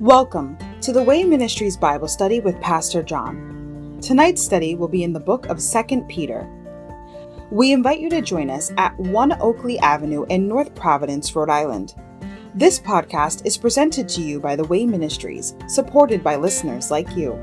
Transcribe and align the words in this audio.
Welcome 0.00 0.56
to 0.82 0.92
the 0.92 1.02
Way 1.02 1.24
Ministries 1.24 1.76
Bible 1.76 2.06
study 2.06 2.38
with 2.38 2.60
Pastor 2.60 3.02
John. 3.02 3.98
Tonight's 4.00 4.40
study 4.40 4.76
will 4.76 4.86
be 4.86 5.02
in 5.02 5.12
the 5.12 5.18
book 5.18 5.46
of 5.46 5.58
2 5.58 6.04
Peter. 6.08 6.48
We 7.50 7.72
invite 7.72 7.98
you 7.98 8.08
to 8.10 8.22
join 8.22 8.48
us 8.48 8.70
at 8.76 8.96
1 8.96 9.40
Oakleigh 9.40 9.80
Avenue 9.82 10.24
in 10.28 10.46
North 10.46 10.72
Providence, 10.76 11.34
Rhode 11.34 11.50
Island. 11.50 11.96
This 12.54 12.78
podcast 12.78 13.44
is 13.44 13.56
presented 13.56 14.08
to 14.10 14.22
you 14.22 14.38
by 14.38 14.54
the 14.54 14.66
Way 14.66 14.86
Ministries, 14.86 15.56
supported 15.66 16.22
by 16.22 16.36
listeners 16.36 16.92
like 16.92 17.16
you. 17.16 17.36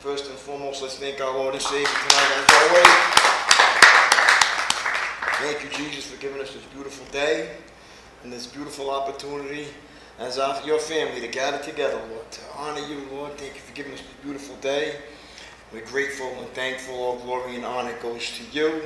First 0.00 0.28
and 0.28 0.36
foremost, 0.36 0.82
let's 0.82 0.98
thank 0.98 1.20
our 1.20 1.32
Lord 1.32 1.54
and 1.54 1.62
Savior 1.62 1.86
tonight, 1.86 2.30
as 2.34 2.50
always. 2.58 2.94
Thank 5.38 5.62
you, 5.62 5.70
Jesus, 5.78 6.10
for 6.10 6.20
giving 6.20 6.42
us 6.42 6.52
this 6.52 6.64
beautiful 6.74 7.06
day 7.12 7.50
and 8.24 8.32
this 8.32 8.48
beautiful 8.48 8.90
opportunity 8.90 9.68
as 10.18 10.40
our, 10.40 10.60
your 10.66 10.80
family 10.80 11.20
to 11.20 11.28
gather 11.28 11.62
together, 11.62 12.00
Lord, 12.10 12.28
to 12.32 12.40
honor 12.56 12.84
you, 12.88 13.00
Lord. 13.12 13.38
Thank 13.38 13.54
you 13.54 13.60
for 13.60 13.74
giving 13.76 13.92
us 13.92 14.00
this 14.00 14.10
beautiful 14.24 14.56
day. 14.56 14.96
We're 15.72 15.86
grateful 15.86 16.26
and 16.40 16.48
thankful. 16.48 16.96
All 16.96 17.20
glory 17.20 17.54
and 17.54 17.64
honor 17.64 17.94
goes 18.02 18.28
to 18.38 18.42
you. 18.50 18.82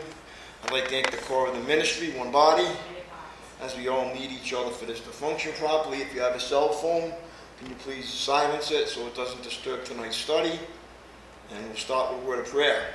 I'd 0.64 0.70
like 0.70 0.84
to 0.84 0.90
thank 0.90 1.10
the 1.10 1.16
core 1.16 1.48
of 1.48 1.54
the 1.54 1.62
ministry, 1.62 2.10
one 2.10 2.30
body, 2.30 2.68
as 3.62 3.76
we 3.76 3.88
all 3.88 4.12
need 4.12 4.30
each 4.30 4.52
other 4.52 4.70
for 4.70 4.86
this 4.86 5.00
to 5.00 5.10
function 5.10 5.52
properly. 5.52 5.98
If 5.98 6.14
you 6.14 6.20
have 6.20 6.34
a 6.34 6.40
cell 6.40 6.70
phone, 6.70 7.12
can 7.58 7.68
you 7.68 7.76
please 7.76 8.08
silence 8.08 8.70
it 8.70 8.88
so 8.88 9.06
it 9.06 9.14
doesn't 9.14 9.42
disturb 9.42 9.84
tonight's 9.84 10.16
study? 10.16 10.58
And 11.54 11.64
we'll 11.66 11.76
start 11.76 12.12
with 12.12 12.24
a 12.24 12.26
word 12.26 12.40
of 12.40 12.46
prayer. 12.46 12.86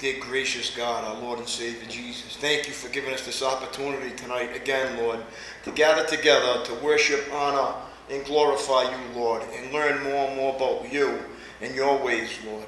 Dear 0.00 0.20
gracious 0.20 0.74
God, 0.76 1.04
our 1.04 1.20
Lord 1.20 1.40
and 1.40 1.48
Savior 1.48 1.88
Jesus, 1.88 2.36
thank 2.36 2.68
you 2.68 2.72
for 2.72 2.88
giving 2.92 3.12
us 3.12 3.26
this 3.26 3.42
opportunity 3.42 4.14
tonight 4.14 4.54
again, 4.54 4.96
Lord, 4.98 5.20
to 5.64 5.72
gather 5.72 6.06
together 6.06 6.64
to 6.64 6.74
worship, 6.84 7.26
honor, 7.32 7.74
and 8.10 8.24
glorify 8.24 8.84
you, 8.84 9.20
Lord, 9.20 9.42
and 9.54 9.72
learn 9.72 10.02
more 10.04 10.28
and 10.28 10.36
more 10.36 10.54
about 10.54 10.92
you 10.92 11.18
and 11.60 11.74
your 11.74 12.02
ways, 12.02 12.30
Lord. 12.46 12.66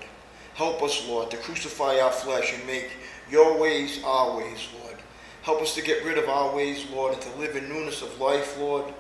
Help 0.55 0.83
us, 0.83 1.07
Lord, 1.09 1.31
to 1.31 1.37
crucify 1.37 2.01
our 2.01 2.11
flesh 2.11 2.53
and 2.53 2.67
make 2.67 2.91
your 3.31 3.59
ways 3.59 4.03
our 4.05 4.37
ways, 4.37 4.69
Lord. 4.81 4.90
Help 5.43 5.63
us 5.63 5.75
to 5.75 5.83
get 5.83 6.05
rid 6.05 6.19
of 6.19 6.29
our 6.29 6.55
ways, 6.55 6.87
Lord, 6.93 7.15
and 7.15 7.23
to 7.23 7.37
live 7.37 7.57
in 7.57 7.69
newness 7.69 8.03
of 8.03 8.21
life, 8.21 8.59
Lord, 8.59 8.93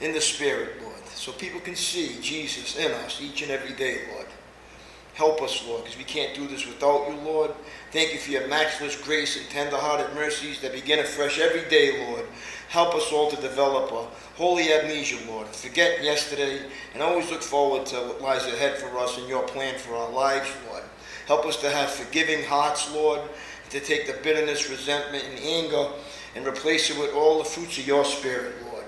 in 0.00 0.12
the 0.12 0.20
Spirit, 0.20 0.82
Lord, 0.82 1.06
so 1.14 1.32
people 1.32 1.60
can 1.60 1.76
see 1.76 2.18
Jesus 2.20 2.76
in 2.76 2.90
us 2.92 3.20
each 3.22 3.42
and 3.42 3.50
every 3.50 3.74
day, 3.74 4.00
Lord. 4.12 4.26
Help 5.14 5.40
us, 5.40 5.66
Lord, 5.66 5.84
because 5.84 5.96
we 5.96 6.04
can't 6.04 6.34
do 6.34 6.46
this 6.46 6.66
without 6.66 7.08
you, 7.08 7.16
Lord. 7.20 7.50
Thank 7.90 8.12
you 8.12 8.18
for 8.18 8.32
your 8.32 8.46
matchless 8.48 9.00
grace 9.00 9.38
and 9.38 9.48
tender-hearted 9.48 10.14
mercies 10.14 10.60
that 10.60 10.72
begin 10.72 10.98
afresh 10.98 11.38
every 11.38 11.66
day, 11.70 12.06
Lord. 12.06 12.26
Help 12.68 12.94
us 12.94 13.10
all 13.10 13.30
to 13.30 13.40
develop 13.40 13.90
a 13.92 14.06
holy 14.36 14.70
amnesia, 14.74 15.16
Lord. 15.26 15.46
Forget 15.46 16.02
yesterday 16.02 16.60
and 16.92 17.02
always 17.02 17.30
look 17.30 17.42
forward 17.42 17.86
to 17.86 17.96
what 17.96 18.20
lies 18.20 18.44
ahead 18.44 18.76
for 18.76 18.98
us 18.98 19.16
and 19.16 19.26
your 19.26 19.44
plan 19.44 19.78
for 19.78 19.94
our 19.94 20.10
lives, 20.10 20.50
Lord. 20.68 20.82
Help 21.26 21.46
us 21.46 21.56
to 21.62 21.70
have 21.70 21.90
forgiving 21.90 22.44
hearts, 22.44 22.92
Lord, 22.92 23.22
to 23.70 23.80
take 23.80 24.06
the 24.06 24.14
bitterness, 24.22 24.70
resentment, 24.70 25.24
and 25.24 25.38
anger 25.38 25.88
and 26.34 26.46
replace 26.46 26.90
it 26.90 26.98
with 26.98 27.14
all 27.14 27.38
the 27.38 27.44
fruits 27.44 27.78
of 27.78 27.86
your 27.86 28.04
Spirit, 28.04 28.54
Lord. 28.70 28.84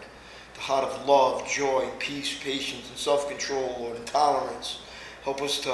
The 0.54 0.60
heart 0.60 0.84
of 0.84 1.06
love, 1.06 1.48
joy, 1.48 1.88
peace, 1.98 2.38
patience, 2.42 2.88
and 2.88 2.98
self-control, 2.98 3.76
Lord, 3.80 3.96
and 3.96 4.06
tolerance. 4.06 4.80
Help 5.22 5.42
us 5.42 5.60
to 5.60 5.70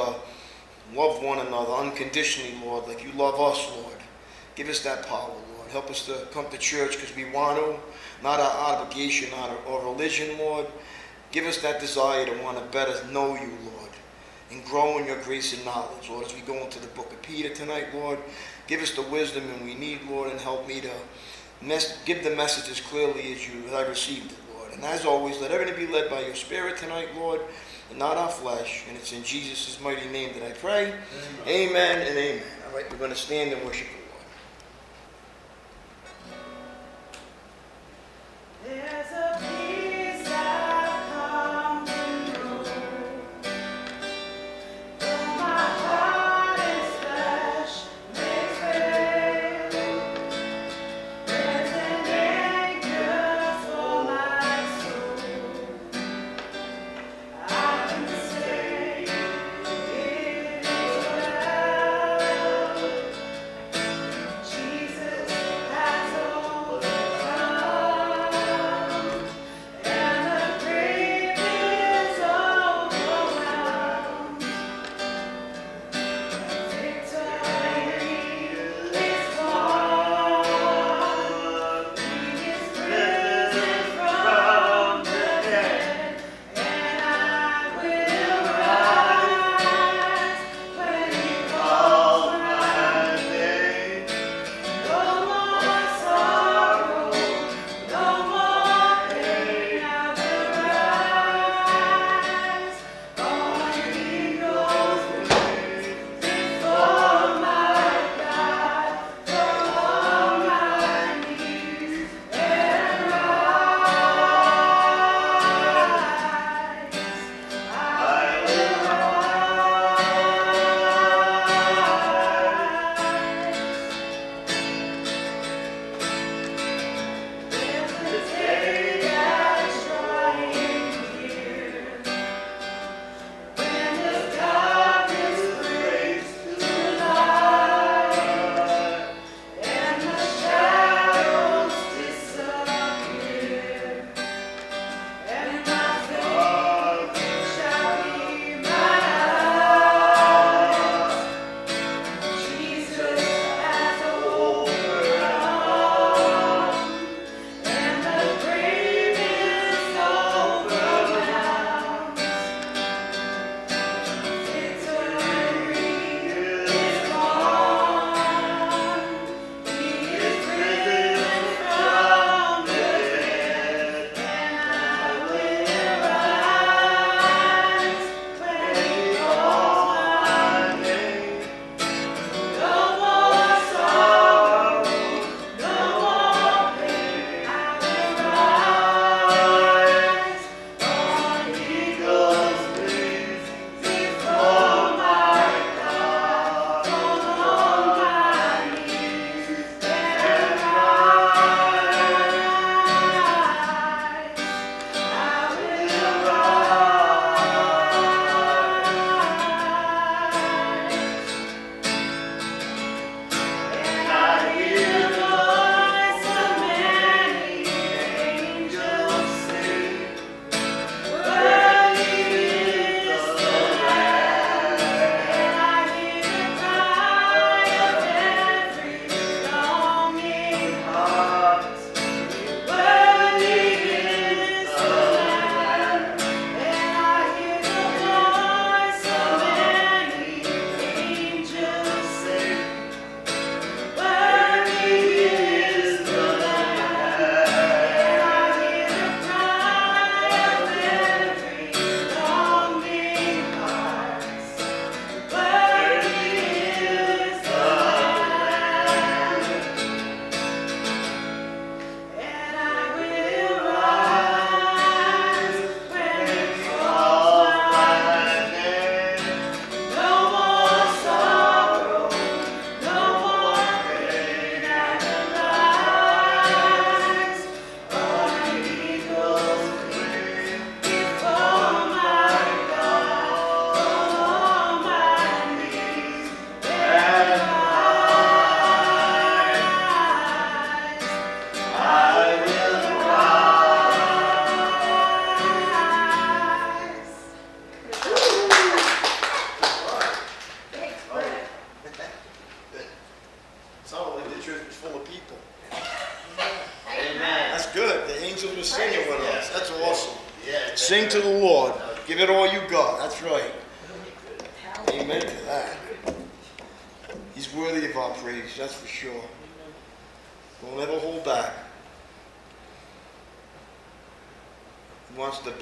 love 0.95 1.23
one 1.23 1.39
another 1.39 1.73
unconditionally, 1.73 2.55
Lord, 2.65 2.87
like 2.87 3.03
you 3.05 3.13
love 3.13 3.41
us, 3.41 3.71
Lord. 3.77 3.97
Give 4.55 4.69
us 4.69 4.81
that 4.85 5.07
power, 5.07 5.35
Lord. 5.57 5.71
Help 5.71 5.91
us 5.91 6.07
to 6.07 6.27
come 6.33 6.49
to 6.51 6.59
church 6.59 6.93
because 6.93 7.15
we 7.17 7.25
want 7.31 7.59
to, 7.59 7.77
not 8.23 8.39
our 8.41 8.77
obligation 8.77 9.31
not 9.31 9.51
our 9.67 9.85
religion, 9.85 10.39
Lord. 10.39 10.67
Give 11.33 11.47
us 11.47 11.59
that 11.63 11.81
desire 11.81 12.25
to 12.27 12.43
want 12.43 12.59
to 12.59 12.65
better 12.67 13.05
know 13.11 13.35
you, 13.35 13.51
Lord, 13.65 13.91
and 14.53 14.65
grow 14.65 14.99
in 14.99 15.07
your 15.07 15.21
grace 15.23 15.53
and 15.53 15.65
knowledge, 15.65 16.09
Lord, 16.09 16.27
as 16.27 16.35
we 16.35 16.43
go 16.43 16.55
into 16.59 16.79
the 16.79 16.87
book 16.89 17.13
of 17.13 17.21
Peter 17.23 17.49
tonight, 17.49 17.87
Lord. 17.93 18.19
Give 18.67 18.81
us 18.81 18.93
the 18.93 19.03
wisdom 19.03 19.45
and 19.51 19.65
we 19.65 19.75
need, 19.75 20.01
Lord, 20.09 20.31
and 20.31 20.41
help 20.41 20.67
me 20.67 20.81
to 20.81 20.91
mes- 21.61 21.99
give 22.05 22.25
the 22.25 22.35
message 22.35 22.71
as 22.71 22.81
clearly 22.81 23.33
as 23.33 23.47
you 23.47 23.63
as 23.67 23.75
I 23.75 23.83
received 23.87 24.33
it, 24.33 24.39
Lord. 24.57 24.73
And 24.73 24.83
as 24.85 25.05
always, 25.05 25.39
let 25.41 25.51
everything 25.51 25.87
be 25.87 25.93
led 25.93 26.09
by 26.11 26.21
your 26.21 26.35
Spirit 26.35 26.77
tonight, 26.79 27.09
Lord, 27.17 27.41
and 27.91 27.99
not 27.99 28.17
our 28.17 28.31
flesh. 28.31 28.85
And 28.89 28.97
it's 28.97 29.13
in 29.13 29.23
Jesus' 29.23 29.79
mighty 29.81 30.09
name 30.09 30.33
that 30.39 30.49
I 30.49 30.53
pray. 30.53 30.93
Amen, 31.47 31.71
amen 31.71 32.07
and 32.07 32.17
amen. 32.19 32.43
All 32.69 32.77
right, 32.77 32.91
we're 32.91 32.99
going 32.99 33.11
to 33.11 33.17
stand 33.17 33.53
and 33.53 33.63
worship 33.65 33.87
the 38.65 38.73
Lord. 38.73 38.83
There's 38.83 39.13
a 39.13 39.64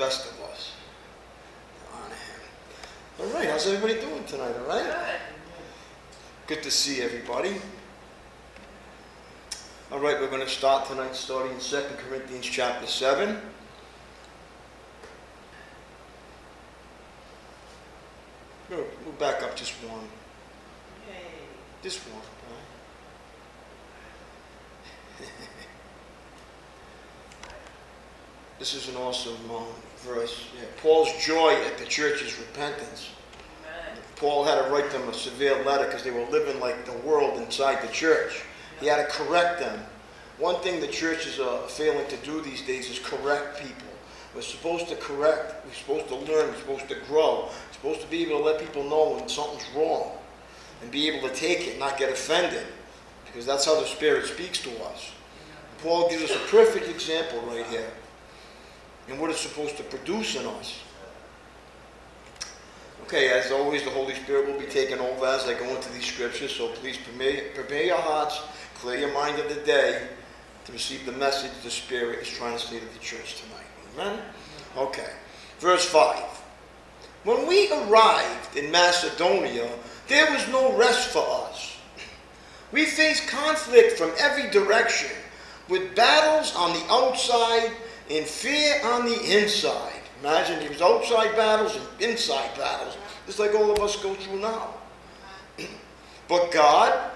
best 0.02 0.26
of 0.32 0.40
us. 0.50 0.72
Honor 1.94 2.08
him. 2.08 2.40
All 3.20 3.26
right, 3.38 3.48
how's 3.48 3.68
everybody 3.68 4.00
doing 4.00 4.24
tonight? 4.24 4.52
All 4.60 4.66
right? 4.66 5.20
Good 6.48 6.64
to 6.64 6.72
see 6.72 7.02
everybody. 7.02 7.54
All 9.92 10.00
right, 10.00 10.20
we're 10.20 10.28
going 10.28 10.40
to 10.40 10.48
start 10.48 10.88
tonight 10.88 11.14
starting 11.14 11.52
in 11.52 11.60
2 11.60 11.82
Corinthians 11.98 12.46
chapter 12.46 12.84
7. 12.84 13.38
We'll 18.70 18.84
we'll 19.04 19.14
back 19.20 19.44
up 19.44 19.54
just 19.54 19.74
one. 19.84 20.08
Just 21.80 22.00
one. 22.08 22.16
all 22.16 22.22
right? 22.50 22.58
This 28.62 28.74
is 28.74 28.88
an 28.94 28.94
awesome 28.94 29.34
um, 29.50 29.64
verse. 30.06 30.46
Yeah. 30.56 30.66
Paul's 30.80 31.12
joy 31.26 31.52
at 31.66 31.78
the 31.78 31.84
church's 31.84 32.38
repentance. 32.38 33.10
Paul 34.14 34.44
had 34.44 34.62
to 34.62 34.70
write 34.70 34.88
them 34.92 35.08
a 35.08 35.12
severe 35.12 35.64
letter 35.64 35.86
because 35.86 36.04
they 36.04 36.12
were 36.12 36.24
living 36.30 36.60
like 36.60 36.84
the 36.84 36.96
world 36.98 37.40
inside 37.40 37.82
the 37.82 37.92
church. 37.92 38.44
He 38.78 38.86
had 38.86 38.98
to 38.98 39.12
correct 39.12 39.58
them. 39.58 39.80
One 40.38 40.60
thing 40.60 40.80
the 40.80 40.86
churches 40.86 41.40
are 41.40 41.58
failing 41.66 42.06
to 42.06 42.16
do 42.18 42.40
these 42.40 42.62
days 42.62 42.88
is 42.88 43.00
correct 43.00 43.60
people. 43.60 43.92
We're 44.32 44.42
supposed 44.42 44.86
to 44.90 44.94
correct, 44.94 45.66
we're 45.66 45.74
supposed 45.74 46.06
to 46.06 46.32
learn, 46.32 46.50
we're 46.50 46.58
supposed 46.60 46.88
to 46.88 46.96
grow, 47.08 47.46
we're 47.46 47.72
supposed 47.72 48.00
to 48.02 48.06
be 48.06 48.22
able 48.22 48.38
to 48.38 48.44
let 48.44 48.60
people 48.60 48.84
know 48.84 49.16
when 49.16 49.28
something's 49.28 49.68
wrong 49.74 50.12
and 50.82 50.90
be 50.92 51.08
able 51.08 51.28
to 51.28 51.34
take 51.34 51.66
it, 51.66 51.80
not 51.80 51.98
get 51.98 52.12
offended, 52.12 52.66
because 53.26 53.44
that's 53.44 53.64
how 53.64 53.74
the 53.80 53.86
Spirit 53.86 54.24
speaks 54.26 54.60
to 54.60 54.70
us. 54.84 55.10
Paul 55.82 56.08
gives 56.08 56.22
us 56.22 56.36
a 56.36 56.48
perfect 56.48 56.88
example 56.88 57.40
right 57.48 57.66
here 57.66 57.90
in 59.08 59.18
what 59.18 59.30
it's 59.30 59.40
supposed 59.40 59.76
to 59.76 59.82
produce 59.84 60.36
in 60.36 60.46
us. 60.46 60.80
Okay, 63.04 63.30
as 63.30 63.50
always, 63.50 63.82
the 63.82 63.90
Holy 63.90 64.14
Spirit 64.14 64.46
will 64.46 64.58
be 64.58 64.66
taking 64.66 64.98
over 64.98 65.26
as 65.26 65.44
I 65.44 65.54
go 65.54 65.68
into 65.74 65.90
these 65.92 66.06
scriptures, 66.06 66.54
so 66.54 66.68
please 66.68 66.96
prepare, 66.96 67.50
prepare 67.54 67.84
your 67.84 67.98
hearts, 67.98 68.40
clear 68.74 68.98
your 68.98 69.12
mind 69.12 69.38
of 69.38 69.48
the 69.48 69.60
day 69.62 70.06
to 70.64 70.72
receive 70.72 71.04
the 71.04 71.12
message 71.12 71.50
the 71.62 71.70
Spirit 71.70 72.20
is 72.20 72.28
trying 72.28 72.56
to 72.56 72.64
say 72.64 72.78
to 72.78 72.86
the 72.86 72.98
church 73.00 73.42
tonight. 73.42 73.66
Amen? 73.94 74.20
Okay. 74.76 75.10
Verse 75.58 75.84
5. 75.84 76.22
When 77.24 77.46
we 77.46 77.70
arrived 77.70 78.56
in 78.56 78.70
Macedonia, 78.70 79.68
there 80.08 80.30
was 80.32 80.46
no 80.48 80.76
rest 80.76 81.08
for 81.08 81.24
us. 81.48 81.76
We 82.72 82.86
faced 82.86 83.28
conflict 83.28 83.98
from 83.98 84.12
every 84.18 84.50
direction, 84.50 85.10
with 85.68 85.94
battles 85.94 86.54
on 86.56 86.72
the 86.72 86.84
outside 86.90 87.70
and 88.12 88.26
fear 88.26 88.78
on 88.84 89.06
the 89.06 89.40
inside. 89.40 90.00
Imagine 90.20 90.60
there's 90.60 90.82
outside 90.82 91.34
battles 91.34 91.76
and 91.76 92.10
inside 92.10 92.54
battles, 92.56 92.96
just 93.26 93.38
like 93.38 93.54
all 93.54 93.70
of 93.70 93.78
us 93.80 94.00
go 94.02 94.14
through 94.14 94.40
now. 94.40 94.74
but 96.28 96.52
God, 96.52 97.10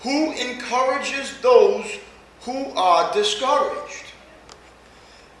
who 0.00 0.32
encourages 0.32 1.38
those 1.40 1.98
who 2.42 2.66
are 2.76 3.12
discouraged, 3.12 4.04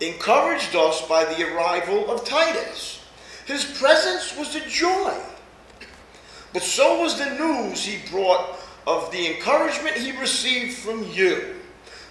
encouraged 0.00 0.74
us 0.74 1.06
by 1.06 1.24
the 1.24 1.54
arrival 1.54 2.10
of 2.10 2.24
Titus. 2.24 3.02
His 3.46 3.64
presence 3.64 4.36
was 4.36 4.56
a 4.56 4.68
joy. 4.68 5.16
But 6.52 6.62
so 6.62 7.00
was 7.00 7.16
the 7.16 7.30
news 7.38 7.84
he 7.84 8.10
brought 8.10 8.58
of 8.84 9.12
the 9.12 9.36
encouragement 9.36 9.94
he 9.94 10.10
received 10.18 10.78
from 10.78 11.04
you. 11.12 11.54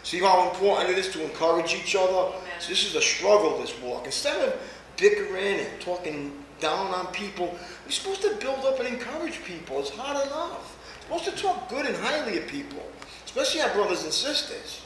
See 0.04 0.20
how 0.20 0.50
important 0.50 0.92
it 0.92 0.98
is 0.98 1.12
to 1.12 1.22
encourage 1.22 1.76
each 1.76 1.94
other? 1.94 2.32
So 2.60 2.70
this 2.70 2.86
is 2.86 2.96
a 2.96 3.02
struggle, 3.02 3.58
this 3.60 3.78
walk. 3.82 4.06
Instead 4.06 4.48
of 4.48 4.60
bickering 4.98 5.60
and 5.60 5.82
talking 5.82 6.44
down 6.60 6.94
on 6.94 7.08
people, 7.08 7.58
we're 7.86 7.92
supposed 7.92 8.22
to 8.24 8.36
build 8.36 8.66
up 8.66 8.80
and 8.80 8.88
encourage 8.88 9.44
people. 9.46 9.80
It's 9.80 9.90
hard 9.90 10.28
enough. 10.28 10.78
We're 11.10 11.20
supposed 11.20 11.38
to 11.38 11.44
talk 11.44 11.70
good 11.70 11.86
and 11.86 11.96
highly 11.96 12.38
of 12.38 12.48
people, 12.48 12.84
especially 13.26 13.62
our 13.62 13.74
brothers 13.74 14.04
and 14.04 14.12
sisters. 14.12 14.82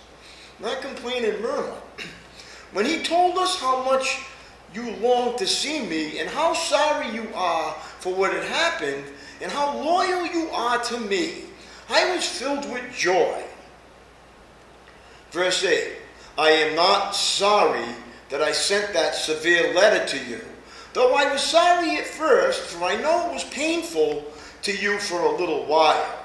Not 0.59 0.81
complain 0.81 1.25
and 1.25 1.41
murmur. 1.41 1.75
When 2.73 2.85
he 2.85 3.01
told 3.01 3.37
us 3.37 3.59
how 3.59 3.83
much 3.83 4.19
you 4.73 4.95
long 4.97 5.37
to 5.37 5.47
see 5.47 5.85
me 5.85 6.19
and 6.19 6.29
how 6.29 6.53
sorry 6.53 7.09
you 7.09 7.27
are 7.35 7.73
for 7.99 8.13
what 8.13 8.33
had 8.33 8.43
happened 8.43 9.05
and 9.41 9.51
how 9.51 9.77
loyal 9.77 10.27
you 10.27 10.49
are 10.49 10.81
to 10.83 10.99
me, 10.99 11.43
I 11.89 12.15
was 12.15 12.25
filled 12.27 12.71
with 12.71 12.83
joy. 12.93 13.43
Verse 15.31 15.63
8 15.63 16.02
I 16.37 16.49
am 16.49 16.75
not 16.75 17.15
sorry 17.15 17.85
that 18.29 18.41
I 18.41 18.51
sent 18.51 18.93
that 18.93 19.13
severe 19.13 19.73
letter 19.75 20.05
to 20.17 20.25
you, 20.25 20.41
though 20.93 21.13
I 21.13 21.31
was 21.31 21.41
sorry 21.41 21.97
at 21.97 22.07
first, 22.07 22.61
for 22.61 22.85
I 22.85 22.95
know 22.95 23.29
it 23.29 23.33
was 23.33 23.43
painful 23.45 24.25
to 24.63 24.75
you 24.75 24.97
for 24.97 25.19
a 25.21 25.37
little 25.37 25.65
while. 25.65 26.19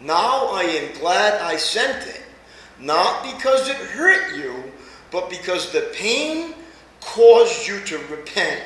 Now 0.00 0.48
I 0.52 0.62
am 0.62 0.98
glad 1.00 1.40
I 1.42 1.56
sent 1.56 2.06
it, 2.06 2.22
not 2.78 3.24
because 3.24 3.68
it 3.68 3.76
hurt 3.76 4.36
you, 4.36 4.54
but 5.10 5.28
because 5.28 5.72
the 5.72 5.90
pain 5.94 6.54
caused 7.00 7.66
you 7.66 7.80
to 7.80 7.98
repent 8.06 8.62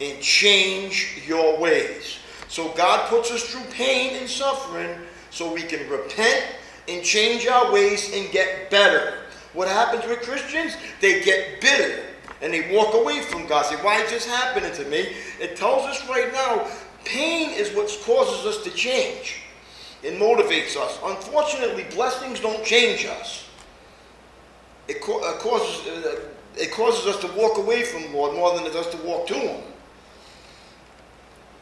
and 0.00 0.20
change 0.22 1.22
your 1.26 1.58
ways. 1.58 2.18
So 2.48 2.70
God 2.70 3.08
puts 3.10 3.30
us 3.30 3.42
through 3.44 3.70
pain 3.70 4.16
and 4.16 4.28
suffering 4.28 4.96
so 5.30 5.52
we 5.52 5.62
can 5.62 5.88
repent 5.90 6.44
and 6.88 7.04
change 7.04 7.46
our 7.46 7.72
ways 7.72 8.12
and 8.14 8.30
get 8.32 8.70
better. 8.70 9.23
What 9.54 9.68
happens 9.68 10.06
with 10.06 10.20
Christians? 10.22 10.76
They 11.00 11.22
get 11.22 11.60
bitter 11.60 12.02
and 12.42 12.52
they 12.52 12.74
walk 12.76 12.94
away 12.94 13.22
from 13.22 13.46
God. 13.46 13.64
Say, 13.64 13.76
why 13.76 14.02
is 14.02 14.10
this 14.10 14.26
happening 14.26 14.72
to 14.72 14.84
me? 14.86 15.08
It 15.40 15.56
tells 15.56 15.84
us 15.86 16.06
right 16.08 16.32
now, 16.32 16.68
pain 17.04 17.50
is 17.50 17.70
what 17.74 17.88
causes 18.04 18.44
us 18.44 18.62
to 18.64 18.70
change. 18.70 19.40
It 20.02 20.18
motivates 20.18 20.76
us. 20.76 20.98
Unfortunately, 21.02 21.86
blessings 21.94 22.40
don't 22.40 22.62
change 22.64 23.06
us. 23.06 23.48
It, 24.88 25.00
co- 25.00 25.22
uh, 25.24 25.38
causes, 25.38 25.86
uh, 25.88 26.20
it 26.56 26.70
causes 26.72 27.06
us 27.06 27.20
to 27.22 27.28
walk 27.38 27.56
away 27.56 27.84
from 27.84 28.12
Lord 28.12 28.34
more 28.34 28.54
than 28.54 28.66
it 28.66 28.74
does 28.74 28.88
to 28.90 28.98
walk 28.98 29.26
to 29.28 29.34
Him. 29.34 29.62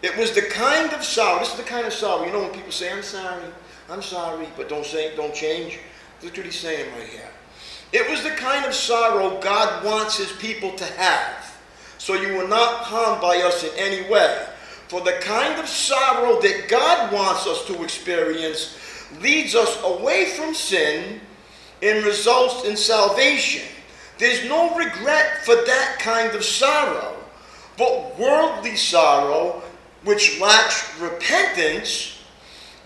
It 0.03 0.17
was 0.17 0.33
the 0.33 0.43
kind 0.43 0.93
of 0.93 1.05
sorrow. 1.05 1.39
This 1.39 1.53
is 1.53 1.57
the 1.57 1.63
kind 1.63 1.87
of 1.87 1.93
sorrow. 1.93 2.27
You 2.27 2.33
know 2.33 2.41
when 2.41 2.51
people 2.51 2.73
say, 2.73 2.93
"I'm 2.93 3.05
sorry, 3.05 3.45
I'm 3.89 4.03
sorry," 4.03 4.49
but 4.57 4.69
don't 4.69 4.85
say, 4.85 5.15
don't 5.15 5.33
change. 5.33 5.79
Look 6.23 6.37
what 6.37 6.45
he's 6.45 6.59
saying 6.59 6.93
right 6.99 7.09
here. 7.09 7.31
It 7.93 8.09
was 8.09 8.23
the 8.23 8.31
kind 8.31 8.65
of 8.65 8.75
sorrow 8.75 9.39
God 9.41 9.85
wants 9.85 10.17
His 10.17 10.33
people 10.33 10.73
to 10.73 10.85
have. 10.85 11.57
So 11.99 12.15
you 12.15 12.37
were 12.37 12.49
not 12.49 12.85
harmed 12.85 13.21
by 13.21 13.37
us 13.39 13.63
in 13.63 13.71
any 13.77 14.11
way. 14.11 14.47
For 14.89 15.01
the 15.01 15.19
kind 15.21 15.61
of 15.61 15.69
sorrow 15.69 16.41
that 16.41 16.69
God 16.69 17.13
wants 17.13 17.47
us 17.47 17.65
to 17.67 17.83
experience 17.83 18.77
leads 19.21 19.55
us 19.55 19.83
away 19.85 20.27
from 20.37 20.55
sin 20.55 21.21
and 21.83 22.05
results 22.05 22.65
in 22.65 22.77
salvation. 22.77 23.67
There's 24.19 24.45
no 24.49 24.75
regret 24.77 25.45
for 25.45 25.55
that 25.55 25.99
kind 25.99 26.35
of 26.35 26.45
sorrow, 26.45 27.17
but 27.77 28.19
worldly 28.19 28.77
sorrow, 28.77 29.63
which 30.05 30.41
lacks 30.41 30.99
repentance, 31.01 32.23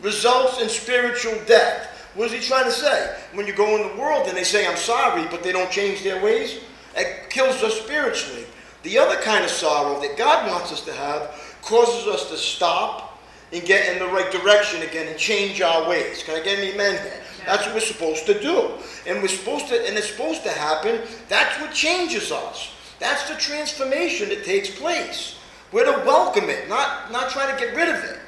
results 0.01 0.61
in 0.61 0.69
spiritual 0.69 1.39
death. 1.47 1.96
What 2.17 2.33
is 2.33 2.33
he 2.33 2.49
trying 2.49 2.65
to 2.65 2.73
say? 2.73 3.15
When 3.35 3.47
you 3.47 3.53
go 3.53 3.77
in 3.77 3.89
the 3.89 4.01
world 4.01 4.27
and 4.27 4.37
they 4.37 4.43
say, 4.43 4.67
I'm 4.67 4.77
sorry, 4.77 5.27
but 5.31 5.43
they 5.43 5.53
don't 5.53 5.71
change 5.71 6.03
their 6.03 6.23
ways, 6.23 6.59
it 6.97 7.29
kills 7.29 7.63
us 7.63 7.79
spiritually. 7.79 8.47
The 8.83 8.99
other 8.99 9.17
kind 9.17 9.45
of 9.45 9.51
sorrow 9.51 10.01
that 10.01 10.17
God 10.17 10.51
wants 10.51 10.73
us 10.73 10.83
to 10.87 10.93
have 10.95 11.59
causes 11.61 12.07
us 12.07 12.31
to 12.31 12.39
stop 12.39 13.21
and 13.53 13.63
get 13.65 13.93
in 13.93 13.99
the 13.99 14.07
right 14.07 14.33
direction 14.33 14.83
again 14.83 15.09
and 15.09 15.19
change 15.19 15.61
our 15.61 15.89
ways. 15.89 16.23
Can 16.23 16.41
I 16.41 16.43
get 16.43 16.59
an 16.59 16.65
amen 16.65 17.03
here? 17.03 17.21
That's 17.45 17.65
what 17.67 17.75
we're 17.75 17.81
supposed 17.81 18.25
to 18.27 18.41
do. 18.41 18.71
And 19.07 19.21
we're 19.21 19.29
supposed 19.29 19.69
to, 19.69 19.87
and 19.87 19.97
it's 19.97 20.11
supposed 20.11 20.43
to 20.45 20.51
happen. 20.51 21.03
That's 21.29 21.61
what 21.61 21.73
changes 21.73 22.33
us. 22.33 22.73
That's 22.99 23.29
the 23.29 23.37
transformation 23.37 24.31
that 24.31 24.45
takes 24.45 24.71
place. 24.71 25.37
We're 25.71 25.85
to 25.85 26.05
welcome 26.07 26.49
it, 26.49 26.69
not, 26.69 27.13
not 27.13 27.31
try 27.31 27.51
to 27.51 27.59
get 27.59 27.77
rid 27.77 27.89
of 27.89 28.03
it. 28.03 28.19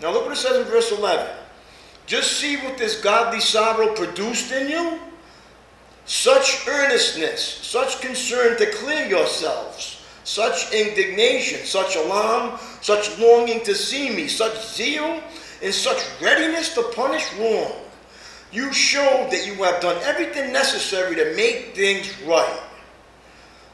Now 0.00 0.12
look 0.12 0.24
what 0.24 0.32
it 0.32 0.36
says 0.36 0.58
in 0.58 0.64
verse 0.64 0.92
11. 0.92 1.41
Just 2.12 2.32
see 2.32 2.58
what 2.58 2.76
this 2.76 3.00
godly 3.00 3.40
sorrow 3.40 3.94
produced 3.94 4.52
in 4.52 4.68
you. 4.68 5.00
Such 6.04 6.68
earnestness, 6.68 7.42
such 7.42 8.02
concern 8.02 8.58
to 8.58 8.70
clear 8.70 9.06
yourselves, 9.06 10.04
such 10.22 10.74
indignation, 10.74 11.64
such 11.64 11.96
alarm, 11.96 12.58
such 12.82 13.18
longing 13.18 13.64
to 13.64 13.74
see 13.74 14.14
me, 14.14 14.28
such 14.28 14.62
zeal, 14.62 15.22
and 15.62 15.72
such 15.72 16.04
readiness 16.20 16.74
to 16.74 16.82
punish 16.94 17.32
wrong. 17.38 17.72
You 18.52 18.74
show 18.74 19.26
that 19.30 19.46
you 19.46 19.54
have 19.62 19.80
done 19.80 19.96
everything 20.02 20.52
necessary 20.52 21.16
to 21.16 21.34
make 21.34 21.74
things 21.74 22.12
right. 22.24 22.60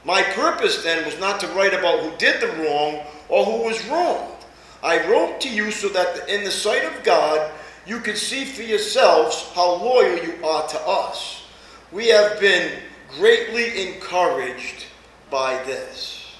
My 0.05 0.23
purpose 0.23 0.85
then 0.85 1.05
was 1.05 1.19
not 1.19 1.41
to 1.41 1.49
write 1.49 1.75
about 1.75 2.05
who 2.05 2.17
did 2.19 2.41
the 2.41 2.63
wrong 2.63 3.05
or 3.29 3.45
who 3.45 3.65
was 3.65 3.85
wronged. 3.89 4.33
I 4.81 5.05
wrote 5.11 5.41
to 5.41 5.49
you 5.49 5.73
so 5.73 5.89
that 5.89 6.29
in 6.29 6.45
the 6.45 6.53
sight 6.53 6.85
of 6.85 7.03
God 7.03 7.51
you 7.89 8.01
can 8.01 8.17
see 8.17 8.45
for 8.45 8.63
yourselves 8.63 9.51
how 9.55 9.77
loyal 9.77 10.23
you 10.23 10.35
are 10.45 10.69
to 10.69 10.81
us. 10.87 11.43
We 11.91 12.09
have 12.09 12.39
been 12.39 12.79
greatly 13.17 13.89
encouraged 13.89 14.85
by 15.31 15.55
this. 15.65 16.37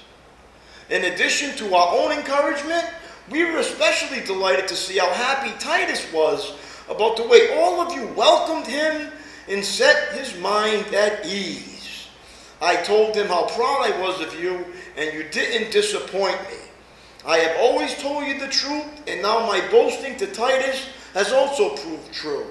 In 0.91 1.05
addition 1.05 1.57
to 1.57 1.75
our 1.75 1.97
own 1.97 2.11
encouragement, 2.11 2.85
we 3.31 3.45
were 3.45 3.57
especially 3.57 4.21
delighted 4.21 4.67
to 4.67 4.75
see 4.75 4.99
how 4.99 5.11
happy 5.11 5.51
Titus 5.57 6.05
was 6.13 6.53
about 6.87 7.17
the 7.17 7.27
way 7.27 7.57
all 7.59 7.81
of 7.81 7.93
you 7.93 8.07
welcomed 8.15 8.67
him 8.67 9.11
and 9.47 9.65
set 9.65 10.13
his 10.13 10.37
mind 10.39 10.93
at 10.93 11.25
ease. 11.25 12.07
I 12.61 12.75
told 12.75 13.15
him 13.15 13.27
how 13.27 13.47
proud 13.47 13.91
I 13.91 14.01
was 14.01 14.21
of 14.21 14.39
you, 14.39 14.65
and 14.97 15.13
you 15.13 15.23
didn't 15.31 15.71
disappoint 15.71 16.39
me. 16.43 16.57
I 17.25 17.37
have 17.37 17.57
always 17.59 17.99
told 17.99 18.27
you 18.27 18.39
the 18.39 18.47
truth, 18.47 18.85
and 19.07 19.21
now 19.23 19.47
my 19.47 19.61
boasting 19.71 20.15
to 20.17 20.27
Titus 20.27 20.89
has 21.13 21.31
also 21.31 21.75
proved 21.75 22.13
true. 22.13 22.45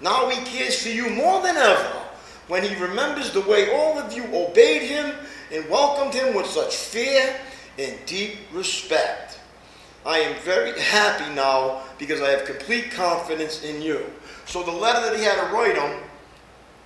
Now 0.00 0.28
he 0.28 0.44
cares 0.44 0.82
for 0.82 0.88
you 0.88 1.10
more 1.10 1.42
than 1.42 1.56
ever 1.56 2.02
when 2.48 2.62
he 2.62 2.74
remembers 2.82 3.32
the 3.32 3.40
way 3.42 3.72
all 3.74 3.98
of 3.98 4.12
you 4.12 4.24
obeyed 4.34 4.82
him 4.82 5.14
and 5.52 5.68
welcomed 5.68 6.14
him 6.14 6.34
with 6.34 6.46
such 6.46 6.74
fear 6.74 7.36
and 7.78 7.96
deep 8.06 8.38
respect. 8.52 9.38
I 10.04 10.18
am 10.18 10.40
very 10.40 10.78
happy 10.80 11.32
now 11.34 11.82
because 11.98 12.20
I 12.20 12.30
have 12.30 12.44
complete 12.44 12.90
confidence 12.90 13.62
in 13.62 13.80
you. 13.80 14.04
So 14.46 14.62
the 14.62 14.72
letter 14.72 15.00
that 15.08 15.16
he 15.16 15.24
had 15.24 15.40
to 15.46 15.54
write 15.54 15.76
them 15.76 16.02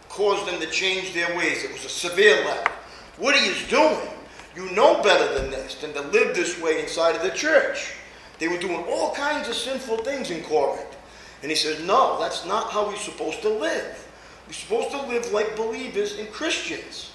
caused 0.08 0.46
them 0.46 0.60
to 0.60 0.66
change 0.66 1.14
their 1.14 1.34
ways. 1.36 1.64
It 1.64 1.72
was 1.72 1.84
a 1.84 1.88
severe 1.88 2.44
letter. 2.44 2.70
What 3.16 3.34
he 3.34 3.46
is 3.48 3.68
doing, 3.68 4.08
you 4.54 4.70
know 4.72 5.02
better 5.02 5.38
than 5.38 5.50
this, 5.50 5.76
than 5.76 5.94
to 5.94 6.02
live 6.02 6.34
this 6.34 6.60
way 6.60 6.82
inside 6.82 7.16
of 7.16 7.22
the 7.22 7.30
church. 7.30 7.94
They 8.38 8.48
were 8.48 8.58
doing 8.58 8.84
all 8.88 9.14
kinds 9.14 9.48
of 9.48 9.54
sinful 9.54 9.98
things 9.98 10.30
in 10.30 10.42
Corinth. 10.44 10.95
And 11.42 11.50
he 11.50 11.56
says, 11.56 11.82
no, 11.84 12.18
that's 12.18 12.46
not 12.46 12.70
how 12.70 12.86
we're 12.86 12.96
supposed 12.96 13.42
to 13.42 13.48
live. 13.48 14.06
We're 14.46 14.52
supposed 14.52 14.90
to 14.92 15.02
live 15.06 15.32
like 15.32 15.56
believers 15.56 16.18
and 16.18 16.30
Christians 16.30 17.12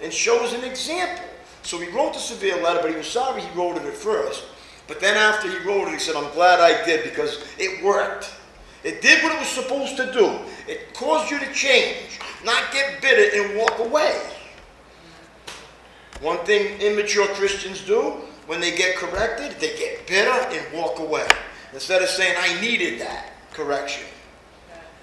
and 0.00 0.12
show 0.12 0.42
us 0.44 0.54
an 0.54 0.64
example. 0.64 1.24
So 1.62 1.78
he 1.78 1.90
wrote 1.90 2.14
the 2.14 2.20
severe 2.20 2.62
letter, 2.62 2.80
but 2.80 2.90
he 2.90 2.96
was 2.96 3.08
sorry 3.08 3.42
he 3.42 3.58
wrote 3.58 3.76
it 3.76 3.82
at 3.82 3.94
first. 3.94 4.44
But 4.86 5.00
then 5.00 5.16
after 5.16 5.50
he 5.50 5.66
wrote 5.68 5.88
it, 5.88 5.92
he 5.92 5.98
said, 5.98 6.16
I'm 6.16 6.32
glad 6.32 6.60
I 6.60 6.84
did 6.84 7.04
because 7.04 7.44
it 7.58 7.84
worked. 7.84 8.32
It 8.84 9.02
did 9.02 9.22
what 9.22 9.34
it 9.34 9.38
was 9.38 9.48
supposed 9.48 9.96
to 9.96 10.12
do. 10.12 10.38
It 10.66 10.94
caused 10.94 11.30
you 11.30 11.38
to 11.40 11.52
change, 11.52 12.20
not 12.44 12.72
get 12.72 13.02
bitter 13.02 13.42
and 13.42 13.58
walk 13.58 13.78
away. 13.80 14.22
One 16.22 16.38
thing 16.46 16.80
immature 16.80 17.26
Christians 17.34 17.82
do 17.82 18.22
when 18.46 18.60
they 18.60 18.74
get 18.74 18.96
corrected, 18.96 19.60
they 19.60 19.76
get 19.76 20.06
bitter 20.06 20.30
and 20.30 20.72
walk 20.72 21.00
away. 21.00 21.28
Instead 21.74 22.02
of 22.02 22.08
saying, 22.08 22.34
I 22.38 22.58
needed 22.62 23.00
that 23.00 23.32
correction. 23.58 24.06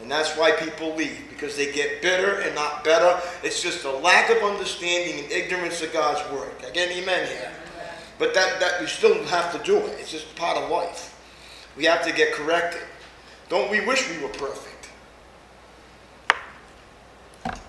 And 0.01 0.09
that's 0.09 0.38
why 0.38 0.51
people 0.51 0.95
leave, 0.95 1.25
because 1.29 1.55
they 1.55 1.71
get 1.71 2.01
bitter 2.01 2.39
and 2.41 2.55
not 2.55 2.83
better. 2.83 3.19
It's 3.43 3.62
just 3.62 3.85
a 3.85 3.91
lack 3.91 4.29
of 4.29 4.38
understanding 4.43 5.24
and 5.24 5.31
ignorance 5.31 5.81
of 5.81 5.93
God's 5.93 6.21
word. 6.31 6.51
Again, 6.67 6.89
amen 6.91 7.27
here. 7.27 7.51
But 8.17 8.33
that, 8.33 8.59
that 8.62 8.79
we 8.79 8.88
still 8.88 9.21
have 9.25 9.51
to 9.51 9.59
do 9.63 9.77
it. 9.77 10.00
It's 10.00 10.12
just 10.12 10.33
part 10.35 10.57
of 10.57 10.69
life. 10.69 11.12
We 11.77 11.83
have 11.85 12.03
to 12.05 12.13
get 12.13 12.33
corrected. 12.33 12.81
Don't 13.50 13.69
we 13.69 13.85
wish 13.85 14.09
we 14.09 14.21
were 14.24 14.29
perfect? 14.29 14.89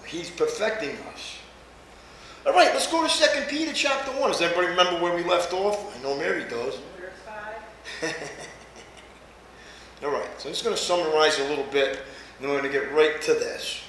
He's 0.07 0.31
perfecting 0.31 0.97
us. 1.13 1.39
All 2.47 2.53
right, 2.53 2.73
let's 2.73 2.91
go 2.91 3.07
to 3.07 3.13
2 3.13 3.47
Peter 3.49 3.73
chapter 3.73 4.13
1. 4.13 4.31
Does 4.31 4.41
everybody 4.41 4.69
remember 4.69 5.03
where 5.03 5.17
we 5.17 5.25
left 5.25 5.53
off? 5.53 5.97
I 5.99 6.03
know 6.03 6.17
Mary 6.17 6.45
does. 6.49 6.79
Verse 10.01 10.11
5. 10.11 10.13
All 10.13 10.19
right, 10.19 10.41
so 10.41 10.49
I'm 10.49 10.53
just 10.53 10.65
going 10.65 10.77
to 10.77 10.83
summarize 10.83 11.39
a 11.39 11.49
little 11.49 11.67
bit, 11.71 11.89
and 11.89 11.99
then 12.41 12.51
we're 12.51 12.61
going 12.61 12.73
to 12.73 12.79
get 12.79 12.93
right 12.93 13.21
to 13.23 13.35
this. 13.35 13.83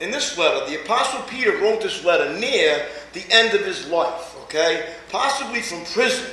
In 0.00 0.10
this 0.12 0.38
letter, 0.38 0.70
the 0.70 0.80
Apostle 0.82 1.22
Peter 1.22 1.56
wrote 1.58 1.82
this 1.82 2.04
letter 2.04 2.38
near 2.38 2.86
the 3.14 3.24
end 3.30 3.54
of 3.54 3.64
his 3.64 3.88
life, 3.88 4.36
okay? 4.44 4.94
Possibly 5.08 5.60
from 5.60 5.84
prison. 5.86 6.30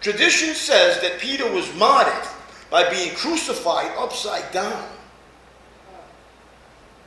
Tradition 0.00 0.54
says 0.54 1.00
that 1.02 1.18
Peter 1.18 1.50
was 1.52 1.74
martyred 1.76 2.28
by 2.70 2.88
being 2.88 3.14
crucified 3.14 3.90
upside 3.98 4.50
down. 4.52 4.88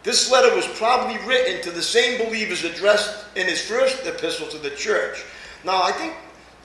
This 0.04 0.32
letter 0.32 0.56
was 0.56 0.68
probably 0.68 1.18
written 1.28 1.62
to 1.63 1.72
the 1.72 1.82
same 1.82 2.24
believers 2.25 2.63
addressed 2.63 3.25
in 3.36 3.48
his 3.48 3.62
first 3.62 4.06
epistle 4.06 4.48
to 4.48 4.58
the 4.58 4.70
church. 4.72 5.24
Now, 5.66 5.84
I 5.84 5.92
think 5.92 6.13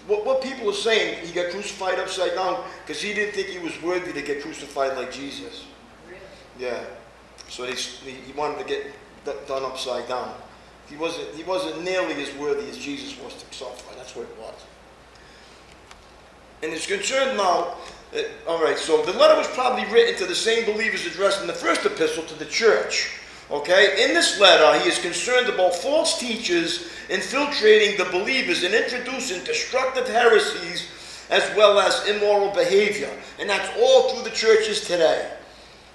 what, 0.07 0.27
what 0.27 0.43
people 0.43 0.69
are 0.69 0.75
saying, 0.75 1.25
he 1.27 1.33
got 1.33 1.51
crucified 1.51 1.99
upside 1.99 2.35
down 2.35 2.63
because 2.85 3.01
he 3.01 3.15
didn't 3.15 3.35
think 3.35 3.49
he 3.49 3.59
was 3.59 3.81
worthy 3.83 4.13
to 4.13 4.23
get 4.23 4.43
crucified 4.43 4.97
like 4.97 5.11
Jesus. 5.11 5.65
Really? 6.07 6.21
Yeah. 6.59 6.85
So 7.49 7.65
he, 7.65 7.75
he 8.11 8.33
wanted 8.33 8.59
to 8.59 8.65
get 8.65 8.87
d- 9.25 9.33
done 9.47 9.63
upside 9.65 10.09
down. 10.09 10.35
He 10.89 10.97
wasn't, 10.97 11.35
he 11.35 11.43
wasn't 11.43 11.83
nearly 11.83 12.23
as 12.23 12.35
worthy 12.35 12.69
as 12.69 12.77
Jesus 12.77 13.19
was 13.19 13.35
to 13.35 13.45
himself. 13.47 13.91
That's 13.97 14.15
what 14.15 14.27
it 14.27 14.39
was. 14.39 14.55
And 16.63 16.73
it's 16.73 16.87
concerned 16.87 17.37
now, 17.37 17.77
uh, 18.15 18.23
all 18.47 18.63
right, 18.63 18.79
so 18.79 19.03
the 19.03 19.13
letter 19.13 19.37
was 19.37 19.49
probably 19.49 19.85
written 19.93 20.17
to 20.17 20.27
the 20.27 20.35
same 20.35 20.65
believers 20.65 21.07
addressed 21.07 21.41
in 21.41 21.47
the 21.47 21.53
first 21.53 21.85
epistle 21.85 22.25
to 22.25 22.35
the 22.35 22.47
church. 22.47 23.19
Okay? 23.51 24.05
In 24.05 24.15
this 24.15 24.41
letter, 24.41 24.79
he 24.81 24.89
is 24.89 24.99
concerned 24.99 25.49
about 25.49 25.75
false 25.75 26.19
teachers 26.19 26.91
infiltrating 27.11 27.97
the 27.99 28.11
believers 28.11 28.63
and 28.63 28.75
introducing 28.75 29.43
destructive 29.45 30.09
heresies 30.09 30.89
as 31.31 31.43
well 31.57 31.79
as 31.79 32.07
immoral 32.09 32.51
behavior. 32.51 33.11
And 33.39 33.49
that's 33.49 33.69
all 33.81 34.11
through 34.11 34.25
the 34.25 34.37
churches 34.37 34.83
today. 34.83 35.31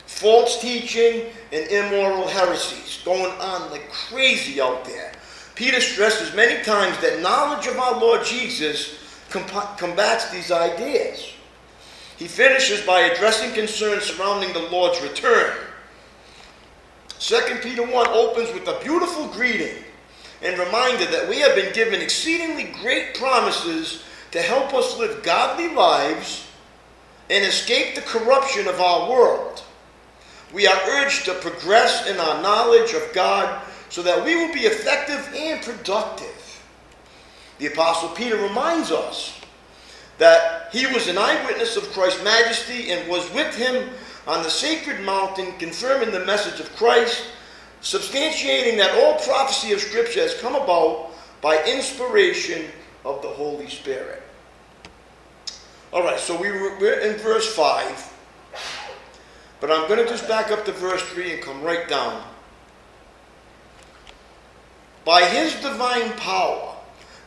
False 0.06 0.60
teaching 0.60 1.32
and 1.52 1.70
immoral 1.70 2.28
heresies 2.28 3.02
going 3.06 3.32
on 3.40 3.70
like 3.72 3.90
crazy 3.92 4.60
out 4.60 4.86
there. 4.86 5.12
Peter 5.56 5.82
stresses 5.82 6.36
many 6.36 6.64
times 6.64 6.98
that 7.02 7.22
knowledge 7.22 7.68
of 7.68 7.78
our 7.78 8.00
Lord 8.00 8.26
Jesus 8.26 8.98
combats 9.30 10.32
these 10.32 10.52
ideas. 10.52 11.34
He 12.18 12.28
finishes 12.28 12.82
by 12.82 13.02
addressing 13.02 13.54
concerns 13.54 14.04
surrounding 14.04 14.52
the 14.54 14.68
Lord's 14.70 15.02
return. 15.02 15.56
2 17.20 17.60
Peter 17.62 17.86
1 17.86 18.08
opens 18.08 18.52
with 18.54 18.68
a 18.68 18.80
beautiful 18.82 19.28
greeting 19.28 19.84
and 20.42 20.58
reminded 20.58 21.10
that 21.10 21.28
we 21.28 21.40
have 21.40 21.56
been 21.56 21.74
given 21.74 22.02
exceedingly 22.02 22.72
great 22.82 23.16
promises 23.16 24.04
to 24.32 24.42
help 24.42 24.74
us 24.74 24.98
live 24.98 25.24
godly 25.24 25.74
lives 25.74 26.48
and 27.30 27.46
escape 27.46 27.96
the 27.96 28.02
corruption 28.02 28.68
of 28.68 28.80
our 28.80 29.10
world. 29.10 29.64
We 30.54 30.68
are 30.68 30.80
urged 30.90 31.26
to 31.26 31.34
progress 31.36 32.08
in 32.08 32.18
our 32.18 32.42
knowledge 32.42 32.94
of 32.94 33.14
God 33.14 33.62
so 33.90 34.02
that 34.04 34.24
we 34.24 34.36
will 34.36 34.54
be 34.54 34.62
effective 34.62 35.32
and 35.36 35.62
productive. 35.62 36.36
The 37.60 37.68
Apostle 37.68 38.10
Peter 38.10 38.38
reminds 38.38 38.92
us 38.92 39.40
that 40.18 40.70
he 40.72 40.86
was 40.88 41.08
an 41.08 41.18
eyewitness 41.18 41.76
of 41.76 41.92
Christ's 41.92 42.24
majesty 42.24 42.92
and 42.92 43.10
was 43.10 43.32
with 43.34 43.56
him 43.56 43.90
on 44.28 44.44
the 44.44 44.50
sacred 44.50 45.02
mountain, 45.02 45.54
confirming 45.58 46.12
the 46.12 46.26
message 46.26 46.60
of 46.60 46.76
Christ, 46.76 47.24
substantiating 47.82 48.78
that 48.78 48.92
all 49.04 49.20
prophecy 49.20 49.72
of 49.74 49.80
Scripture 49.80 50.22
has 50.22 50.40
come 50.40 50.56
about 50.56 51.12
by 51.42 51.64
inspiration 51.66 52.66
of 53.06 53.22
the 53.22 53.30
Holy 53.30 53.70
Spirit. 53.70 54.22
All 55.92 56.04
right, 56.04 56.20
so 56.20 56.40
we 56.40 56.52
were, 56.52 56.78
we're 56.80 57.00
in 57.00 57.18
verse 57.18 57.52
5, 57.56 58.14
but 59.60 59.72
I'm 59.72 59.88
going 59.88 60.00
to 60.00 60.08
just 60.08 60.28
back 60.28 60.52
up 60.52 60.66
to 60.66 60.72
verse 60.72 61.02
3 61.04 61.34
and 61.34 61.42
come 61.42 61.64
right 61.64 61.88
down. 61.88 62.24
By 65.06 65.24
His 65.26 65.56
divine 65.56 66.12
power, 66.14 66.76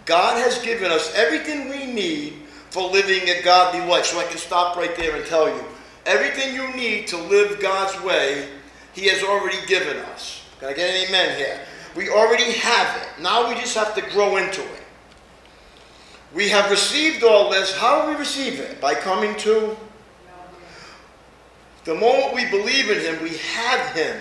God 0.04 0.38
has 0.38 0.62
given 0.62 0.92
us 0.92 1.12
everything 1.14 1.68
we 1.68 1.86
need 1.86 2.34
for 2.70 2.88
living 2.90 3.28
a 3.28 3.42
godly 3.42 3.80
life. 3.80 4.06
So 4.06 4.20
I 4.20 4.24
can 4.24 4.38
stop 4.38 4.76
right 4.76 4.94
there 4.96 5.16
and 5.16 5.26
tell 5.26 5.48
you 5.48 5.64
everything 6.06 6.54
you 6.54 6.72
need 6.74 7.06
to 7.08 7.16
live 7.16 7.60
God's 7.60 8.00
way, 8.02 8.48
He 8.92 9.06
has 9.08 9.22
already 9.22 9.58
given 9.66 9.96
us. 9.96 10.41
Can 10.62 10.70
I 10.70 10.74
get 10.74 10.90
an 10.90 11.08
amen 11.08 11.36
here? 11.36 11.58
We 11.96 12.08
already 12.08 12.52
have 12.52 13.02
it. 13.02 13.20
Now 13.20 13.48
we 13.48 13.56
just 13.56 13.74
have 13.74 13.96
to 13.96 14.10
grow 14.12 14.36
into 14.36 14.60
it. 14.60 14.82
We 16.32 16.48
have 16.50 16.70
received 16.70 17.24
all 17.24 17.50
this. 17.50 17.76
How 17.76 18.02
do 18.02 18.12
we 18.12 18.16
receive 18.16 18.60
it? 18.60 18.80
By 18.80 18.94
coming 18.94 19.34
to 19.38 19.76
the 21.82 21.96
moment 21.96 22.32
we 22.32 22.48
believe 22.48 22.90
in 22.90 23.00
Him, 23.00 23.20
we 23.24 23.36
have 23.38 23.92
Him. 23.96 24.16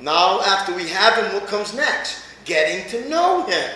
Now, 0.00 0.40
after 0.40 0.74
we 0.74 0.88
have 0.88 1.14
Him, 1.14 1.34
what 1.34 1.46
comes 1.46 1.72
next? 1.72 2.20
Getting 2.44 2.90
to 2.90 3.08
know 3.08 3.46
Him. 3.46 3.70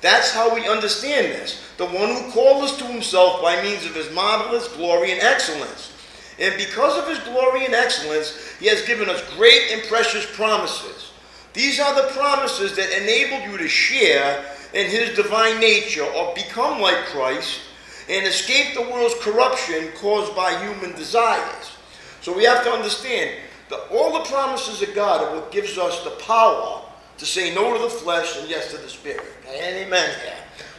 That's 0.00 0.32
how 0.32 0.54
we 0.54 0.66
understand 0.66 1.32
this. 1.32 1.60
The 1.76 1.84
one 1.84 2.14
who 2.14 2.30
called 2.30 2.64
us 2.64 2.78
to 2.78 2.84
Himself 2.84 3.42
by 3.42 3.60
means 3.60 3.84
of 3.84 3.94
His 3.94 4.10
marvelous 4.14 4.68
glory 4.68 5.12
and 5.12 5.20
excellence. 5.20 5.92
And 6.40 6.56
because 6.56 6.96
of 6.96 7.06
His 7.06 7.18
glory 7.28 7.66
and 7.66 7.74
excellence, 7.74 8.56
He 8.58 8.68
has 8.68 8.86
given 8.86 9.10
us 9.10 9.22
great 9.36 9.70
and 9.72 9.82
precious 9.82 10.24
promises. 10.34 11.12
These 11.56 11.80
are 11.80 11.94
the 11.94 12.12
promises 12.12 12.76
that 12.76 12.92
enable 13.00 13.50
you 13.50 13.56
to 13.56 13.66
share 13.66 14.44
in 14.74 14.90
his 14.90 15.16
divine 15.16 15.58
nature 15.58 16.04
or 16.04 16.34
become 16.34 16.82
like 16.82 17.06
Christ 17.06 17.60
and 18.10 18.26
escape 18.26 18.74
the 18.74 18.82
world's 18.82 19.14
corruption 19.22 19.88
caused 19.96 20.36
by 20.36 20.62
human 20.62 20.94
desires. 20.96 21.78
So 22.20 22.36
we 22.36 22.44
have 22.44 22.62
to 22.64 22.70
understand 22.70 23.40
that 23.70 23.88
all 23.90 24.12
the 24.12 24.28
promises 24.28 24.86
of 24.86 24.94
God 24.94 25.24
are 25.24 25.34
what 25.34 25.50
gives 25.50 25.78
us 25.78 26.04
the 26.04 26.10
power 26.22 26.82
to 27.16 27.24
say 27.24 27.54
no 27.54 27.72
to 27.74 27.82
the 27.82 27.88
flesh 27.88 28.38
and 28.38 28.50
yes 28.50 28.70
to 28.72 28.76
the 28.76 28.88
spirit. 28.90 29.24
And 29.48 29.76
amen. 29.76 30.14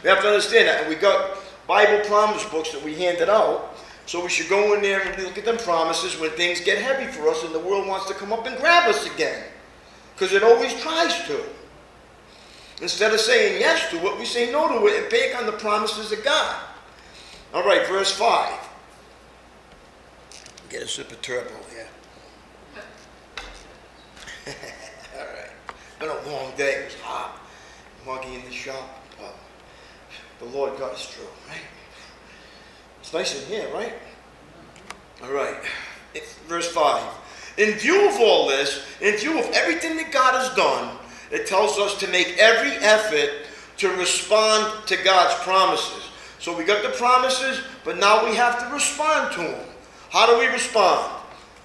We 0.04 0.10
have 0.10 0.22
to 0.22 0.28
understand 0.28 0.68
that. 0.68 0.82
And 0.82 0.88
we 0.88 0.94
got 0.94 1.38
Bible 1.66 2.06
promise 2.06 2.44
books 2.50 2.70
that 2.70 2.84
we 2.84 2.94
handed 2.94 3.28
out. 3.28 3.76
So 4.06 4.22
we 4.22 4.28
should 4.28 4.48
go 4.48 4.74
in 4.74 4.82
there 4.82 5.00
and 5.00 5.20
look 5.24 5.38
at 5.38 5.44
them 5.44 5.58
promises 5.58 6.20
when 6.20 6.30
things 6.30 6.60
get 6.60 6.78
heavy 6.78 7.10
for 7.10 7.28
us 7.28 7.42
and 7.42 7.52
the 7.52 7.58
world 7.58 7.88
wants 7.88 8.06
to 8.06 8.14
come 8.14 8.32
up 8.32 8.46
and 8.46 8.56
grab 8.58 8.88
us 8.88 9.04
again. 9.12 9.42
Because 10.18 10.34
it 10.34 10.42
always 10.42 10.74
tries 10.80 11.24
to. 11.28 11.40
Instead 12.82 13.14
of 13.14 13.20
saying 13.20 13.60
yes 13.60 13.88
to 13.90 13.96
it, 13.98 14.18
we 14.18 14.24
say 14.24 14.50
no 14.50 14.68
to 14.68 14.86
it 14.86 15.02
and 15.02 15.10
bank 15.10 15.36
on 15.36 15.46
the 15.46 15.52
promises 15.52 16.10
of 16.10 16.24
God. 16.24 16.56
All 17.54 17.62
right, 17.62 17.86
verse 17.86 18.10
5. 18.10 18.52
Get 20.70 20.82
a 20.82 20.88
sip 20.88 21.12
of 21.12 21.22
turbo 21.22 21.54
here. 21.70 21.88
All 25.18 25.24
right. 25.24 25.50
Been 26.00 26.08
a 26.08 26.30
long 26.30 26.52
day. 26.56 26.72
It 26.72 26.84
was 26.86 26.94
hot. 26.96 27.38
Muggy 28.04 28.34
in 28.34 28.44
the 28.44 28.50
shop. 28.50 29.04
But 29.20 29.34
the 30.40 30.46
Lord 30.46 30.76
got 30.78 30.94
us 30.94 31.06
through, 31.06 31.28
right? 31.48 31.60
It's 33.00 33.12
nice 33.12 33.40
in 33.40 33.46
here, 33.46 33.72
right? 33.72 33.94
All 35.22 35.32
right. 35.32 35.56
It's 36.12 36.34
verse 36.48 36.70
5. 36.72 37.02
In 37.58 37.74
view 37.74 38.08
of 38.08 38.20
all 38.20 38.48
this, 38.48 38.86
in 39.00 39.16
view 39.16 39.38
of 39.38 39.50
everything 39.52 39.96
that 39.96 40.12
God 40.12 40.34
has 40.34 40.54
done, 40.54 40.96
it 41.32 41.46
tells 41.46 41.76
us 41.78 41.98
to 41.98 42.08
make 42.08 42.38
every 42.38 42.70
effort 42.84 43.30
to 43.78 43.88
respond 43.96 44.86
to 44.86 44.96
God's 45.02 45.34
promises. 45.42 46.04
So 46.38 46.56
we 46.56 46.64
got 46.64 46.84
the 46.84 46.96
promises, 46.96 47.60
but 47.84 47.98
now 47.98 48.24
we 48.24 48.36
have 48.36 48.60
to 48.60 48.72
respond 48.72 49.32
to 49.32 49.40
them. 49.40 49.66
How 50.10 50.26
do 50.26 50.38
we 50.38 50.46
respond? 50.46 51.12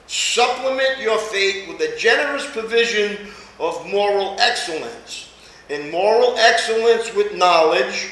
Supplement 0.07 0.99
your 0.99 1.19
faith 1.19 1.67
with 1.67 1.79
a 1.81 1.95
generous 1.97 2.49
provision 2.49 3.27
of 3.59 3.87
moral 3.87 4.35
excellence. 4.39 5.29
In 5.69 5.91
moral 5.91 6.35
excellence 6.37 7.13
with 7.13 7.35
knowledge, 7.35 8.09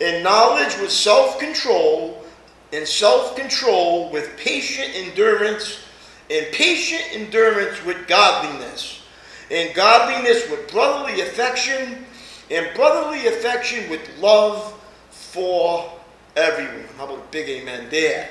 in 0.00 0.22
knowledge 0.22 0.78
with 0.78 0.90
self 0.90 1.38
control, 1.38 2.24
in 2.72 2.86
self 2.86 3.36
control 3.36 4.10
with 4.10 4.36
patient 4.38 4.90
endurance, 4.94 5.83
in 6.28 6.44
patient 6.52 7.02
endurance 7.12 7.84
with 7.84 8.06
godliness, 8.06 9.02
and 9.50 9.74
godliness 9.74 10.48
with 10.50 10.70
brotherly 10.70 11.20
affection, 11.20 12.04
and 12.50 12.74
brotherly 12.74 13.26
affection 13.26 13.88
with 13.90 14.00
love 14.18 14.72
for 15.10 15.92
everyone. 16.36 16.86
How 16.96 17.04
about 17.04 17.18
a 17.18 17.30
big 17.30 17.48
amen 17.48 17.88
there? 17.90 18.28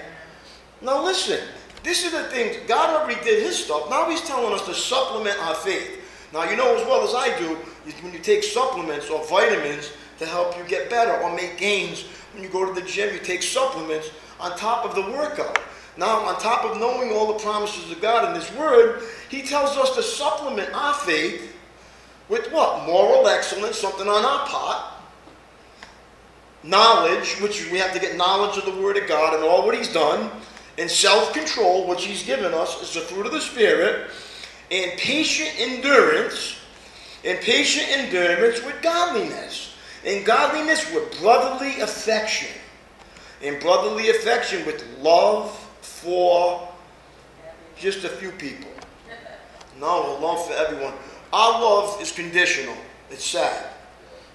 Now 0.81 1.03
listen, 1.03 1.39
this 1.83 2.05
is 2.05 2.11
the 2.11 2.23
thing. 2.25 2.65
God 2.67 3.01
already 3.01 3.21
did 3.23 3.43
his 3.43 3.63
stuff. 3.63 3.89
Now 3.89 4.09
he's 4.09 4.21
telling 4.21 4.53
us 4.53 4.65
to 4.65 4.73
supplement 4.73 5.37
our 5.39 5.55
faith. 5.55 5.99
Now 6.33 6.49
you 6.49 6.57
know 6.57 6.75
as 6.75 6.85
well 6.87 7.03
as 7.03 7.13
I 7.13 7.37
do, 7.37 7.55
when 8.01 8.13
you 8.13 8.19
take 8.19 8.43
supplements 8.43 9.09
or 9.09 9.23
vitamins 9.25 9.91
to 10.19 10.25
help 10.25 10.57
you 10.57 10.63
get 10.65 10.89
better 10.89 11.21
or 11.21 11.35
make 11.35 11.57
gains, 11.57 12.03
when 12.33 12.43
you 12.43 12.49
go 12.49 12.65
to 12.65 12.79
the 12.79 12.85
gym, 12.87 13.13
you 13.13 13.19
take 13.19 13.43
supplements 13.43 14.11
on 14.39 14.57
top 14.57 14.85
of 14.85 14.95
the 14.95 15.01
workout. 15.11 15.59
Now, 15.97 16.21
on 16.25 16.39
top 16.39 16.65
of 16.65 16.79
knowing 16.79 17.11
all 17.11 17.33
the 17.33 17.39
promises 17.39 17.91
of 17.91 18.01
God 18.01 18.29
in 18.29 18.39
His 18.39 18.51
Word, 18.57 19.03
He 19.29 19.43
tells 19.43 19.77
us 19.77 19.95
to 19.95 20.01
supplement 20.01 20.73
our 20.73 20.93
faith 20.93 21.55
with 22.29 22.51
what? 22.51 22.87
Moral 22.87 23.27
excellence, 23.27 23.77
something 23.77 24.07
on 24.07 24.25
our 24.25 24.47
part. 24.47 24.85
Knowledge, 26.63 27.39
which 27.41 27.69
we 27.71 27.77
have 27.77 27.93
to 27.93 27.99
get 27.99 28.15
knowledge 28.15 28.57
of 28.57 28.65
the 28.65 28.81
Word 28.81 28.97
of 28.97 29.07
God 29.07 29.35
and 29.35 29.43
all 29.43 29.65
what 29.65 29.77
He's 29.77 29.93
done. 29.93 30.31
And 30.79 30.89
self 30.89 31.33
control, 31.33 31.87
which 31.87 32.05
He's 32.05 32.23
given 32.23 32.53
us, 32.53 32.81
is 32.81 32.93
the 32.93 33.01
fruit 33.01 33.27
of 33.27 33.31
the 33.31 33.41
Spirit. 33.41 34.09
And 34.71 34.97
patient 34.97 35.51
endurance. 35.59 36.55
And 37.23 37.39
patient 37.39 37.87
endurance 37.89 38.63
with 38.63 38.81
godliness. 38.81 39.75
And 40.05 40.25
godliness 40.25 40.91
with 40.91 41.19
brotherly 41.21 41.81
affection. 41.81 42.49
And 43.43 43.59
brotherly 43.59 44.09
affection 44.09 44.65
with 44.65 44.83
love 44.99 45.59
for 46.03 46.67
just 47.77 48.03
a 48.03 48.09
few 48.09 48.31
people. 48.31 48.69
No, 49.79 50.17
love 50.21 50.45
for 50.45 50.53
everyone. 50.53 50.93
Our 51.31 51.61
love 51.61 52.01
is 52.01 52.11
conditional. 52.11 52.75
It's 53.09 53.25
sad. 53.25 53.69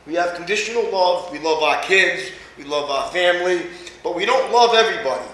We 0.07 0.15
have 0.15 0.35
conditional 0.35 0.91
love. 0.91 1.31
We 1.31 1.39
love 1.39 1.63
our 1.63 1.83
kids. 1.83 2.31
We 2.57 2.65
love 2.65 2.91
our 2.91 3.11
family. 3.11 3.67
But 4.03 4.17
we 4.17 4.25
don't 4.25 4.53
love 4.53 4.75
everybody. 4.75 5.27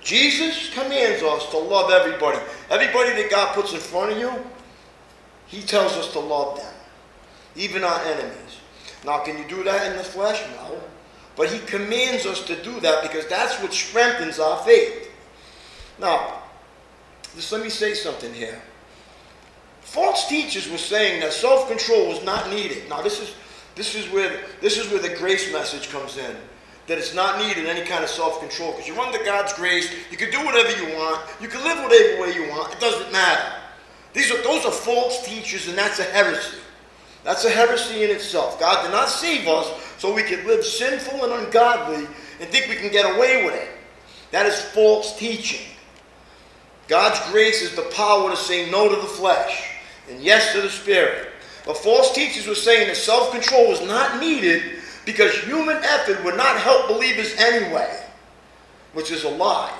Jesus 0.00 0.72
commands 0.72 1.22
us 1.22 1.50
to 1.50 1.58
love 1.58 1.90
everybody. 1.90 2.38
Everybody 2.70 3.10
that 3.22 3.30
God 3.30 3.54
puts 3.54 3.72
in 3.72 3.80
front 3.80 4.12
of 4.12 4.18
you, 4.18 4.32
He 5.46 5.62
tells 5.62 5.92
us 5.92 6.12
to 6.12 6.18
love 6.18 6.58
them. 6.58 6.72
Even 7.56 7.84
our 7.84 8.00
enemies. 8.04 8.58
Now, 9.04 9.18
can 9.18 9.36
you 9.38 9.44
do 9.48 9.62
that 9.64 9.90
in 9.90 9.96
the 9.96 10.04
flesh? 10.04 10.42
No. 10.56 10.80
But 11.36 11.50
He 11.50 11.58
commands 11.60 12.26
us 12.26 12.44
to 12.46 12.60
do 12.62 12.80
that 12.80 13.02
because 13.02 13.26
that's 13.26 13.60
what 13.60 13.72
strengthens 13.72 14.38
our 14.38 14.58
faith. 14.64 15.11
Now, 15.98 16.42
just 17.34 17.52
let 17.52 17.62
me 17.62 17.70
say 17.70 17.94
something 17.94 18.32
here. 18.34 18.60
False 19.80 20.28
teachers 20.28 20.70
were 20.70 20.78
saying 20.78 21.20
that 21.20 21.32
self-control 21.32 22.08
was 22.08 22.24
not 22.24 22.50
needed. 22.50 22.88
Now, 22.88 23.02
this 23.02 23.20
is 23.20 23.34
this 23.74 23.94
is 23.94 24.10
where 24.10 24.40
this 24.60 24.78
is 24.78 24.90
where 24.90 25.00
the 25.00 25.14
grace 25.16 25.52
message 25.52 25.90
comes 25.90 26.16
in. 26.16 26.36
That 26.88 26.98
it's 26.98 27.14
not 27.14 27.38
needed 27.38 27.66
any 27.66 27.86
kind 27.86 28.02
of 28.02 28.10
self-control 28.10 28.72
because 28.72 28.88
you're 28.88 28.98
under 28.98 29.22
God's 29.24 29.52
grace. 29.52 29.92
You 30.10 30.16
can 30.16 30.30
do 30.30 30.44
whatever 30.44 30.70
you 30.82 30.96
want. 30.96 31.22
You 31.40 31.48
can 31.48 31.62
live 31.62 31.78
whatever 31.78 32.22
way 32.22 32.34
you 32.34 32.50
want. 32.50 32.72
It 32.72 32.80
doesn't 32.80 33.12
matter. 33.12 33.52
These 34.12 34.30
are 34.30 34.42
those 34.42 34.64
are 34.64 34.72
false 34.72 35.24
teachers, 35.24 35.68
and 35.68 35.78
that's 35.78 35.98
a 36.00 36.04
heresy. 36.04 36.58
That's 37.24 37.44
a 37.44 37.50
heresy 37.50 38.02
in 38.02 38.10
itself. 38.10 38.58
God 38.58 38.82
did 38.82 38.90
not 38.90 39.08
save 39.08 39.46
us 39.46 39.70
so 39.98 40.12
we 40.12 40.22
could 40.22 40.44
live 40.44 40.64
sinful 40.64 41.24
and 41.24 41.44
ungodly 41.44 42.06
and 42.40 42.50
think 42.50 42.68
we 42.68 42.76
can 42.76 42.90
get 42.90 43.14
away 43.14 43.44
with 43.44 43.54
it. 43.54 43.68
That 44.32 44.46
is 44.46 44.60
false 44.60 45.16
teaching. 45.16 45.71
God's 46.92 47.20
grace 47.30 47.62
is 47.62 47.74
the 47.74 47.90
power 47.96 48.28
to 48.28 48.36
say 48.36 48.70
no 48.70 48.86
to 48.86 48.96
the 48.96 49.06
flesh 49.06 49.66
and 50.10 50.22
yes 50.22 50.52
to 50.52 50.60
the 50.60 50.68
spirit. 50.68 51.30
But 51.64 51.78
false 51.78 52.12
teachers 52.12 52.46
were 52.46 52.54
saying 52.54 52.88
that 52.88 52.98
self 52.98 53.30
control 53.30 53.70
was 53.70 53.80
not 53.80 54.20
needed 54.20 54.62
because 55.06 55.34
human 55.38 55.78
effort 55.78 56.22
would 56.22 56.36
not 56.36 56.58
help 56.58 56.88
believers 56.88 57.34
anyway, 57.38 58.04
which 58.92 59.10
is 59.10 59.24
a 59.24 59.30
lie. 59.30 59.74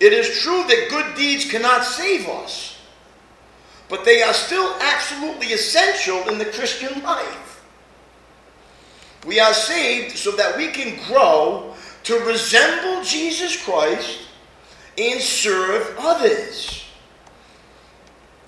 It 0.00 0.12
is 0.12 0.42
true 0.42 0.62
that 0.64 0.90
good 0.90 1.14
deeds 1.16 1.50
cannot 1.50 1.82
save 1.82 2.28
us, 2.28 2.78
but 3.88 4.04
they 4.04 4.22
are 4.22 4.34
still 4.34 4.70
absolutely 4.82 5.54
essential 5.54 6.28
in 6.28 6.36
the 6.36 6.44
Christian 6.44 7.02
life. 7.02 7.64
We 9.24 9.40
are 9.40 9.54
saved 9.54 10.18
so 10.18 10.32
that 10.32 10.58
we 10.58 10.72
can 10.72 11.02
grow 11.06 11.72
to 12.04 12.18
resemble 12.18 13.02
Jesus 13.02 13.56
Christ 13.64 14.28
and 14.98 15.20
serve 15.20 15.94
others. 15.98 16.84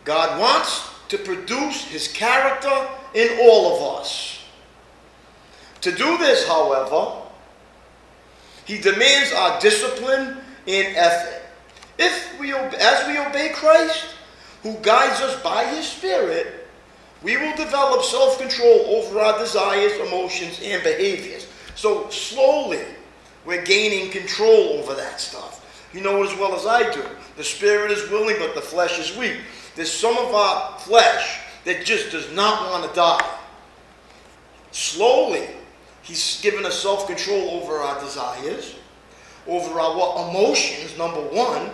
God 0.05 0.39
wants 0.39 0.91
to 1.09 1.19
produce 1.19 1.85
his 1.85 2.09
character 2.09 2.89
in 3.15 3.39
all 3.41 3.75
of 3.75 4.01
us. 4.01 4.45
To 5.83 5.93
do 5.93 6.19
this, 6.19 6.47
however, 6.47 7.21
he 8.65 8.79
demands 8.79 9.33
our 9.33 9.61
discipline 9.61 10.39
and 10.67 10.97
effort. 10.97 11.43
If 11.99 12.41
we, 12.41 12.53
as 12.53 13.07
we 13.07 13.19
obey 13.19 13.51
Christ, 13.55 14.07
who 14.63 14.75
guides 14.83 15.21
us 15.21 15.41
by 15.43 15.65
his 15.65 15.87
Spirit, 15.87 16.67
we 17.23 17.37
will 17.37 17.57
develop 17.57 18.03
self-control 18.03 18.87
over 18.87 19.19
our 19.21 19.39
desires, 19.39 19.93
emotions, 20.09 20.61
and 20.63 20.83
behaviors. 20.83 21.47
So 21.75 22.09
slowly, 22.11 22.85
we're 23.45 23.65
gaining 23.65 24.11
control 24.11 24.79
over 24.79 24.95
that 24.95 25.21
stuff. 25.21 25.64
You 25.95 26.01
know 26.01 26.23
it 26.25 26.33
as 26.33 26.39
well 26.39 26.55
as 26.55 26.67
I 26.67 26.93
do. 26.93 27.05
The 27.37 27.45
spirit 27.45 27.93
is 27.93 28.11
willing, 28.11 28.37
but 28.41 28.57
the 28.57 28.61
flesh 28.61 28.99
is 28.99 29.17
weak. 29.17 29.39
There's 29.77 29.93
some 29.93 30.19
of 30.19 30.35
our 30.35 30.79
flesh 30.81 31.41
that 31.65 31.85
just 31.85 32.11
does 32.11 32.33
not 32.33 32.69
want 32.71 32.89
to 32.89 32.95
die. 32.97 33.39
Slowly, 34.73 35.47
he's 36.03 36.41
given 36.43 36.67
us 36.67 36.81
self-control 36.81 37.51
over 37.51 37.75
our 37.75 38.01
desires, 38.01 38.75
over 39.47 39.79
our 39.79 39.97
what 39.97 40.31
emotions, 40.31 40.99
number 40.99 41.21
one, 41.21 41.71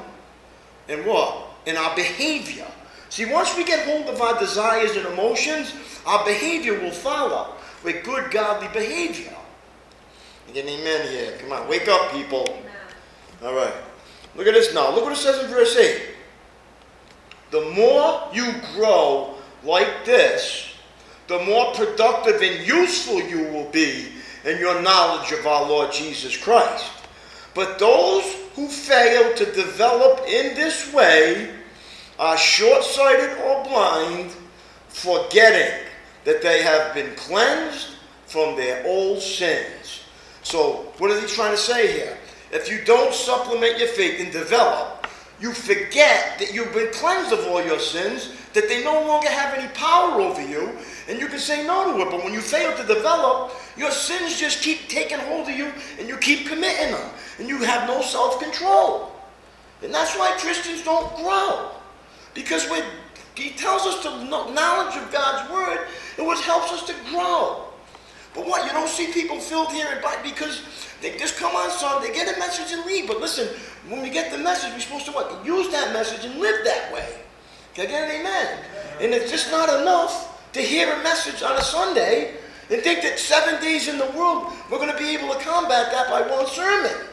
and 0.89 1.07
what? 1.07 1.49
And 1.67 1.79
our 1.79 1.97
behavior. 1.97 2.67
See, 3.09 3.25
once 3.25 3.57
we 3.57 3.65
get 3.65 3.87
hold 3.87 4.07
of 4.07 4.21
our 4.21 4.39
desires 4.39 4.97
and 4.97 5.07
emotions, 5.07 5.75
our 6.07 6.25
behavior 6.27 6.79
will 6.79 6.91
follow 6.91 7.55
with 7.83 8.05
good 8.05 8.31
godly 8.31 8.69
behavior. 8.69 9.35
You 10.47 10.55
get 10.55 10.67
an 10.67 10.79
amen 10.79 11.09
here. 11.09 11.39
Come 11.39 11.53
on, 11.53 11.69
wake 11.69 11.89
up, 11.89 12.13
people. 12.13 12.63
All 13.43 13.55
right. 13.55 13.73
Look 14.37 14.47
at 14.47 14.55
this 14.55 14.75
now. 14.75 14.95
Look 14.95 15.05
what 15.05 15.13
it 15.13 15.17
says 15.17 15.43
in 15.43 15.51
verse 15.51 15.77
8. 15.77 16.03
The 17.51 17.71
more 17.71 18.29
you 18.33 18.55
grow 18.75 19.35
like 19.65 20.05
this, 20.05 20.73
the 21.27 21.43
more 21.45 21.73
productive 21.75 22.41
and 22.41 22.67
useful 22.67 23.21
you 23.23 23.45
will 23.53 23.71
be 23.71 24.09
in 24.45 24.59
your 24.59 24.81
knowledge 24.83 25.33
of 25.33 25.47
our 25.47 25.69
Lord 25.69 25.93
Jesus 25.93 26.37
Christ. 26.37 26.91
But 27.55 27.79
those 27.79 28.25
who 28.55 28.69
fail 28.69 29.35
to 29.35 29.45
develop 29.53 30.21
in 30.27 30.55
this 30.55 30.93
way 30.93 31.51
are 32.19 32.37
short 32.37 32.85
sighted 32.85 33.37
or 33.39 33.65
blind, 33.65 34.31
forgetting 34.89 35.87
that 36.25 36.43
they 36.43 36.63
have 36.63 36.95
been 36.95 37.15
cleansed 37.17 37.89
from 38.27 38.57
their 38.57 38.87
old 38.87 39.21
sins. 39.21 40.05
So, 40.43 40.93
what 40.99 41.11
is 41.11 41.21
he 41.21 41.35
trying 41.35 41.53
to 41.53 41.57
say 41.57 41.93
here? 41.93 42.17
If 42.53 42.71
you 42.71 42.85
don't 42.85 43.15
supplement 43.15 43.79
your 43.79 43.89
faith 43.89 44.21
and 44.21 44.33
develop, 44.33 45.07
you 45.41 45.53
forget 45.53 46.39
that 46.39 46.53
you've 46.53 46.75
been 46.75 46.93
cleansed 46.93 47.33
of 47.33 47.47
all 47.47 47.65
your 47.65 47.79
sins, 47.79 48.35
that 48.53 48.69
they 48.69 48.85
no 48.85 49.07
longer 49.07 49.29
have 49.29 49.57
any 49.57 49.69
power 49.73 50.21
over 50.21 50.43
you, 50.43 50.71
and 51.09 51.19
you 51.19 51.29
can 51.29 51.39
say 51.39 51.67
no 51.67 51.93
to 51.93 52.03
it. 52.03 52.11
But 52.11 52.25
when 52.25 52.35
you 52.35 52.41
fail 52.41 52.77
to 52.77 52.87
develop, 52.87 53.53
your 53.77 53.91
sins 53.91 54.39
just 54.39 54.63
keep 54.63 54.89
taking 54.89 55.19
hold 55.19 55.49
of 55.49 55.57
you 55.57 55.73
and 55.99 56.09
you 56.09 56.17
keep 56.19 56.47
committing 56.47 56.93
them, 56.93 57.11
and 57.39 57.49
you 57.49 57.59
have 57.59 57.89
no 57.89 58.03
self 58.03 58.41
control. 58.41 59.13
And 59.83 59.95
that's 59.95 60.17
why 60.17 60.37
Christians 60.39 60.85
don't 60.85 61.15
grow. 61.17 61.71
Because 62.35 62.69
we 62.71 62.83
he 63.35 63.51
tells 63.51 63.87
us 63.87 64.03
to 64.03 64.25
know 64.25 64.53
knowledge 64.53 64.97
of 64.97 65.11
God's 65.11 65.51
word, 65.51 65.87
and 66.19 66.27
what 66.27 66.39
helps 66.41 66.73
us 66.73 66.87
to 66.87 66.95
grow. 67.11 67.70
But 68.35 68.47
what? 68.47 68.65
You 68.65 68.73
don't 68.73 68.89
see 68.89 69.13
people 69.13 69.41
filled 69.41 69.73
here 69.73 69.87
and 69.91 70.01
because 70.23 70.63
they 71.01 71.17
just 71.17 71.37
come 71.37 71.55
on 71.55 71.71
Sunday, 71.71 72.09
they 72.09 72.15
get 72.15 72.35
a 72.35 72.39
message 72.39 72.73
and 72.73 72.87
leave. 72.87 73.07
But 73.07 73.21
listen, 73.21 73.49
when 73.89 74.03
we 74.03 74.11
get 74.11 74.31
the 74.31 74.39
message, 74.39 74.73
we're 74.73 74.81
supposed 74.81 75.07
to 75.07 75.13
what? 75.13 75.45
Use 75.45 75.69
that 75.71 75.93
message 75.93 76.25
and 76.25 76.39
live 76.41 76.65
that 76.65 76.93
way. 76.93 77.21
Can 77.75 77.87
I 77.87 77.91
get 77.91 78.11
an 78.11 78.21
amen? 78.21 78.59
And 79.01 79.15
it's 79.15 79.31
just 79.31 79.51
not 79.51 79.69
enough 79.81 80.53
to 80.53 80.61
hear 80.61 80.93
a 80.93 81.03
message 81.03 81.43
on 81.43 81.57
a 81.57 81.63
Sunday 81.63 82.35
and 82.71 82.83
think 82.83 83.03
that 83.03 83.19
seven 83.19 83.61
days 83.61 83.89
in 83.89 83.99
the 83.99 84.07
world 84.17 84.53
we're 84.71 84.79
going 84.79 84.93
to 84.93 84.99
be 84.99 85.15
able 85.17 85.33
to 85.35 85.41
combat 85.41 85.91
that 85.93 86.09
by 86.09 86.23
one 86.23 86.47
sermon. 86.47 87.07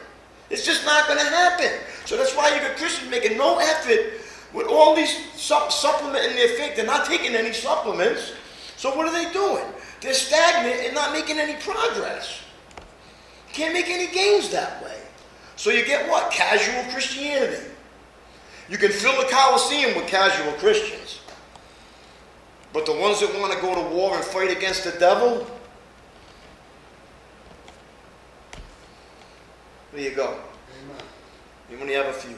It's 0.50 0.64
just 0.64 0.84
not 0.84 1.06
going 1.06 1.18
to 1.18 1.26
happen. 1.26 1.70
So 2.04 2.16
that's 2.16 2.34
why 2.34 2.54
you 2.54 2.60
got 2.60 2.76
Christians 2.76 3.10
making 3.10 3.36
no 3.36 3.58
effort 3.58 4.20
with 4.54 4.66
all 4.66 4.94
these 4.94 5.14
sup- 5.34 5.72
supplementing 5.72 6.36
their 6.36 6.56
faith. 6.56 6.76
They're 6.76 6.86
not 6.86 7.06
taking 7.06 7.34
any 7.34 7.52
supplements. 7.52 8.32
So 8.76 8.96
what 8.96 9.06
are 9.06 9.12
they 9.12 9.30
doing? 9.32 9.64
They're 10.00 10.14
stagnant 10.14 10.86
and 10.86 10.94
not 10.94 11.12
making 11.12 11.38
any 11.38 11.54
progress. 11.54 12.40
Can't 13.52 13.72
make 13.72 13.88
any 13.88 14.06
gains 14.12 14.50
that 14.50 14.82
way. 14.82 15.00
So 15.56 15.70
you 15.70 15.84
get 15.84 16.08
what? 16.08 16.30
Casual 16.30 16.90
Christianity. 16.92 17.66
You 18.68 18.78
can 18.78 18.92
fill 18.92 19.20
the 19.20 19.28
Colosseum 19.28 19.96
with 19.96 20.06
casual 20.06 20.52
Christians. 20.52 21.20
But 22.72 22.86
the 22.86 22.92
ones 22.92 23.20
that 23.20 23.34
want 23.40 23.52
to 23.52 23.60
go 23.60 23.74
to 23.74 23.94
war 23.94 24.14
and 24.14 24.24
fight 24.24 24.54
against 24.54 24.84
the 24.84 24.92
devil, 24.92 25.46
there 29.92 30.02
you 30.02 30.14
go. 30.14 30.38
You 31.70 31.78
only 31.80 31.94
have 31.94 32.06
a 32.06 32.12
few. 32.12 32.36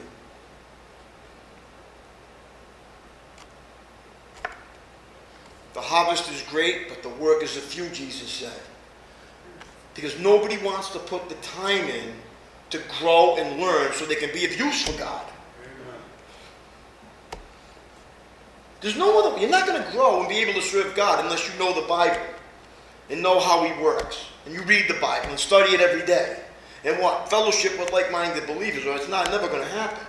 The 5.73 5.81
harvest 5.81 6.29
is 6.31 6.41
great, 6.43 6.89
but 6.89 7.01
the 7.01 7.09
work 7.09 7.43
is 7.43 7.57
a 7.57 7.61
few, 7.61 7.87
Jesus 7.89 8.29
said. 8.29 8.59
Because 9.93 10.19
nobody 10.19 10.57
wants 10.57 10.89
to 10.91 10.99
put 10.99 11.29
the 11.29 11.35
time 11.35 11.85
in 11.85 12.13
to 12.71 12.81
grow 12.99 13.35
and 13.37 13.61
learn 13.61 13.91
so 13.93 14.05
they 14.05 14.15
can 14.15 14.31
be 14.33 14.45
of 14.45 14.57
use 14.57 14.83
for 14.83 14.97
God. 14.97 15.25
There's 18.81 18.97
no 18.97 19.19
other 19.19 19.35
way. 19.35 19.41
You're 19.41 19.49
not 19.49 19.67
going 19.67 19.81
to 19.81 19.91
grow 19.91 20.21
and 20.21 20.29
be 20.29 20.39
able 20.39 20.53
to 20.53 20.61
serve 20.61 20.95
God 20.95 21.23
unless 21.23 21.47
you 21.47 21.57
know 21.59 21.79
the 21.79 21.87
Bible 21.87 22.19
and 23.09 23.21
know 23.21 23.39
how 23.39 23.63
He 23.63 23.81
works. 23.81 24.25
And 24.45 24.55
you 24.55 24.63
read 24.63 24.87
the 24.87 24.95
Bible 24.95 25.29
and 25.29 25.39
study 25.39 25.73
it 25.73 25.81
every 25.81 26.05
day. 26.05 26.39
And 26.83 26.99
what? 26.99 27.29
Fellowship 27.29 27.77
with 27.77 27.91
like 27.93 28.11
minded 28.11 28.47
believers, 28.47 28.85
or 28.85 28.95
it's 28.95 29.07
not 29.07 29.29
never 29.29 29.47
going 29.47 29.61
to 29.61 29.69
happen. 29.69 30.03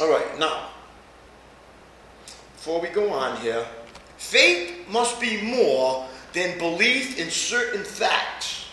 All 0.00 0.10
right, 0.10 0.38
now, 0.38 0.70
before 2.62 2.80
we 2.80 2.86
go 2.90 3.12
on 3.12 3.36
here, 3.38 3.66
faith 4.18 4.88
must 4.88 5.20
be 5.20 5.42
more 5.42 6.06
than 6.32 6.56
belief 6.58 7.18
in 7.18 7.28
certain 7.28 7.82
facts. 7.82 8.66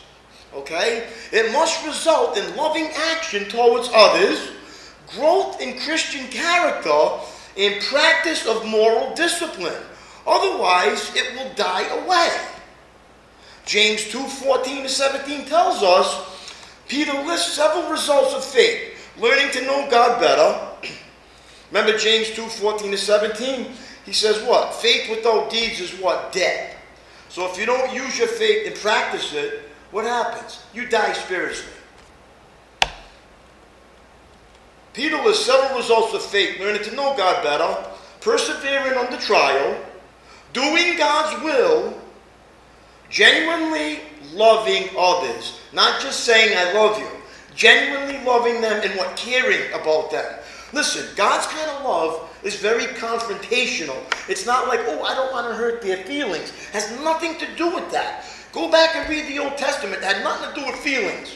Okay? 0.54 1.08
It 1.32 1.52
must 1.52 1.84
result 1.84 2.38
in 2.38 2.56
loving 2.56 2.88
action 2.96 3.50
towards 3.50 3.90
others, 3.92 4.52
growth 5.08 5.60
in 5.60 5.80
Christian 5.80 6.28
character, 6.28 7.18
and 7.58 7.82
practice 7.86 8.46
of 8.46 8.64
moral 8.68 9.16
discipline. 9.16 9.82
Otherwise, 10.28 11.12
it 11.16 11.36
will 11.36 11.52
die 11.56 11.88
away. 12.04 12.30
James 13.66 14.08
2 14.10 14.20
14 14.20 14.84
to 14.84 14.90
17 14.90 15.46
tells 15.46 15.82
us 15.82 16.46
Peter 16.88 17.14
lists 17.14 17.54
several 17.54 17.90
results 17.90 18.36
of 18.36 18.46
faith 18.46 19.16
learning 19.20 19.52
to 19.54 19.66
know 19.66 19.90
God 19.90 20.22
better. 20.22 20.69
Remember 21.72 21.98
James 21.98 22.32
2 22.32 22.42
14 22.48 22.92
to 22.92 22.98
17? 22.98 23.68
He 24.06 24.14
says 24.14 24.42
what? 24.44 24.74
Faith 24.74 25.10
without 25.10 25.50
deeds 25.50 25.80
is 25.80 25.92
what? 26.00 26.32
Dead. 26.32 26.76
So 27.30 27.50
if 27.50 27.60
you 27.60 27.66
don't 27.66 27.94
use 27.94 28.18
your 28.18 28.28
faith 28.28 28.68
and 28.68 28.76
practice 28.76 29.34
it, 29.34 29.70
what 29.92 30.06
happens? 30.06 30.64
You 30.74 30.88
die 30.88 31.14
spiritually. 31.14 31.74
Peter 34.94 35.18
lists 35.18 35.46
several 35.46 35.78
results 35.78 36.14
of 36.14 36.22
faith 36.24 36.60
learning 36.60 36.84
to 36.84 36.96
know 36.96 37.16
God 37.16 37.44
better, 37.44 37.90
persevering 38.22 38.98
under 38.98 39.18
trial, 39.18 39.78
doing 40.54 40.98
God's 40.98 41.44
will, 41.44 42.00
genuinely 43.10 44.00
loving 44.34 44.90
others. 44.98 45.60
Not 45.74 46.02
just 46.02 46.22
saying, 46.22 46.58
I 46.58 46.74
love 46.74 47.00
you, 47.00 47.08
genuinely 47.56 48.24
loving 48.26 48.62
them 48.62 48.82
and 48.84 48.98
what 48.98 49.16
caring 49.16 49.72
about 49.74 50.12
them. 50.12 50.39
Listen, 50.72 51.06
God's 51.16 51.48
kind 51.48 51.70
of 51.72 51.84
love 51.84 52.30
is 52.44 52.56
very 52.56 52.86
confrontational. 52.86 53.98
It's 54.30 54.46
not 54.46 54.68
like, 54.68 54.82
oh, 54.84 55.04
I 55.04 55.16
don't 55.16 55.32
want 55.32 55.48
to 55.48 55.56
hurt 55.56 55.82
their 55.82 55.98
feelings. 56.04 56.50
It 56.50 56.74
has 56.74 56.92
nothing 57.02 57.38
to 57.38 57.48
do 57.56 57.74
with 57.74 57.92
that. 57.92 58.26
Go 58.52 58.72
back 58.72 58.96
and 58.96 59.10
read 59.10 59.28
the 59.28 59.40
Old 59.40 59.58
Testament. 59.58 59.98
It 59.98 60.04
had 60.04 60.24
nothing 60.24 60.54
to 60.54 60.60
do 60.60 60.66
with 60.68 60.76
feelings. 60.76 61.36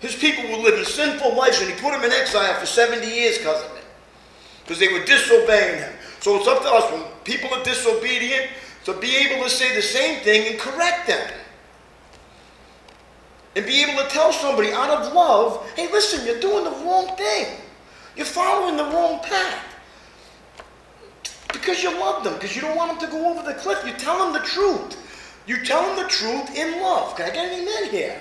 His 0.00 0.14
people 0.14 0.44
were 0.50 0.62
living 0.62 0.84
sinful 0.84 1.34
lives, 1.34 1.60
and 1.60 1.70
he 1.70 1.80
put 1.80 1.92
them 1.92 2.04
in 2.04 2.12
exile 2.12 2.54
for 2.58 2.66
70 2.66 3.06
years 3.06 3.38
because 3.38 3.64
of 3.64 3.76
it. 3.76 3.84
Because 4.62 4.78
they 4.78 4.88
were 4.88 5.04
disobeying 5.04 5.78
him. 5.78 5.92
So 6.20 6.36
it's 6.36 6.48
up 6.48 6.62
to 6.62 6.68
us, 6.68 6.92
when 6.92 7.02
people 7.24 7.52
are 7.54 7.62
disobedient, 7.62 8.48
to 8.84 8.92
be 8.94 9.16
able 9.16 9.44
to 9.44 9.50
say 9.50 9.74
the 9.74 9.82
same 9.82 10.20
thing 10.20 10.48
and 10.48 10.58
correct 10.60 11.06
them. 11.06 11.28
And 13.54 13.64
be 13.64 13.82
able 13.82 14.02
to 14.02 14.08
tell 14.10 14.32
somebody 14.32 14.70
out 14.72 14.90
of 14.90 15.12
love, 15.14 15.66
hey, 15.76 15.90
listen, 15.90 16.26
you're 16.26 16.40
doing 16.40 16.64
the 16.64 16.70
wrong 16.70 17.16
thing. 17.16 17.56
You're 18.16 18.26
following 18.26 18.76
the 18.76 18.84
wrong 18.84 19.20
path. 19.20 19.62
Because 21.52 21.82
you 21.82 21.90
love 21.98 22.24
them, 22.24 22.34
because 22.34 22.54
you 22.54 22.62
don't 22.62 22.76
want 22.76 22.98
them 22.98 23.08
to 23.08 23.16
go 23.16 23.30
over 23.30 23.42
the 23.42 23.54
cliff. 23.54 23.84
You 23.86 23.92
tell 23.92 24.18
them 24.18 24.32
the 24.32 24.46
truth. 24.46 25.02
You 25.46 25.64
tell 25.64 25.82
them 25.82 26.02
the 26.02 26.08
truth 26.08 26.56
in 26.56 26.80
love. 26.80 27.16
Can 27.16 27.30
I 27.30 27.34
get 27.34 27.52
an 27.52 27.60
amen 27.60 27.90
here? 27.90 28.20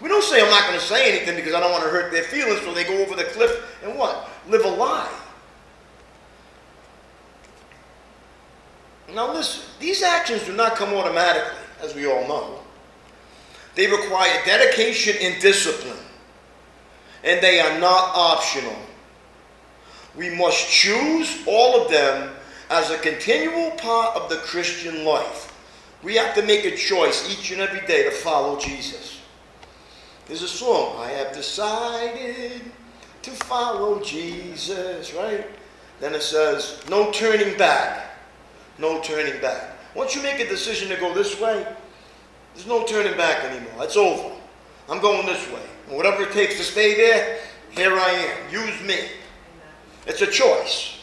We 0.00 0.08
don't 0.08 0.22
say 0.22 0.40
I'm 0.40 0.50
not 0.50 0.66
going 0.68 0.78
to 0.78 0.84
say 0.84 1.10
anything 1.10 1.36
because 1.36 1.54
I 1.54 1.60
don't 1.60 1.72
want 1.72 1.82
to 1.84 1.90
hurt 1.90 2.12
their 2.12 2.22
feelings, 2.22 2.60
so 2.60 2.72
they 2.72 2.84
go 2.84 3.02
over 3.02 3.16
the 3.16 3.24
cliff 3.24 3.78
and 3.82 3.98
what? 3.98 4.28
Live 4.48 4.64
a 4.64 4.68
lie. 4.68 5.12
Now 9.14 9.32
listen, 9.32 9.64
these 9.80 10.02
actions 10.02 10.44
do 10.44 10.52
not 10.52 10.76
come 10.76 10.92
automatically, 10.94 11.58
as 11.82 11.94
we 11.94 12.06
all 12.06 12.28
know. 12.28 12.60
They 13.74 13.86
require 13.86 14.40
dedication 14.44 15.16
and 15.20 15.40
discipline, 15.40 15.96
and 17.24 17.40
they 17.42 17.60
are 17.60 17.78
not 17.80 18.12
optional. 18.14 18.76
We 20.16 20.30
must 20.30 20.68
choose 20.68 21.42
all 21.46 21.82
of 21.82 21.90
them 21.90 22.34
as 22.70 22.90
a 22.90 22.98
continual 22.98 23.70
part 23.72 24.16
of 24.16 24.28
the 24.28 24.36
Christian 24.36 25.04
life. 25.04 25.54
We 26.02 26.14
have 26.16 26.34
to 26.34 26.42
make 26.42 26.64
a 26.64 26.76
choice 26.76 27.28
each 27.30 27.50
and 27.50 27.60
every 27.60 27.86
day 27.86 28.04
to 28.04 28.10
follow 28.10 28.58
Jesus. 28.58 29.20
There's 30.26 30.42
a 30.42 30.48
song, 30.48 30.96
I 30.98 31.08
have 31.10 31.32
decided 31.32 32.60
to 33.22 33.30
follow 33.30 34.02
Jesus, 34.02 35.14
right? 35.14 35.46
Then 36.00 36.14
it 36.14 36.22
says, 36.22 36.82
no 36.88 37.10
turning 37.10 37.56
back. 37.58 38.06
No 38.78 39.00
turning 39.00 39.40
back. 39.40 39.76
Once 39.94 40.14
you 40.14 40.22
make 40.22 40.38
a 40.38 40.48
decision 40.48 40.88
to 40.90 40.96
go 40.96 41.12
this 41.12 41.40
way, 41.40 41.66
there's 42.54 42.66
no 42.66 42.84
turning 42.84 43.16
back 43.16 43.44
anymore. 43.44 43.84
It's 43.84 43.96
over. 43.96 44.34
I'm 44.88 45.00
going 45.00 45.26
this 45.26 45.50
way. 45.50 45.62
And 45.88 45.96
whatever 45.96 46.22
it 46.22 46.32
takes 46.32 46.56
to 46.58 46.62
stay 46.62 46.94
there, 46.94 47.40
here 47.70 47.92
I 47.92 48.10
am. 48.10 48.52
Use 48.52 48.80
me. 48.82 49.08
It's 50.08 50.22
a 50.22 50.26
choice. 50.26 50.98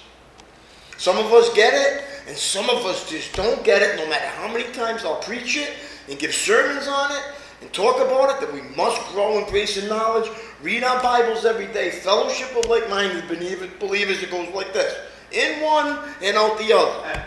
Some 0.97 1.17
of 1.17 1.31
us 1.31 1.53
get 1.53 1.73
it, 1.73 2.03
and 2.27 2.35
some 2.35 2.69
of 2.69 2.85
us 2.85 3.07
just 3.09 3.33
don't 3.35 3.63
get 3.63 3.81
it, 3.83 3.97
no 3.97 4.09
matter 4.09 4.25
how 4.25 4.47
many 4.51 4.71
times 4.73 5.05
I'll 5.05 5.21
preach 5.21 5.57
it 5.57 5.71
and 6.09 6.17
give 6.17 6.33
sermons 6.33 6.87
on 6.87 7.11
it 7.11 7.21
and 7.61 7.71
talk 7.71 7.97
about 7.97 8.31
it, 8.31 8.39
that 8.41 8.51
we 8.51 8.61
must 8.75 8.99
grow 9.13 9.37
in 9.37 9.49
grace 9.49 9.77
and 9.77 9.87
knowledge, 9.87 10.29
read 10.63 10.83
our 10.83 11.01
Bibles 11.03 11.45
every 11.45 11.67
day, 11.67 11.91
fellowship 11.91 12.55
with 12.55 12.67
like 12.67 12.89
minded 12.89 13.27
believers. 13.27 14.23
It 14.23 14.31
goes 14.31 14.53
like 14.55 14.73
this 14.73 14.95
In 15.31 15.61
one 15.61 15.99
and 16.23 16.35
out 16.35 16.57
the 16.57 16.73
other. 16.73 17.23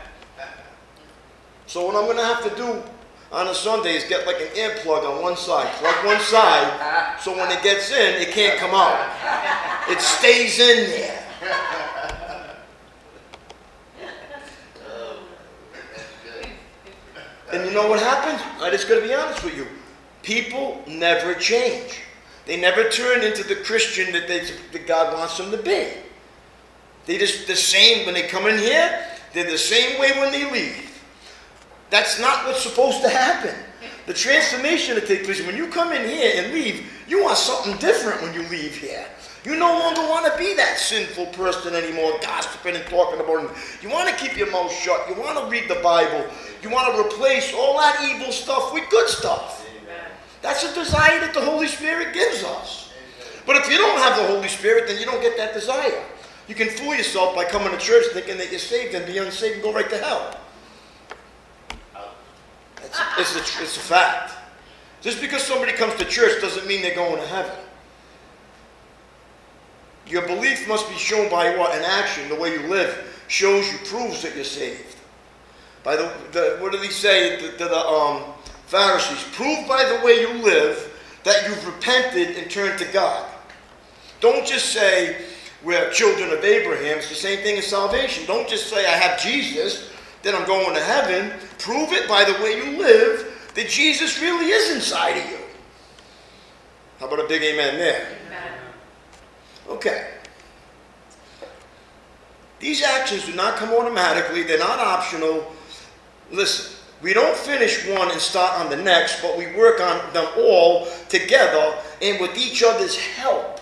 So 1.66 1.86
what 1.86 1.94
I'm 1.94 2.04
going 2.06 2.16
to 2.16 2.24
have 2.24 2.42
to 2.42 2.56
do 2.56 2.82
on 3.30 3.46
a 3.46 3.54
Sunday 3.54 3.94
is 3.94 4.04
get 4.04 4.26
like 4.26 4.40
an 4.40 4.48
ear 4.56 4.74
plug 4.78 5.04
on 5.04 5.22
one 5.22 5.36
side, 5.36 5.70
plug 5.74 6.04
one 6.04 6.20
side, 6.20 7.20
so 7.20 7.36
when 7.36 7.50
it 7.50 7.62
gets 7.62 7.92
in, 7.92 8.22
it 8.22 8.30
can't 8.30 8.58
come 8.58 8.70
out. 8.72 8.98
It 9.88 10.00
stays 10.00 10.58
in 10.58 10.90
there. 10.90 11.27
And 17.52 17.64
you 17.64 17.72
know 17.72 17.88
what 17.88 18.00
happens? 18.00 18.42
I 18.60 18.70
just 18.70 18.88
got 18.88 19.00
to 19.00 19.06
be 19.06 19.14
honest 19.14 19.42
with 19.42 19.56
you. 19.56 19.66
People 20.22 20.82
never 20.86 21.34
change. 21.34 22.00
They 22.46 22.60
never 22.60 22.88
turn 22.88 23.22
into 23.22 23.42
the 23.42 23.56
Christian 23.56 24.12
that, 24.12 24.28
they, 24.28 24.40
that 24.72 24.86
God 24.86 25.14
wants 25.16 25.38
them 25.38 25.50
to 25.50 25.56
be. 25.56 25.88
They 27.06 27.16
just 27.18 27.46
the 27.46 27.56
same 27.56 28.04
when 28.04 28.14
they 28.14 28.28
come 28.28 28.46
in 28.46 28.58
here. 28.58 29.02
They're 29.32 29.50
the 29.50 29.58
same 29.58 29.98
way 29.98 30.12
when 30.12 30.30
they 30.32 30.50
leave. 30.50 31.02
That's 31.90 32.20
not 32.20 32.46
what's 32.46 32.62
supposed 32.62 33.02
to 33.02 33.08
happen. 33.08 33.54
The 34.06 34.14
transformation 34.14 34.94
that 34.94 35.06
takes 35.06 35.24
place 35.24 35.46
when 35.46 35.56
you 35.56 35.68
come 35.68 35.92
in 35.92 36.08
here 36.08 36.42
and 36.42 36.52
leave, 36.52 36.90
you 37.06 37.22
want 37.22 37.38
something 37.38 37.76
different 37.78 38.20
when 38.22 38.34
you 38.34 38.42
leave 38.48 38.76
here. 38.76 39.06
You 39.48 39.56
no 39.56 39.78
longer 39.78 40.02
want 40.02 40.30
to 40.30 40.36
be 40.36 40.52
that 40.56 40.76
sinful 40.76 41.24
person 41.28 41.74
anymore, 41.74 42.12
gossiping 42.20 42.76
and 42.76 42.84
talking 42.84 43.18
about 43.18 43.44
it. 43.44 43.50
You 43.82 43.88
want 43.88 44.10
to 44.10 44.14
keep 44.14 44.36
your 44.36 44.50
mouth 44.50 44.70
shut. 44.70 45.08
You 45.08 45.14
want 45.14 45.38
to 45.38 45.46
read 45.46 45.70
the 45.70 45.80
Bible. 45.82 46.26
You 46.60 46.68
want 46.68 46.94
to 46.94 47.00
replace 47.00 47.54
all 47.54 47.78
that 47.78 47.98
evil 48.04 48.30
stuff 48.30 48.74
with 48.74 48.84
good 48.90 49.08
stuff. 49.08 49.66
That's 50.42 50.64
a 50.64 50.74
desire 50.74 51.18
that 51.20 51.32
the 51.32 51.40
Holy 51.40 51.66
Spirit 51.66 52.12
gives 52.12 52.44
us. 52.44 52.92
But 53.46 53.56
if 53.56 53.70
you 53.70 53.78
don't 53.78 53.98
have 54.00 54.18
the 54.18 54.26
Holy 54.26 54.48
Spirit, 54.48 54.86
then 54.86 55.00
you 55.00 55.06
don't 55.06 55.22
get 55.22 55.38
that 55.38 55.54
desire. 55.54 56.04
You 56.46 56.54
can 56.54 56.68
fool 56.68 56.94
yourself 56.94 57.34
by 57.34 57.46
coming 57.46 57.70
to 57.70 57.78
church 57.78 58.04
thinking 58.12 58.36
that 58.36 58.50
you're 58.50 58.60
saved 58.60 58.94
and 58.94 59.06
be 59.06 59.16
unsaved 59.16 59.54
and 59.54 59.62
go 59.62 59.72
right 59.72 59.88
to 59.88 59.96
hell. 59.96 60.38
It's, 62.84 63.00
it's, 63.16 63.34
a, 63.34 63.62
it's 63.62 63.76
a 63.78 63.80
fact. 63.80 64.34
Just 65.00 65.22
because 65.22 65.42
somebody 65.42 65.72
comes 65.72 65.94
to 65.94 66.04
church 66.04 66.38
doesn't 66.42 66.66
mean 66.66 66.82
they're 66.82 66.94
going 66.94 67.16
to 67.16 67.26
heaven. 67.26 67.56
Your 70.08 70.26
belief 70.26 70.66
must 70.66 70.88
be 70.88 70.96
shown 70.96 71.30
by 71.30 71.56
what? 71.56 71.76
An 71.76 71.84
action. 71.84 72.28
The 72.28 72.34
way 72.34 72.52
you 72.52 72.66
live 72.66 73.04
shows 73.28 73.70
you, 73.70 73.78
proves 73.84 74.22
that 74.22 74.34
you're 74.34 74.44
saved. 74.44 74.96
By 75.84 75.96
the, 75.96 76.12
the 76.32 76.56
what 76.60 76.72
did 76.72 76.82
he 76.82 76.90
say 76.90 77.38
to, 77.38 77.56
the 77.56 77.86
um, 77.86 78.22
Pharisees? 78.66 79.24
Prove 79.32 79.68
by 79.68 79.84
the 79.84 80.04
way 80.04 80.20
you 80.20 80.42
live 80.42 80.94
that 81.24 81.48
you've 81.48 81.66
repented 81.66 82.36
and 82.36 82.50
turned 82.50 82.78
to 82.78 82.86
God. 82.86 83.28
Don't 84.20 84.46
just 84.46 84.72
say 84.72 85.24
we're 85.62 85.90
children 85.90 86.30
of 86.30 86.44
Abraham. 86.44 86.98
It's 86.98 87.08
the 87.08 87.14
same 87.14 87.38
thing 87.40 87.58
as 87.58 87.66
salvation. 87.66 88.24
Don't 88.26 88.48
just 88.48 88.68
say 88.68 88.86
I 88.86 88.96
have 88.96 89.20
Jesus, 89.20 89.90
then 90.22 90.34
I'm 90.34 90.46
going 90.46 90.74
to 90.74 90.82
heaven. 90.82 91.32
Prove 91.58 91.92
it 91.92 92.08
by 92.08 92.24
the 92.24 92.34
way 92.42 92.56
you 92.56 92.78
live 92.78 93.50
that 93.54 93.68
Jesus 93.68 94.20
really 94.20 94.46
is 94.46 94.74
inside 94.74 95.18
of 95.18 95.30
you. 95.30 95.38
How 96.98 97.06
about 97.06 97.24
a 97.24 97.28
big 97.28 97.42
amen 97.42 97.78
there? 97.78 98.17
Okay. 99.68 100.08
These 102.60 102.82
actions 102.82 103.26
do 103.26 103.34
not 103.34 103.56
come 103.56 103.70
automatically, 103.70 104.42
they're 104.42 104.58
not 104.58 104.78
optional. 104.78 105.52
Listen, 106.30 106.74
we 107.00 107.14
don't 107.14 107.36
finish 107.36 107.86
one 107.86 108.10
and 108.10 108.20
start 108.20 108.58
on 108.60 108.70
the 108.70 108.76
next, 108.76 109.22
but 109.22 109.38
we 109.38 109.46
work 109.54 109.80
on 109.80 110.12
them 110.12 110.26
all 110.36 110.86
together 111.08 111.76
and 112.02 112.20
with 112.20 112.36
each 112.36 112.62
other's 112.62 112.96
help. 112.96 113.60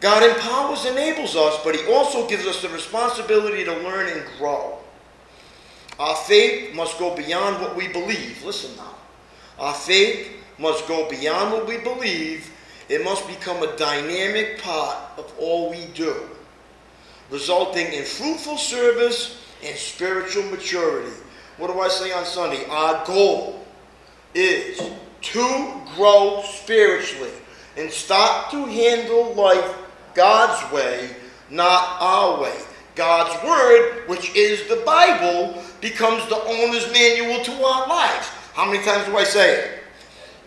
God 0.00 0.28
empowers, 0.28 0.84
enables 0.84 1.36
us, 1.36 1.58
but 1.64 1.76
He 1.76 1.90
also 1.90 2.28
gives 2.28 2.46
us 2.46 2.60
the 2.60 2.68
responsibility 2.68 3.64
to 3.64 3.72
learn 3.72 4.08
and 4.08 4.26
grow. 4.36 4.78
Our 5.98 6.16
faith 6.16 6.74
must 6.74 6.98
go 6.98 7.14
beyond 7.14 7.62
what 7.62 7.76
we 7.76 7.88
believe. 7.88 8.42
Listen 8.44 8.76
now. 8.76 8.94
Our 9.58 9.74
faith 9.74 10.32
must 10.58 10.88
go 10.88 11.08
beyond 11.08 11.52
what 11.52 11.66
we 11.66 11.78
believe 11.78 12.50
it 12.88 13.04
must 13.04 13.26
become 13.26 13.62
a 13.62 13.76
dynamic 13.76 14.60
part 14.62 14.98
of 15.18 15.32
all 15.38 15.70
we 15.70 15.86
do, 15.94 16.14
resulting 17.30 17.92
in 17.92 18.04
fruitful 18.04 18.58
service 18.58 19.38
and 19.64 19.76
spiritual 19.76 20.44
maturity. 20.44 21.16
What 21.58 21.72
do 21.72 21.80
I 21.80 21.88
say 21.88 22.12
on 22.12 22.24
Sunday? 22.24 22.64
Our 22.66 23.04
goal 23.06 23.64
is 24.34 24.78
to 25.20 25.80
grow 25.94 26.42
spiritually 26.44 27.30
and 27.76 27.90
start 27.90 28.50
to 28.50 28.64
handle 28.66 29.34
life 29.34 29.76
God's 30.14 30.72
way, 30.72 31.10
not 31.50 31.96
our 32.00 32.40
way. 32.42 32.58
God's 32.94 33.42
Word, 33.44 34.08
which 34.08 34.34
is 34.34 34.68
the 34.68 34.82
Bible, 34.84 35.62
becomes 35.80 36.28
the 36.28 36.42
owner's 36.44 36.92
manual 36.92 37.42
to 37.42 37.52
our 37.52 37.88
lives. 37.88 38.26
How 38.52 38.70
many 38.70 38.84
times 38.84 39.06
do 39.06 39.16
I 39.16 39.24
say 39.24 39.60
it? 39.60 39.81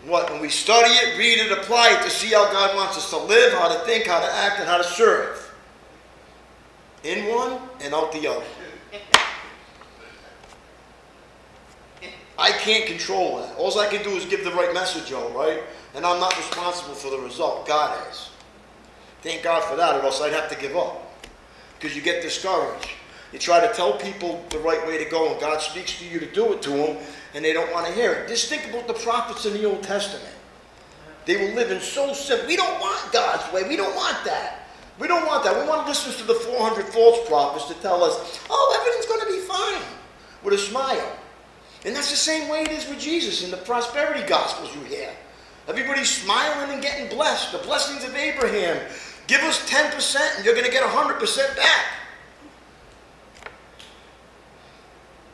What 0.06 0.30
when 0.30 0.40
we 0.40 0.48
study 0.48 0.90
it, 0.90 1.18
read 1.18 1.38
it, 1.38 1.52
apply 1.52 1.98
it 1.98 2.04
to 2.04 2.10
see 2.10 2.28
how 2.28 2.50
God 2.52 2.76
wants 2.76 2.96
us 2.96 3.10
to 3.10 3.18
live, 3.18 3.52
how 3.52 3.68
to 3.68 3.84
think, 3.84 4.06
how 4.06 4.20
to 4.20 4.32
act, 4.32 4.60
and 4.60 4.68
how 4.68 4.78
to 4.78 4.84
serve. 4.84 5.42
In 7.02 7.32
one 7.32 7.60
and 7.80 7.92
out 7.92 8.12
the 8.12 8.26
other. 8.28 8.44
I 12.38 12.50
can't 12.50 12.86
control 12.86 13.38
that. 13.38 13.56
All 13.56 13.78
I 13.78 13.86
can 13.86 14.02
do 14.02 14.10
is 14.10 14.24
give 14.26 14.44
the 14.44 14.52
right 14.52 14.72
message, 14.74 15.12
all 15.12 15.30
right? 15.30 15.62
And 15.94 16.04
I'm 16.04 16.20
not 16.20 16.36
responsible 16.36 16.94
for 16.94 17.10
the 17.10 17.18
result. 17.18 17.66
God 17.66 17.98
is. 18.10 18.30
Thank 19.22 19.42
God 19.42 19.64
for 19.64 19.76
that, 19.76 19.96
or 19.96 20.02
else 20.02 20.20
I'd 20.20 20.32
have 20.32 20.50
to 20.50 20.56
give 20.60 20.76
up. 20.76 21.02
Because 21.78 21.96
you 21.96 22.02
get 22.02 22.22
discouraged. 22.22 22.90
You 23.32 23.38
try 23.38 23.66
to 23.66 23.72
tell 23.72 23.94
people 23.94 24.44
the 24.50 24.58
right 24.58 24.86
way 24.86 25.02
to 25.02 25.10
go, 25.10 25.32
and 25.32 25.40
God 25.40 25.60
speaks 25.60 25.98
to 25.98 26.06
you 26.06 26.20
to 26.20 26.26
do 26.26 26.52
it 26.52 26.62
to 26.62 26.70
them, 26.70 26.96
and 27.36 27.44
they 27.44 27.52
don't 27.52 27.70
want 27.70 27.86
to 27.86 27.92
hear 27.92 28.12
it. 28.12 28.28
Just 28.28 28.48
think 28.48 28.66
about 28.70 28.86
the 28.86 28.94
prophets 28.94 29.44
in 29.44 29.52
the 29.52 29.66
Old 29.66 29.82
Testament. 29.82 30.34
They 31.26 31.36
were 31.36 31.54
living 31.54 31.80
so 31.80 32.14
simple. 32.14 32.46
We 32.46 32.56
don't 32.56 32.80
want 32.80 33.12
God's 33.12 33.52
way. 33.52 33.68
We 33.68 33.76
don't 33.76 33.94
want 33.94 34.24
that. 34.24 34.66
We 34.98 35.06
don't 35.06 35.26
want 35.26 35.44
that. 35.44 35.54
We 35.60 35.68
want 35.68 35.82
to 35.82 35.88
listen 35.88 36.14
to 36.14 36.24
the 36.26 36.40
400 36.40 36.86
false 36.86 37.28
prophets 37.28 37.66
to 37.66 37.74
tell 37.82 38.02
us, 38.02 38.40
oh, 38.48 38.78
everything's 38.80 39.04
going 39.04 39.20
to 39.20 39.26
be 39.26 39.46
fine, 39.46 39.82
with 40.42 40.54
a 40.54 40.58
smile. 40.58 41.12
And 41.84 41.94
that's 41.94 42.10
the 42.10 42.16
same 42.16 42.48
way 42.48 42.62
it 42.62 42.70
is 42.70 42.88
with 42.88 42.98
Jesus 42.98 43.44
in 43.44 43.50
the 43.50 43.58
prosperity 43.58 44.26
gospels 44.26 44.74
you 44.74 44.80
hear. 44.84 45.10
Everybody's 45.68 46.08
smiling 46.10 46.72
and 46.72 46.82
getting 46.82 47.14
blessed. 47.14 47.52
The 47.52 47.58
blessings 47.58 48.02
of 48.04 48.14
Abraham. 48.14 48.80
Give 49.26 49.42
us 49.42 49.68
10% 49.68 50.36
and 50.36 50.44
you're 50.44 50.54
going 50.54 50.64
to 50.64 50.72
get 50.72 50.84
100% 50.84 51.56
back. 51.56 51.86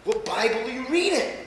What 0.04 0.24
Bible 0.24 0.62
are 0.62 0.70
you 0.70 0.88
reading? 0.88 1.41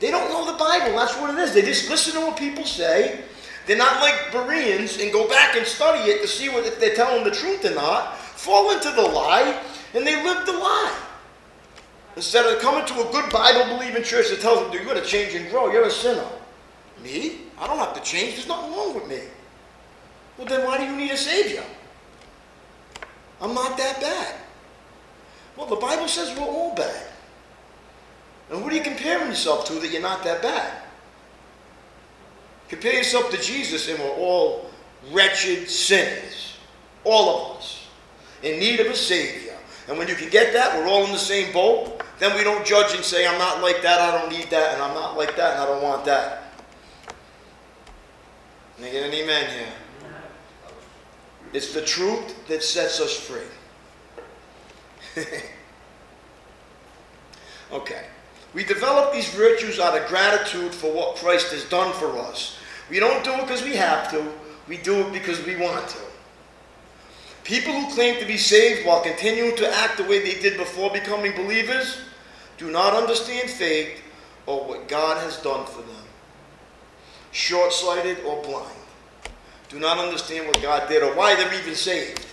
They 0.00 0.10
don't 0.10 0.30
know 0.30 0.50
the 0.50 0.58
Bible. 0.58 0.96
That's 0.96 1.16
what 1.16 1.32
it 1.34 1.38
is. 1.38 1.54
They 1.54 1.62
just 1.62 1.88
listen 1.90 2.14
to 2.14 2.26
what 2.26 2.36
people 2.38 2.64
say. 2.64 3.20
They're 3.66 3.76
not 3.76 4.00
like 4.00 4.32
Bereans 4.32 4.98
and 4.98 5.12
go 5.12 5.28
back 5.28 5.56
and 5.56 5.66
study 5.66 6.10
it 6.10 6.22
to 6.22 6.28
see 6.28 6.48
what, 6.48 6.64
if 6.64 6.80
they're 6.80 6.94
telling 6.94 7.22
the 7.22 7.30
truth 7.30 7.64
or 7.64 7.74
not. 7.74 8.16
Fall 8.16 8.70
into 8.72 8.90
the 8.90 9.02
lie, 9.02 9.62
and 9.94 10.06
they 10.06 10.24
live 10.24 10.46
the 10.46 10.52
lie. 10.52 10.98
Instead 12.16 12.46
of 12.46 12.60
coming 12.60 12.84
to 12.86 13.08
a 13.08 13.12
good 13.12 13.30
Bible-believing 13.30 14.02
church 14.02 14.30
that 14.30 14.40
tells 14.40 14.60
them, 14.60 14.72
you're 14.72 14.84
going 14.84 15.00
to 15.00 15.06
change 15.06 15.34
and 15.34 15.48
grow. 15.50 15.70
You're 15.70 15.84
a 15.84 15.90
sinner. 15.90 16.26
Me? 17.04 17.42
I 17.58 17.66
don't 17.66 17.78
have 17.78 17.94
to 17.94 18.00
change. 18.00 18.34
There's 18.34 18.48
nothing 18.48 18.72
wrong 18.72 18.94
with 18.94 19.06
me. 19.06 19.20
Well, 20.38 20.46
then 20.46 20.66
why 20.66 20.78
do 20.78 20.84
you 20.84 20.96
need 20.96 21.10
a 21.10 21.16
Savior? 21.16 21.62
I'm 23.40 23.54
not 23.54 23.76
that 23.76 24.00
bad. 24.00 24.34
Well, 25.56 25.66
the 25.66 25.76
Bible 25.76 26.08
says 26.08 26.36
we're 26.36 26.46
all 26.46 26.74
bad. 26.74 27.06
And 28.50 28.62
what 28.62 28.72
are 28.72 28.76
you 28.76 28.82
comparing 28.82 29.28
yourself 29.28 29.64
to 29.66 29.74
that 29.74 29.90
you're 29.90 30.02
not 30.02 30.24
that 30.24 30.42
bad? 30.42 30.82
Compare 32.68 32.94
yourself 32.94 33.30
to 33.30 33.40
Jesus, 33.40 33.88
and 33.88 33.98
we're 33.98 34.10
all 34.10 34.70
wretched 35.12 35.68
sinners. 35.68 36.56
All 37.04 37.52
of 37.52 37.58
us. 37.58 37.86
In 38.42 38.58
need 38.58 38.80
of 38.80 38.86
a 38.86 38.96
Savior. 38.96 39.56
And 39.88 39.98
when 39.98 40.08
you 40.08 40.14
can 40.14 40.28
get 40.30 40.52
that, 40.52 40.76
we're 40.76 40.88
all 40.88 41.04
in 41.04 41.12
the 41.12 41.18
same 41.18 41.52
boat. 41.52 42.02
Then 42.18 42.36
we 42.36 42.44
don't 42.44 42.64
judge 42.66 42.94
and 42.94 43.04
say, 43.04 43.26
I'm 43.26 43.38
not 43.38 43.62
like 43.62 43.82
that, 43.82 44.00
I 44.00 44.20
don't 44.20 44.30
need 44.30 44.50
that, 44.50 44.74
and 44.74 44.82
I'm 44.82 44.94
not 44.94 45.16
like 45.16 45.36
that, 45.36 45.54
and 45.54 45.62
I 45.62 45.66
don't 45.66 45.82
want 45.82 46.04
that. 46.04 46.52
Can 48.76 48.84
I 48.84 48.90
get 48.90 49.06
an 49.06 49.12
amen 49.12 49.50
here? 49.50 49.72
It's 51.52 51.74
the 51.74 51.82
truth 51.82 52.46
that 52.46 52.62
sets 52.62 53.00
us 53.00 53.18
free. 53.18 53.40
okay. 57.72 58.04
We 58.52 58.64
develop 58.64 59.12
these 59.12 59.28
virtues 59.30 59.78
out 59.78 59.96
of 59.96 60.08
gratitude 60.08 60.74
for 60.74 60.92
what 60.92 61.16
Christ 61.16 61.52
has 61.52 61.64
done 61.64 61.92
for 61.94 62.18
us. 62.18 62.58
We 62.88 62.98
don't 62.98 63.24
do 63.24 63.32
it 63.32 63.42
because 63.42 63.62
we 63.62 63.76
have 63.76 64.10
to, 64.10 64.26
we 64.66 64.78
do 64.78 65.06
it 65.06 65.12
because 65.12 65.44
we 65.46 65.56
want 65.56 65.88
to. 65.88 65.98
People 67.44 67.72
who 67.72 67.94
claim 67.94 68.18
to 68.20 68.26
be 68.26 68.36
saved 68.36 68.86
while 68.86 69.02
continuing 69.02 69.56
to 69.56 69.72
act 69.78 69.96
the 69.96 70.04
way 70.04 70.20
they 70.20 70.40
did 70.40 70.56
before 70.56 70.90
becoming 70.90 71.32
believers 71.34 71.98
do 72.58 72.70
not 72.70 72.94
understand 72.94 73.48
faith 73.48 74.02
or 74.46 74.64
what 74.64 74.88
God 74.88 75.16
has 75.18 75.38
done 75.38 75.64
for 75.66 75.82
them. 75.82 76.04
Short 77.32 77.72
sighted 77.72 78.18
or 78.24 78.42
blind. 78.42 78.70
Do 79.68 79.78
not 79.78 79.98
understand 79.98 80.46
what 80.46 80.60
God 80.60 80.88
did 80.88 81.02
or 81.02 81.14
why 81.14 81.36
they're 81.36 81.54
even 81.54 81.76
saved. 81.76 82.26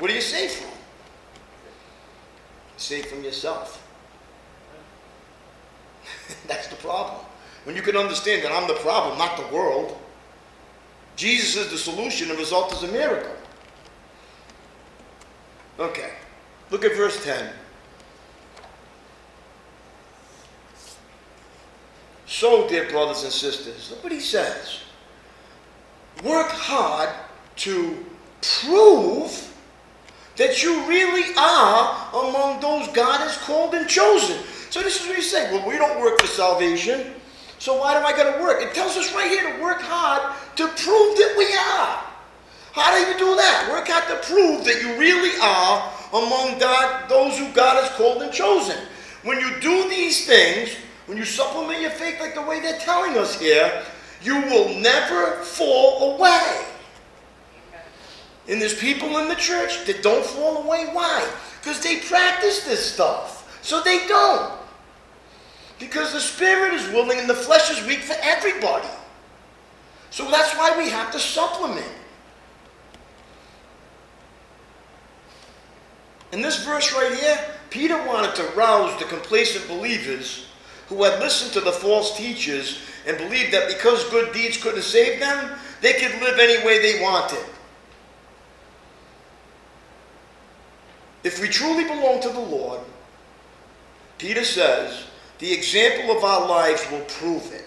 What 0.00 0.10
are 0.10 0.14
you 0.14 0.20
saved 0.20 0.54
from? 0.54 0.78
Saved 2.76 3.06
from 3.06 3.22
yourself. 3.22 3.79
That's 6.46 6.68
the 6.68 6.76
problem. 6.76 7.24
When 7.64 7.76
you 7.76 7.82
can 7.82 7.96
understand 7.96 8.42
that 8.44 8.52
I'm 8.52 8.66
the 8.66 8.74
problem, 8.74 9.18
not 9.18 9.36
the 9.36 9.54
world. 9.54 9.98
Jesus 11.16 11.66
is 11.66 11.70
the 11.70 11.78
solution, 11.78 12.28
the 12.28 12.36
result 12.36 12.72
is 12.72 12.82
a 12.82 12.88
miracle. 12.88 13.36
Okay. 15.78 16.10
Look 16.70 16.84
at 16.84 16.96
verse 16.96 17.22
10. 17.24 17.52
So, 22.26 22.68
dear 22.68 22.88
brothers 22.88 23.24
and 23.24 23.32
sisters, 23.32 23.90
look 23.90 24.04
what 24.04 24.12
he 24.12 24.20
says. 24.20 24.80
Work 26.24 26.48
hard 26.48 27.10
to 27.56 28.06
prove 28.40 29.52
that 30.36 30.62
you 30.62 30.86
really 30.86 31.34
are 31.36 32.08
among 32.14 32.60
those 32.60 32.88
God 32.94 33.20
has 33.20 33.36
called 33.38 33.74
and 33.74 33.88
chosen. 33.88 34.38
So 34.70 34.82
this 34.82 35.00
is 35.00 35.06
what 35.06 35.16
he's 35.16 35.30
saying. 35.30 35.52
Well, 35.52 35.68
we 35.68 35.76
don't 35.76 36.00
work 36.00 36.20
for 36.20 36.26
salvation. 36.28 37.12
So 37.58 37.78
why 37.78 37.98
do 37.98 38.06
I 38.06 38.12
got 38.12 38.36
to 38.36 38.42
work? 38.42 38.62
It 38.62 38.72
tells 38.72 38.96
us 38.96 39.12
right 39.12 39.28
here 39.28 39.52
to 39.52 39.62
work 39.62 39.82
hard 39.82 40.34
to 40.56 40.66
prove 40.66 41.16
that 41.18 41.34
we 41.36 41.44
are. 41.44 42.04
How 42.72 42.94
do 42.94 43.10
you 43.10 43.18
do 43.18 43.36
that? 43.36 43.68
Work 43.70 43.88
hard 43.88 44.08
to 44.08 44.26
prove 44.26 44.64
that 44.64 44.80
you 44.80 44.96
really 44.98 45.38
are 45.42 45.92
among 46.12 46.58
God, 46.58 47.08
those 47.10 47.36
who 47.36 47.52
God 47.52 47.82
has 47.82 47.90
called 47.96 48.22
and 48.22 48.32
chosen. 48.32 48.76
When 49.24 49.40
you 49.40 49.60
do 49.60 49.88
these 49.88 50.24
things, 50.24 50.76
when 51.06 51.18
you 51.18 51.24
supplement 51.24 51.80
your 51.80 51.90
faith 51.90 52.20
like 52.20 52.34
the 52.34 52.42
way 52.42 52.60
they're 52.60 52.78
telling 52.78 53.18
us 53.18 53.38
here, 53.38 53.82
you 54.22 54.36
will 54.42 54.68
never 54.78 55.42
fall 55.42 56.14
away. 56.14 56.64
And 58.48 58.62
there's 58.62 58.78
people 58.78 59.18
in 59.18 59.28
the 59.28 59.34
church 59.34 59.84
that 59.86 60.02
don't 60.02 60.24
fall 60.24 60.64
away. 60.64 60.88
Why? 60.92 61.28
Because 61.60 61.80
they 61.82 61.98
practice 61.98 62.64
this 62.64 62.92
stuff. 62.92 63.60
So 63.62 63.82
they 63.82 64.06
don't. 64.06 64.59
Because 65.80 66.12
the 66.12 66.20
spirit 66.20 66.74
is 66.74 66.86
willing 66.90 67.18
and 67.18 67.28
the 67.28 67.34
flesh 67.34 67.70
is 67.70 67.84
weak 67.86 68.00
for 68.00 68.16
everybody. 68.22 68.88
So 70.10 70.30
that's 70.30 70.54
why 70.56 70.76
we 70.76 70.90
have 70.90 71.10
to 71.12 71.18
supplement. 71.18 71.86
In 76.32 76.42
this 76.42 76.64
verse 76.64 76.92
right 76.92 77.12
here, 77.12 77.38
Peter 77.70 77.96
wanted 78.06 78.34
to 78.36 78.44
rouse 78.54 78.96
the 78.98 79.06
complacent 79.06 79.66
believers 79.66 80.46
who 80.88 81.02
had 81.02 81.18
listened 81.18 81.52
to 81.54 81.60
the 81.60 81.72
false 81.72 82.16
teachers 82.16 82.80
and 83.06 83.16
believed 83.16 83.52
that 83.52 83.68
because 83.68 84.08
good 84.10 84.32
deeds 84.32 84.56
couldn't 84.56 84.82
save 84.82 85.18
them, 85.18 85.58
they 85.80 85.94
could 85.94 86.20
live 86.20 86.38
any 86.38 86.64
way 86.64 86.80
they 86.80 87.02
wanted. 87.02 87.44
If 91.22 91.40
we 91.40 91.48
truly 91.48 91.84
belong 91.84 92.20
to 92.22 92.28
the 92.28 92.40
Lord, 92.40 92.80
Peter 94.18 94.44
says, 94.44 95.04
the 95.40 95.52
example 95.52 96.16
of 96.16 96.22
our 96.22 96.46
lives 96.46 96.86
will 96.90 97.00
prove 97.00 97.52
it. 97.52 97.64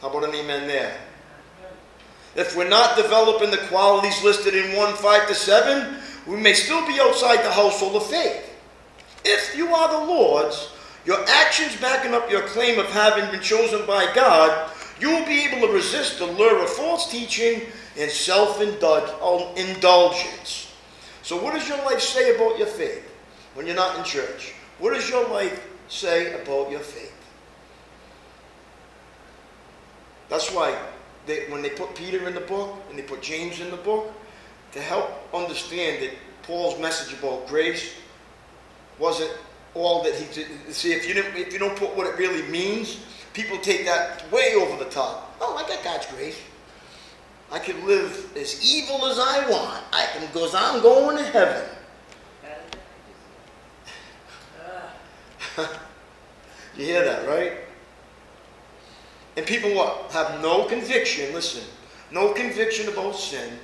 How 0.00 0.10
about 0.10 0.24
an 0.24 0.34
amen 0.34 0.68
there? 0.68 0.96
If 2.36 2.56
we're 2.56 2.68
not 2.68 2.96
developing 2.96 3.50
the 3.50 3.66
qualities 3.68 4.22
listed 4.22 4.54
in 4.54 4.76
1 4.76 4.94
5 4.94 5.28
to 5.28 5.34
7, 5.34 5.96
we 6.26 6.36
may 6.36 6.52
still 6.52 6.86
be 6.86 7.00
outside 7.00 7.44
the 7.44 7.50
household 7.50 7.96
of 7.96 8.06
faith. 8.06 8.50
If 9.24 9.56
you 9.56 9.68
are 9.68 10.00
the 10.00 10.12
Lord's, 10.12 10.70
your 11.06 11.24
actions 11.26 11.76
backing 11.80 12.12
up 12.12 12.30
your 12.30 12.42
claim 12.42 12.78
of 12.78 12.86
having 12.86 13.30
been 13.30 13.40
chosen 13.40 13.86
by 13.86 14.12
God, 14.14 14.70
you 15.00 15.10
will 15.10 15.26
be 15.26 15.44
able 15.44 15.66
to 15.66 15.72
resist 15.72 16.18
the 16.18 16.26
lure 16.26 16.62
of 16.62 16.68
false 16.68 17.10
teaching 17.10 17.62
and 17.98 18.10
self 18.10 18.60
um, 18.60 19.56
indulgence. 19.56 20.72
So, 21.22 21.42
what 21.42 21.54
does 21.54 21.68
your 21.68 21.78
life 21.78 22.00
say 22.00 22.34
about 22.34 22.58
your 22.58 22.66
faith 22.66 23.10
when 23.54 23.66
you're 23.66 23.76
not 23.76 23.98
in 23.98 24.04
church? 24.04 24.54
What 24.78 24.94
does 24.94 25.08
your 25.08 25.28
life 25.28 25.66
say 25.94 26.40
about 26.40 26.70
your 26.70 26.80
faith? 26.80 27.12
That's 30.28 30.50
why 30.50 30.76
they, 31.26 31.48
when 31.48 31.62
they 31.62 31.70
put 31.70 31.94
Peter 31.94 32.26
in 32.26 32.34
the 32.34 32.40
book 32.40 32.76
and 32.90 32.98
they 32.98 33.02
put 33.02 33.22
James 33.22 33.60
in 33.60 33.70
the 33.70 33.76
book, 33.76 34.12
to 34.72 34.80
help 34.80 35.08
understand 35.32 36.02
that 36.02 36.10
Paul's 36.42 36.78
message 36.80 37.16
about 37.18 37.46
grace 37.46 37.94
wasn't 38.98 39.30
all 39.74 40.02
that 40.02 40.14
he 40.14 40.26
did. 40.34 40.48
See, 40.74 40.92
if 40.92 41.06
you, 41.06 41.14
didn't, 41.14 41.36
if 41.36 41.52
you 41.52 41.58
don't 41.58 41.76
put 41.76 41.96
what 41.96 42.06
it 42.06 42.18
really 42.18 42.42
means, 42.50 42.98
people 43.32 43.58
take 43.58 43.84
that 43.86 44.30
way 44.32 44.54
over 44.56 44.82
the 44.82 44.90
top. 44.90 45.36
Oh, 45.40 45.56
I 45.56 45.68
got 45.68 45.82
God's 45.84 46.06
grace. 46.06 46.38
I 47.52 47.58
can 47.58 47.86
live 47.86 48.36
as 48.36 48.64
evil 48.64 49.06
as 49.06 49.18
I 49.18 49.48
want. 49.48 49.84
I 49.92 50.06
can, 50.12 50.26
because 50.26 50.54
I'm 50.54 50.82
going 50.82 51.18
to 51.18 51.24
heaven. 51.24 51.68
You 56.76 56.86
hear 56.86 57.04
that, 57.04 57.28
right? 57.28 57.52
And 59.36 59.46
people 59.46 59.74
what? 59.74 60.10
Have 60.12 60.40
no 60.42 60.64
conviction, 60.64 61.32
listen, 61.32 61.62
no 62.10 62.32
conviction 62.32 62.88
about 62.88 63.16
sin, 63.16 63.58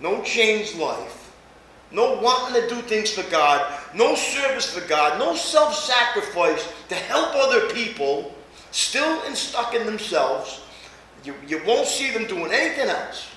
no 0.00 0.22
changed 0.22 0.76
life, 0.76 1.32
no 1.90 2.18
wanting 2.20 2.62
to 2.62 2.68
do 2.68 2.80
things 2.82 3.10
for 3.10 3.28
God, 3.30 3.80
no 3.94 4.14
service 4.14 4.72
for 4.72 4.86
God, 4.88 5.18
no 5.18 5.34
self 5.34 5.74
sacrifice 5.74 6.66
to 6.88 6.94
help 6.94 7.34
other 7.34 7.72
people, 7.72 8.34
still 8.70 9.22
and 9.26 9.36
stuck 9.36 9.74
in 9.74 9.86
themselves. 9.86 10.60
You, 11.24 11.34
you 11.46 11.62
won't 11.66 11.86
see 11.86 12.10
them 12.10 12.26
doing 12.26 12.52
anything 12.52 12.88
else. 12.88 13.28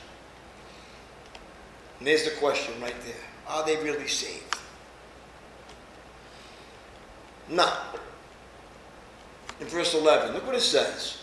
And 1.99 2.07
there's 2.07 2.25
the 2.25 2.31
question 2.31 2.73
right 2.81 2.95
there 3.05 3.15
Are 3.47 3.65
they 3.65 3.77
really 3.77 4.07
saved? 4.07 4.46
No. 7.49 7.71
In 9.59 9.67
verse 9.67 9.93
11, 9.93 10.33
look 10.33 10.45
what 10.45 10.55
it 10.55 10.61
says. 10.61 11.17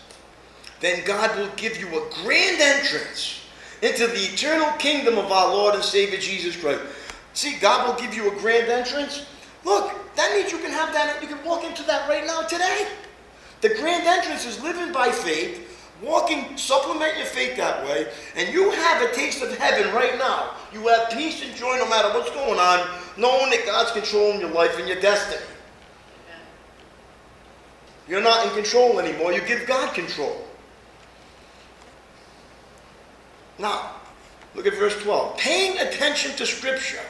Then 0.81 1.05
God 1.05 1.37
will 1.39 1.51
give 1.57 1.79
you 1.79 1.87
a 1.87 2.11
grand 2.23 2.61
entrance 2.61 3.41
into 3.83 4.07
the 4.07 4.19
eternal 4.19 4.71
kingdom 4.79 5.19
of 5.19 5.31
our 5.31 5.53
Lord 5.53 5.75
and 5.75 5.85
Savior 5.85 6.19
Jesus 6.19 6.57
Christ. 6.57 6.81
See, 7.33 7.59
God 7.59 7.87
will 7.87 8.01
give 8.01 8.15
you 8.15 8.31
a 8.31 8.41
grand 8.41 8.69
entrance. 8.69 9.27
Look, 9.65 9.93
that 10.17 10.33
means 10.35 10.53
you 10.53 10.59
can 10.59 10.71
have 10.71 10.93
that, 10.93 11.23
you 11.23 11.29
can 11.29 11.43
walk 11.45 11.65
into 11.65 11.83
that 11.85 12.09
right 12.09 12.27
now 12.27 12.43
today. 12.43 12.89
The 13.61 13.71
grand 13.71 14.07
entrance 14.07 14.45
is 14.47 14.63
living 14.63 14.93
by 14.93 15.11
faith, 15.11 15.89
walking, 16.03 16.57
supplement 16.57 17.17
your 17.17 17.27
faith 17.27 17.57
that 17.57 17.85
way, 17.85 18.09
and 18.37 18.53
you 18.53 18.71
have 18.71 19.03
a 19.03 19.15
taste 19.15 19.43
of 19.43 19.57
heaven 19.57 19.93
right 19.95 20.19
now. 20.19 20.55
You 20.73 20.87
have 20.89 21.11
peace 21.11 21.43
and 21.43 21.55
joy 21.57 21.77
no 21.79 21.89
matter 21.89 22.09
what's 22.09 22.31
going 22.31 22.59
on, 22.59 22.89
knowing 23.17 23.51
that 23.51 23.65
God's 23.65 23.93
controlling 23.93 24.41
your 24.41 24.51
life 24.51 24.79
and 24.79 24.87
your 24.87 25.01
destiny. 25.01 25.43
You're 28.09 28.23
not 28.23 28.47
in 28.47 28.53
control 28.55 28.99
anymore, 29.01 29.33
you 29.33 29.41
give 29.43 29.67
God 29.67 29.95
control. 29.95 30.45
Now, 33.59 33.93
look 34.55 34.67
at 34.67 34.75
verse 34.75 35.01
12. 35.03 35.37
Paying 35.39 35.79
attention 35.79 36.33
to 36.37 36.47
Scripture. 36.47 37.01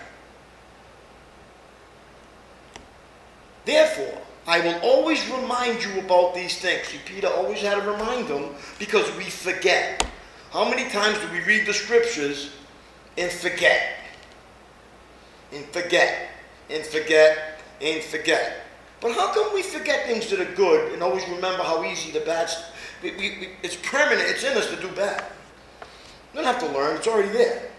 Therefore, 3.65 4.21
I 4.47 4.61
will 4.61 4.79
always 4.83 5.27
remind 5.31 5.83
you 5.83 6.01
about 6.01 6.35
these 6.35 6.59
things. 6.59 6.87
See, 6.89 6.99
Peter 7.07 7.29
always 7.29 7.63
had 7.63 7.83
to 7.83 7.91
remind 7.91 8.29
them 8.29 8.55
because 8.79 9.11
we 9.17 9.25
forget. 9.25 10.07
How 10.51 10.69
many 10.69 10.89
times 10.91 11.19
do 11.19 11.29
we 11.33 11.41
read 11.41 11.67
the 11.67 11.73
Scriptures 11.73 12.51
and 13.17 13.33
forget? 13.33 13.97
And 15.53 15.65
forget, 15.67 16.29
and 16.69 16.85
forget, 16.85 17.61
and 17.81 18.03
forget. 18.03 18.64
But 19.01 19.13
how 19.13 19.33
come 19.33 19.53
we 19.55 19.63
forget 19.63 20.07
things 20.07 20.31
that 20.31 20.41
are 20.41 20.55
good 20.55 20.93
and 20.93 21.03
always 21.03 21.27
remember 21.29 21.63
how 21.63 21.85
easy 21.85 22.11
the 22.11 22.21
bad? 22.21 22.51
We, 23.03 23.11
we, 23.13 23.17
we, 23.17 23.49
it's 23.63 23.77
permanent, 23.77 24.29
it's 24.29 24.45
in 24.45 24.57
us 24.57 24.69
to 24.71 24.77
do 24.77 24.89
bad. 24.93 25.25
You 26.33 26.41
don't 26.41 26.45
have 26.45 26.61
to 26.61 26.69
learn, 26.69 26.97
it's 26.97 27.07
already 27.07 27.29
there. 27.29 27.71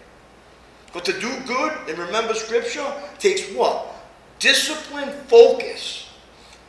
But 0.92 1.04
to 1.06 1.12
do 1.20 1.34
good 1.46 1.72
and 1.88 1.98
remember 1.98 2.34
Scripture 2.34 2.86
takes 3.18 3.52
what? 3.52 3.86
Discipline, 4.38 5.10
focus. 5.26 6.08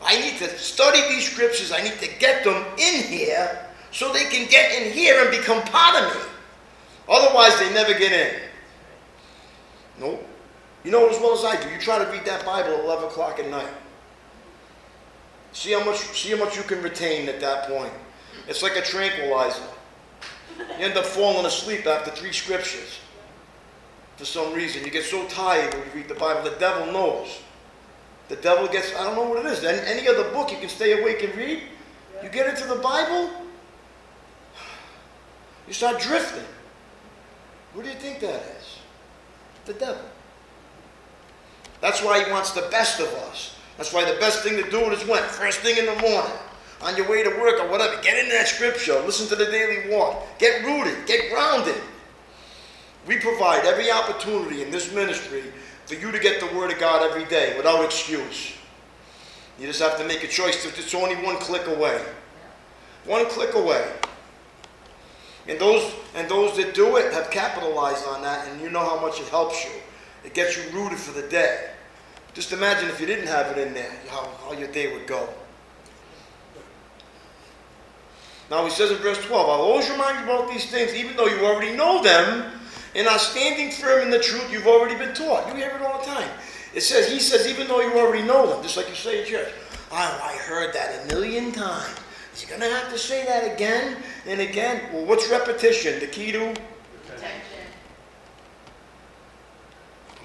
I 0.02 0.20
need 0.20 0.38
to 0.40 0.50
study 0.58 1.02
these 1.10 1.30
Scriptures, 1.30 1.72
I 1.72 1.82
need 1.82 2.00
to 2.00 2.10
get 2.20 2.44
them 2.44 2.64
in 2.78 3.04
here 3.04 3.68
so 3.92 4.12
they 4.12 4.26
can 4.26 4.50
get 4.50 4.82
in 4.82 4.92
here 4.92 5.22
and 5.22 5.32
become 5.32 5.62
part 5.64 6.04
of 6.04 6.16
me. 6.16 6.22
Otherwise, 7.10 7.58
they 7.60 7.74
never 7.74 7.94
get 7.94 8.12
in. 8.12 8.42
Nope. 10.00 10.28
You 10.84 10.92
know 10.92 11.08
as 11.10 11.20
well 11.20 11.34
as 11.34 11.44
I 11.44 11.62
do, 11.62 11.70
you 11.70 11.80
try 11.80 11.98
to 12.04 12.10
read 12.12 12.26
that 12.26 12.46
Bible 12.46 12.74
at 12.74 12.84
11 12.84 13.06
o'clock 13.06 13.40
at 13.40 13.50
night. 13.50 13.70
See 15.58 15.72
how 15.72 15.84
much, 15.84 15.98
see 15.98 16.30
how 16.30 16.38
much 16.38 16.56
you 16.56 16.62
can 16.62 16.84
retain 16.84 17.28
at 17.28 17.40
that 17.40 17.68
point. 17.68 17.92
It's 18.48 18.62
like 18.62 18.76
a 18.76 18.82
tranquilizer. 18.84 19.64
You 20.60 20.86
end 20.86 20.96
up 20.96 21.04
falling 21.04 21.48
asleep 21.48 21.88
after 21.88 22.12
three 22.12 22.32
scriptures. 22.32 23.00
For 24.18 24.26
some 24.26 24.54
reason, 24.54 24.86
you 24.86 24.92
get 24.92 25.04
so 25.04 25.26
tired 25.26 25.74
when 25.74 25.84
you 25.88 25.92
read 25.96 26.10
the 26.10 26.14
Bible. 26.14 26.48
The 26.48 26.60
devil 26.60 26.94
knows. 26.94 27.40
The 28.30 28.36
devil 28.36 28.68
gets, 28.68 28.94
I 28.94 29.04
don't 29.06 29.16
know 29.16 29.24
what 29.24 29.44
it 29.44 29.52
is. 29.52 29.64
Any, 29.64 30.00
any 30.00 30.08
other 30.08 30.30
book 30.30 30.52
you 30.52 30.60
can 30.60 30.70
stay 30.70 31.02
awake 31.02 31.24
and 31.24 31.36
read. 31.36 31.64
You 32.22 32.30
get 32.30 32.48
into 32.48 32.68
the 32.68 32.80
Bible, 32.80 33.32
you 35.68 35.74
start 35.74 36.00
drifting. 36.00 36.46
What 37.74 37.84
do 37.84 37.90
you 37.90 37.98
think 37.98 38.20
that 38.20 38.44
is? 38.60 38.78
The 39.66 39.74
devil. 39.74 40.06
That's 41.82 42.04
why 42.04 42.24
he 42.24 42.32
wants 42.32 42.52
the 42.52 42.68
best 42.70 43.00
of 43.00 43.08
us. 43.08 43.57
That's 43.78 43.94
why 43.94 44.12
the 44.12 44.20
best 44.20 44.44
thing 44.44 44.62
to 44.62 44.70
do 44.70 44.80
is 44.92 45.06
when? 45.06 45.24
First 45.24 45.60
thing 45.60 45.78
in 45.78 45.86
the 45.86 45.96
morning. 46.02 46.32
On 46.82 46.96
your 46.96 47.10
way 47.10 47.24
to 47.24 47.30
work 47.30 47.60
or 47.60 47.70
whatever. 47.70 48.02
Get 48.02 48.18
into 48.18 48.32
that 48.34 48.48
scripture. 48.48 49.00
Listen 49.02 49.28
to 49.30 49.36
the 49.36 49.46
daily 49.46 49.90
walk. 49.90 50.40
Get 50.40 50.66
rooted. 50.66 51.06
Get 51.06 51.32
grounded. 51.32 51.82
We 53.08 53.18
provide 53.18 53.66
every 53.66 53.90
opportunity 53.90 54.62
in 54.62 54.72
this 54.72 54.94
ministry 54.94 55.44
for 55.86 55.96
you 55.96 56.12
to 56.12 56.20
get 56.20 56.40
the 56.40 56.56
Word 56.58 56.72
of 56.72 56.80
God 56.80 57.10
every 57.10 57.26
day 57.26 57.56
without 57.56 57.84
excuse. 57.86 58.54
You 59.60 59.68
just 59.68 59.82
have 59.82 59.98
to 59.98 60.04
make 60.06 60.24
a 60.24 60.28
choice. 60.28 60.66
It's 60.66 60.94
only 60.94 61.16
one 61.16 61.38
click 61.38 61.68
away. 61.68 62.04
One 63.06 63.26
click 63.28 63.56
away. 63.56 63.90
And 65.48 65.58
those 65.60 65.94
and 66.14 66.30
those 66.30 66.58
that 66.58 66.74
do 66.74 66.98
it 66.98 67.14
have 67.14 67.32
capitalized 67.32 68.06
on 68.06 68.22
that, 68.24 68.48
and 68.48 68.62
you 68.62 68.70
know 68.70 68.82
how 68.82 69.00
much 69.00 69.22
it 69.22 69.28
helps 69.28 69.64
you. 69.64 69.72
It 70.26 70.34
gets 70.34 70.58
you 70.58 70.70
rooted 70.78 71.00
for 71.00 71.20
the 71.20 71.26
day. 71.28 71.70
Just 72.38 72.54
imagine 72.54 72.88
if 72.88 73.02
you 73.02 73.08
didn't 73.08 73.26
have 73.26 73.48
it 73.48 73.68
in 73.68 73.74
there, 73.74 73.92
how, 74.10 74.30
how 74.46 74.52
your 74.52 74.68
day 74.68 74.94
would 74.94 75.08
go. 75.08 75.28
Now 78.52 78.64
he 78.64 78.70
says 78.70 78.92
in 78.92 78.98
verse 78.98 79.18
12, 79.26 79.50
I'll 79.50 79.56
always 79.56 79.90
remind 79.90 80.20
you 80.20 80.32
about 80.32 80.48
these 80.48 80.70
things, 80.70 80.94
even 80.94 81.18
though 81.18 81.26
you 81.26 81.44
already 81.48 81.76
know 81.76 82.04
them, 82.04 82.52
and 82.94 83.08
are 83.08 83.18
standing 83.18 83.72
firm 83.72 84.04
in 84.04 84.12
the 84.12 84.20
truth 84.20 84.52
you've 84.52 84.68
already 84.68 84.96
been 84.96 85.16
taught. 85.16 85.48
You 85.48 85.56
hear 85.56 85.70
it 85.70 85.82
all 85.82 85.98
the 85.98 86.06
time. 86.06 86.30
It 86.76 86.82
says, 86.82 87.12
he 87.12 87.20
says, 87.20 87.48
even 87.48 87.68
though 87.68 87.82
you 87.82 87.98
already 87.98 88.22
know 88.22 88.46
them, 88.46 88.62
just 88.62 88.78
like 88.78 88.88
you 88.88 88.94
say 88.94 89.22
in 89.22 89.26
church. 89.26 89.50
Oh, 89.92 89.96
I 89.96 90.38
heard 90.44 90.76
that 90.76 91.06
a 91.06 91.16
million 91.16 91.52
times. 91.52 91.90
Is 92.36 92.42
he 92.42 92.48
going 92.48 92.62
to 92.62 92.70
have 92.70 92.92
to 92.92 93.00
say 93.00 93.26
that 93.26 93.52
again 93.52 93.98
and 94.28 94.42
again? 94.42 94.94
Well, 94.94 95.06
what's 95.08 95.28
repetition? 95.28 96.00
The 96.00 96.06
key 96.06 96.32
to? 96.34 96.52
Attention. 96.52 97.66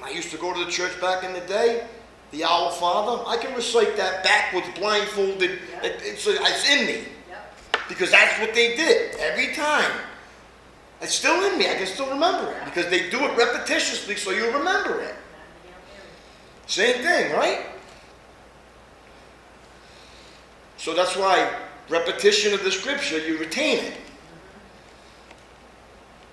I 0.02 0.10
used 0.10 0.30
to 0.32 0.36
go 0.36 0.52
to 0.52 0.62
the 0.62 0.70
church 0.70 1.00
back 1.00 1.24
in 1.24 1.32
the 1.32 1.40
day, 1.40 1.86
the 2.32 2.44
Our 2.44 2.72
Father, 2.72 3.22
I 3.26 3.36
can 3.36 3.54
recite 3.54 3.96
that 3.98 4.24
backwards, 4.24 4.66
blindfolded. 4.74 5.50
It, 5.50 6.00
it's, 6.02 6.26
it's 6.26 6.70
in 6.70 6.86
me. 6.86 7.04
Yep. 7.28 7.54
Because 7.88 8.10
that's 8.10 8.40
what 8.40 8.54
they 8.54 8.74
did 8.74 9.14
every 9.16 9.54
time. 9.54 9.90
It's 11.02 11.14
still 11.14 11.44
in 11.50 11.58
me. 11.58 11.68
I 11.68 11.74
can 11.74 11.86
still 11.86 12.08
remember 12.08 12.50
it. 12.50 12.64
Because 12.64 12.88
they 12.88 13.10
do 13.10 13.18
it 13.18 13.32
repetitiously 13.32 14.16
so 14.16 14.30
you 14.30 14.46
remember 14.50 15.02
it. 15.02 15.14
Same 16.66 17.02
thing, 17.02 17.32
right? 17.32 17.66
So 20.78 20.94
that's 20.94 21.16
why 21.16 21.54
repetition 21.90 22.54
of 22.54 22.64
the 22.64 22.72
scripture, 22.72 23.18
you 23.18 23.36
retain 23.36 23.78
it. 23.84 23.94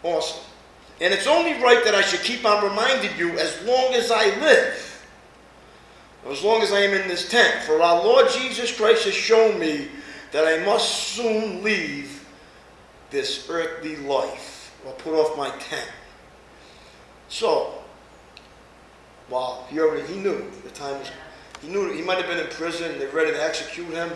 Awesome. 0.03 0.45
And 1.01 1.13
it's 1.13 1.27
only 1.27 1.61
right 1.61 1.83
that 1.83 1.93
I 1.93 2.01
should 2.01 2.21
keep 2.21 2.45
on 2.45 2.63
reminding 2.63 3.17
you 3.17 3.37
as 3.37 3.61
long 3.65 3.93
as 3.93 4.11
I 4.11 4.27
live. 4.39 4.88
As 6.27 6.43
long 6.43 6.61
as 6.61 6.71
I 6.71 6.81
am 6.81 6.93
in 6.93 7.07
this 7.07 7.29
tent. 7.29 7.63
For 7.63 7.81
our 7.81 8.03
Lord 8.03 8.29
Jesus 8.29 8.75
Christ 8.75 9.05
has 9.05 9.13
shown 9.13 9.59
me 9.59 9.87
that 10.31 10.45
I 10.45 10.63
must 10.65 11.09
soon 11.09 11.63
leave 11.63 12.25
this 13.09 13.47
earthly 13.49 13.95
life 13.97 14.75
or 14.85 14.93
put 14.93 15.13
off 15.13 15.37
my 15.37 15.49
tent. 15.57 15.89
So, 17.29 17.73
wow, 19.29 19.65
he 19.69 19.79
already 19.79 20.05
he 20.11 20.19
knew 20.19 20.49
the 20.63 20.69
time 20.69 20.99
was 20.99 21.11
he 21.61 21.67
knew 21.67 21.91
he 21.91 22.01
might 22.01 22.17
have 22.17 22.27
been 22.27 22.39
in 22.39 22.47
prison, 22.51 22.97
they 22.99 23.05
ready 23.07 23.31
to 23.31 23.43
execute 23.43 23.89
him. 23.89 24.09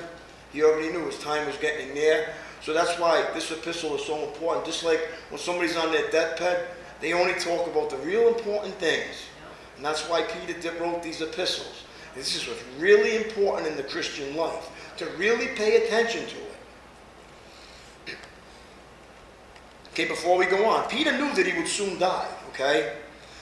He 0.51 0.63
already 0.63 0.91
knew 0.91 1.05
his 1.05 1.19
time 1.19 1.45
was 1.45 1.57
getting 1.57 1.93
near. 1.93 2.29
So 2.61 2.73
that's 2.73 2.97
why 2.97 3.25
this 3.33 3.51
epistle 3.51 3.95
is 3.95 4.05
so 4.05 4.23
important. 4.23 4.65
Just 4.65 4.85
like 4.85 5.01
when 5.29 5.39
somebody's 5.39 5.75
on 5.75 5.91
their 5.91 6.09
deathbed, 6.09 6.65
they 7.01 7.11
only 7.11 7.33
talk 7.33 7.67
about 7.67 7.89
the 7.89 7.97
real 7.97 8.29
important 8.29 8.75
things. 8.75 9.25
And 9.75 9.85
that's 9.85 10.07
why 10.07 10.21
Peter 10.21 10.71
wrote 10.79 11.03
these 11.03 11.21
epistles. 11.21 11.83
This 12.15 12.35
is 12.35 12.47
what's 12.47 12.63
really 12.77 13.17
important 13.17 13.67
in 13.67 13.75
the 13.75 13.83
Christian 13.83 14.35
life, 14.35 14.69
to 14.97 15.05
really 15.17 15.47
pay 15.47 15.85
attention 15.85 16.25
to 16.27 16.35
it. 16.35 18.17
Okay, 19.93 20.07
before 20.07 20.39
we 20.39 20.47
go 20.47 20.65
on, 20.65 20.89
Peter 20.89 21.11
knew 21.11 21.31
that 21.35 21.45
he 21.45 21.55
would 21.55 21.67
soon 21.67 21.99
die, 21.99 22.27
okay? 22.49 22.93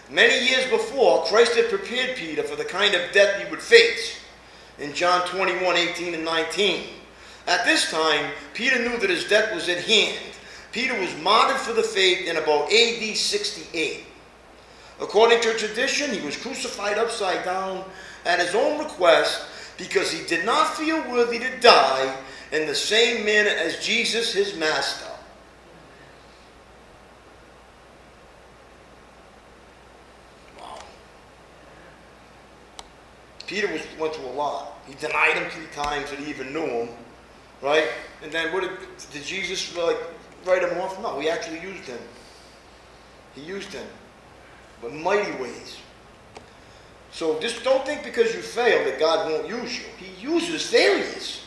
Many 0.09 0.49
years 0.49 0.69
before, 0.69 1.23
Christ 1.23 1.55
had 1.55 1.69
prepared 1.69 2.17
Peter 2.17 2.43
for 2.43 2.57
the 2.57 2.65
kind 2.65 2.93
of 2.93 3.13
death 3.13 3.41
he 3.41 3.49
would 3.49 3.61
face 3.61 4.17
in 4.79 4.93
John 4.93 5.25
21 5.27 5.77
18 5.77 6.13
and 6.13 6.25
19. 6.25 6.83
At 7.47 7.65
this 7.65 7.89
time, 7.89 8.31
Peter 8.53 8.77
knew 8.79 8.97
that 8.97 9.09
his 9.09 9.29
death 9.29 9.55
was 9.55 9.69
at 9.69 9.83
hand. 9.85 10.19
Peter 10.73 10.99
was 10.99 11.15
martyred 11.21 11.61
for 11.61 11.71
the 11.71 11.83
faith 11.83 12.27
in 12.27 12.35
about 12.35 12.71
AD 12.71 13.15
68. 13.15 14.03
According 14.99 15.41
to 15.41 15.53
tradition, 15.53 16.11
he 16.11 16.25
was 16.25 16.35
crucified 16.35 16.97
upside 16.97 17.45
down 17.45 17.85
at 18.25 18.39
his 18.39 18.55
own 18.55 18.79
request 18.79 19.43
because 19.77 20.11
he 20.11 20.25
did 20.27 20.45
not 20.45 20.75
feel 20.75 20.97
worthy 21.09 21.39
to 21.39 21.59
die 21.59 22.15
in 22.51 22.67
the 22.67 22.75
same 22.75 23.25
manner 23.25 23.49
as 23.49 23.83
Jesus, 23.83 24.33
his 24.33 24.55
master. 24.57 25.09
Wow. 30.59 30.79
Peter 33.47 33.71
was, 33.71 33.81
went 33.99 34.13
through 34.13 34.27
a 34.27 34.33
lot. 34.33 34.79
He 34.87 34.93
denied 34.95 35.35
him 35.35 35.49
three 35.49 35.67
times 35.73 36.09
that 36.09 36.19
he 36.19 36.29
even 36.29 36.53
knew 36.53 36.65
him, 36.65 36.89
right? 37.61 37.87
And 38.21 38.31
then 38.31 38.53
what 38.53 38.63
did, 38.63 38.71
did 39.13 39.23
Jesus 39.23 39.75
like 39.75 39.97
write 40.45 40.63
him 40.63 40.77
off? 40.79 41.01
No, 41.01 41.19
he 41.19 41.29
actually 41.29 41.61
used 41.61 41.85
him. 41.85 41.99
He 43.33 43.41
used 43.41 43.71
him, 43.71 43.87
but 44.81 44.93
mighty 44.93 45.31
ways. 45.41 45.77
So 47.11 47.39
just 47.39 47.63
don't 47.63 47.85
think 47.85 48.03
because 48.03 48.33
you 48.33 48.41
fail 48.41 48.85
that 48.85 48.99
God 48.99 49.29
won't 49.29 49.47
use 49.47 49.79
you. 49.79 49.85
He 49.97 50.21
uses 50.21 50.65
failures 50.67 51.43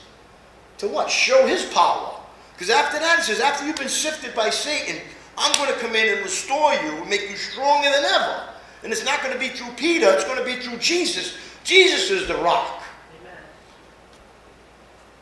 to 0.78 0.88
what? 0.88 1.10
Show 1.10 1.46
His 1.46 1.64
power. 1.66 2.14
Because 2.52 2.70
after 2.70 2.98
that, 2.98 3.20
it 3.20 3.22
says, 3.22 3.40
after 3.40 3.66
you've 3.66 3.76
been 3.76 3.88
sifted 3.88 4.34
by 4.34 4.50
Satan, 4.50 5.00
I'm 5.36 5.52
going 5.58 5.72
to 5.72 5.80
come 5.80 5.96
in 5.96 6.14
and 6.14 6.22
restore 6.22 6.72
you, 6.74 6.98
and 6.98 7.10
make 7.10 7.28
you 7.28 7.36
stronger 7.36 7.90
than 7.90 8.04
ever. 8.04 8.48
And 8.84 8.92
it's 8.92 9.04
not 9.04 9.22
going 9.22 9.32
to 9.32 9.40
be 9.40 9.48
through 9.48 9.72
Peter, 9.76 10.06
it's 10.12 10.24
going 10.24 10.38
to 10.38 10.44
be 10.44 10.60
through 10.60 10.78
Jesus. 10.78 11.36
Jesus 11.64 12.10
is 12.10 12.28
the 12.28 12.36
rock. 12.36 12.82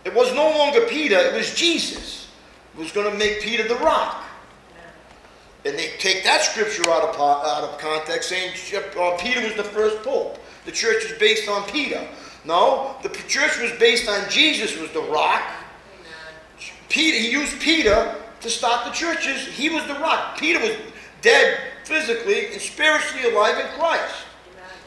It 0.04 0.12
was 0.12 0.34
no 0.34 0.50
longer 0.50 0.80
Peter, 0.86 1.16
it 1.16 1.34
was 1.34 1.54
Jesus 1.54 2.28
who 2.74 2.82
was 2.82 2.92
going 2.92 3.10
to 3.10 3.16
make 3.16 3.40
Peter 3.40 3.66
the 3.66 3.76
rock. 3.76 4.21
And 5.64 5.78
they 5.78 5.90
take 5.98 6.24
that 6.24 6.42
scripture 6.42 6.90
out 6.90 7.04
of, 7.04 7.14
out 7.16 7.64
of 7.64 7.78
context, 7.78 8.28
saying 8.28 8.52
uh, 8.98 9.16
Peter 9.18 9.40
was 9.42 9.54
the 9.54 9.64
first 9.64 10.02
pope. 10.02 10.38
The 10.64 10.72
church 10.72 11.04
is 11.04 11.18
based 11.18 11.48
on 11.48 11.68
Peter. 11.68 12.06
No, 12.44 12.96
the 13.02 13.08
church 13.08 13.60
was 13.60 13.70
based 13.78 14.08
on 14.08 14.28
Jesus 14.28 14.76
was 14.76 14.90
the 14.90 15.02
rock. 15.02 15.42
Peter, 16.88 17.16
he 17.16 17.30
used 17.30 17.60
Peter 17.60 18.16
to 18.40 18.50
start 18.50 18.84
the 18.84 18.90
churches. 18.90 19.46
He 19.46 19.70
was 19.70 19.86
the 19.86 19.94
rock. 19.94 20.36
Peter 20.36 20.58
was 20.58 20.76
dead 21.20 21.60
physically 21.84 22.52
and 22.52 22.60
spiritually 22.60 23.32
alive 23.32 23.58
in 23.58 23.66
Christ. 23.78 24.14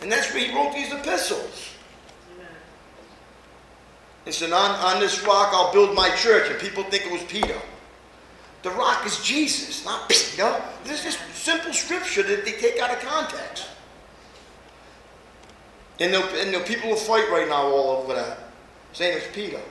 And 0.01 0.11
that's 0.11 0.33
where 0.33 0.45
he 0.45 0.53
wrote 0.53 0.73
these 0.73 0.91
epistles. 0.91 1.71
He 4.25 4.31
said, 4.31 4.51
on, 4.51 4.71
on 4.71 4.99
this 4.99 5.25
rock 5.25 5.49
I'll 5.53 5.71
build 5.71 5.95
my 5.95 6.09
church. 6.15 6.49
And 6.51 6.59
people 6.59 6.83
think 6.83 7.05
it 7.05 7.11
was 7.11 7.23
Peter. 7.23 7.55
The 8.65 8.71
rock 8.71 9.05
is 9.05 9.21
Jesus, 9.21 9.85
not 9.85 10.09
Peter. 10.09 10.59
This 10.85 11.05
is 11.05 11.19
simple 11.35 11.71
scripture 11.71 12.23
that 12.23 12.45
they 12.45 12.53
take 12.53 12.79
out 12.79 12.89
of 12.89 12.99
context. 12.99 13.67
And 15.99 16.11
the, 16.11 16.41
and 16.41 16.51
the 16.51 16.61
people 16.61 16.89
will 16.89 16.97
fight 16.97 17.29
right 17.29 17.47
now 17.47 17.61
all 17.61 18.01
over 18.01 18.15
that, 18.15 18.39
saying 18.91 19.19
it's 19.19 19.35
Peter. 19.35 19.61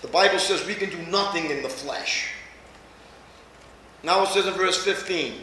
The 0.00 0.08
Bible 0.08 0.38
says 0.38 0.66
we 0.66 0.74
can 0.74 0.88
do 0.88 1.10
nothing 1.10 1.50
in 1.50 1.62
the 1.62 1.68
flesh. 1.68 2.30
Now 4.02 4.22
it 4.22 4.28
says 4.28 4.46
in 4.46 4.54
verse 4.54 4.82
15, 4.82 5.34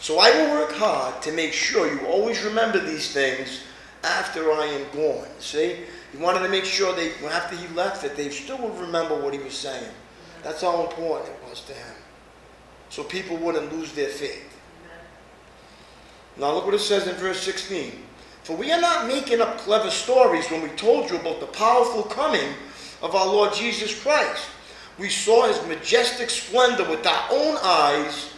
So 0.00 0.18
I 0.18 0.30
will 0.32 0.50
work 0.50 0.72
hard 0.72 1.22
to 1.22 1.32
make 1.32 1.54
sure 1.54 1.90
you 1.90 2.06
always 2.06 2.44
remember 2.44 2.78
these 2.78 3.10
things 3.14 3.62
after 4.04 4.52
I 4.52 4.66
am 4.66 4.86
gone. 4.94 5.28
See? 5.38 5.76
He 6.12 6.18
wanted 6.18 6.40
to 6.40 6.50
make 6.50 6.66
sure 6.66 6.94
they, 6.94 7.10
after 7.24 7.56
he 7.56 7.66
left, 7.74 8.02
that 8.02 8.16
they 8.16 8.28
still 8.28 8.58
would 8.58 8.78
remember 8.78 9.14
what 9.18 9.32
he 9.32 9.38
was 9.38 9.56
saying. 9.56 9.90
That's 10.42 10.62
how 10.62 10.82
important 10.84 11.30
it 11.30 11.48
was 11.48 11.60
to 11.62 11.72
him. 11.72 11.94
So 12.88 13.04
people 13.04 13.36
wouldn't 13.36 13.72
lose 13.72 13.92
their 13.92 14.08
faith. 14.08 14.58
Now 16.36 16.54
look 16.54 16.64
what 16.64 16.74
it 16.74 16.80
says 16.80 17.06
in 17.06 17.14
verse 17.16 17.40
16. 17.42 17.92
For 18.44 18.56
we 18.56 18.72
are 18.72 18.80
not 18.80 19.06
making 19.06 19.40
up 19.40 19.58
clever 19.58 19.90
stories 19.90 20.50
when 20.50 20.62
we 20.62 20.70
told 20.70 21.10
you 21.10 21.16
about 21.16 21.40
the 21.40 21.46
powerful 21.46 22.02
coming 22.04 22.54
of 23.02 23.14
our 23.14 23.26
Lord 23.26 23.52
Jesus 23.52 24.00
Christ. 24.00 24.48
We 24.98 25.08
saw 25.08 25.46
his 25.46 25.64
majestic 25.66 26.30
splendor 26.30 26.88
with 26.88 27.06
our 27.06 27.28
own 27.30 27.58
eyes 27.62 28.30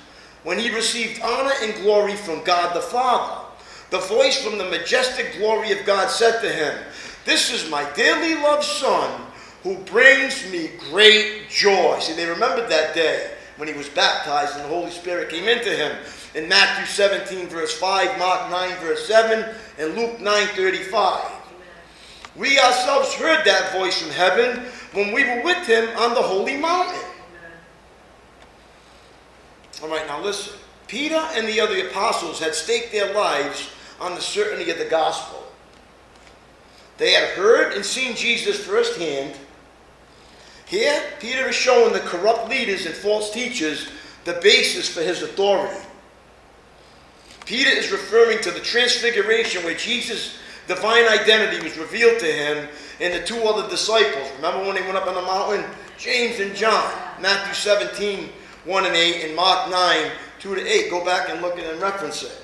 when 0.42 0.58
he 0.58 0.74
received 0.74 1.22
honor 1.22 1.52
and 1.62 1.74
glory 1.82 2.14
from 2.14 2.42
God 2.44 2.74
the 2.74 2.80
Father. 2.80 3.46
The 3.90 3.98
voice 4.00 4.42
from 4.42 4.58
the 4.58 4.68
majestic 4.68 5.36
glory 5.38 5.72
of 5.72 5.84
God 5.86 6.08
said 6.08 6.40
to 6.40 6.50
him, 6.50 6.78
This 7.24 7.52
is 7.52 7.70
my 7.70 7.88
dearly 7.92 8.34
loved 8.34 8.64
Son 8.64 9.26
who 9.62 9.76
brings 9.78 10.50
me 10.50 10.70
great 10.90 11.48
joy. 11.48 11.98
See, 12.00 12.14
they 12.14 12.26
remembered 12.26 12.70
that 12.70 12.94
day 12.94 13.32
when 13.56 13.68
he 13.68 13.74
was 13.74 13.88
baptized 13.88 14.56
and 14.56 14.64
the 14.64 14.68
Holy 14.68 14.90
Spirit 14.90 15.28
came 15.28 15.48
into 15.48 15.70
him. 15.70 15.96
in 16.34 16.48
Matthew 16.48 16.86
17, 16.86 17.48
verse 17.48 17.76
5, 17.78 18.18
Mark 18.18 18.50
9, 18.50 18.76
verse 18.80 19.06
7, 19.06 19.54
and 19.78 19.94
Luke 19.94 20.18
9, 20.18 20.46
35. 20.48 21.30
We 22.34 22.58
ourselves 22.58 23.12
heard 23.14 23.44
that 23.44 23.72
voice 23.72 24.00
from 24.00 24.10
heaven 24.10 24.64
when 24.92 25.12
we 25.12 25.24
were 25.24 25.42
with 25.42 25.66
him 25.66 25.88
on 25.98 26.14
the 26.14 26.22
holy 26.22 26.56
mountain. 26.56 27.04
All 29.82 29.88
right, 29.88 30.06
now 30.06 30.22
listen. 30.22 30.54
Peter 30.86 31.16
and 31.34 31.46
the 31.46 31.60
other 31.60 31.86
apostles 31.88 32.38
had 32.38 32.54
staked 32.54 32.92
their 32.92 33.12
lives 33.12 33.68
on 34.00 34.14
the 34.14 34.20
certainty 34.20 34.70
of 34.70 34.78
the 34.78 34.84
gospel. 34.84 35.42
They 36.98 37.12
had 37.12 37.30
heard 37.30 37.72
and 37.72 37.84
seen 37.84 38.14
Jesus 38.14 38.64
firsthand. 38.64 39.34
Here, 40.72 41.02
Peter 41.20 41.50
is 41.50 41.54
showing 41.54 41.92
the 41.92 42.00
corrupt 42.00 42.48
leaders 42.48 42.86
and 42.86 42.94
false 42.94 43.30
teachers 43.30 43.90
the 44.24 44.40
basis 44.42 44.88
for 44.88 45.02
his 45.02 45.20
authority. 45.20 45.86
Peter 47.44 47.68
is 47.68 47.92
referring 47.92 48.40
to 48.40 48.50
the 48.50 48.60
transfiguration 48.60 49.62
where 49.64 49.74
Jesus' 49.74 50.38
divine 50.68 51.06
identity 51.08 51.62
was 51.62 51.76
revealed 51.76 52.18
to 52.20 52.24
him 52.24 52.68
and 53.02 53.12
the 53.12 53.22
two 53.22 53.42
other 53.42 53.68
disciples. 53.68 54.26
Remember 54.36 54.64
when 54.64 54.74
they 54.74 54.80
went 54.80 54.96
up 54.96 55.06
on 55.06 55.14
the 55.14 55.20
mountain? 55.20 55.62
James 55.98 56.40
and 56.40 56.56
John. 56.56 56.90
Matthew 57.20 57.52
17, 57.52 58.30
1 58.64 58.86
and 58.86 58.96
8, 58.96 59.26
and 59.26 59.36
Mark 59.36 59.70
9, 59.70 60.10
2 60.38 60.54
to 60.54 60.66
8. 60.66 60.88
Go 60.88 61.04
back 61.04 61.28
and 61.28 61.42
look 61.42 61.58
at 61.58 61.70
and 61.70 61.82
reference 61.82 62.22
it. 62.22 62.40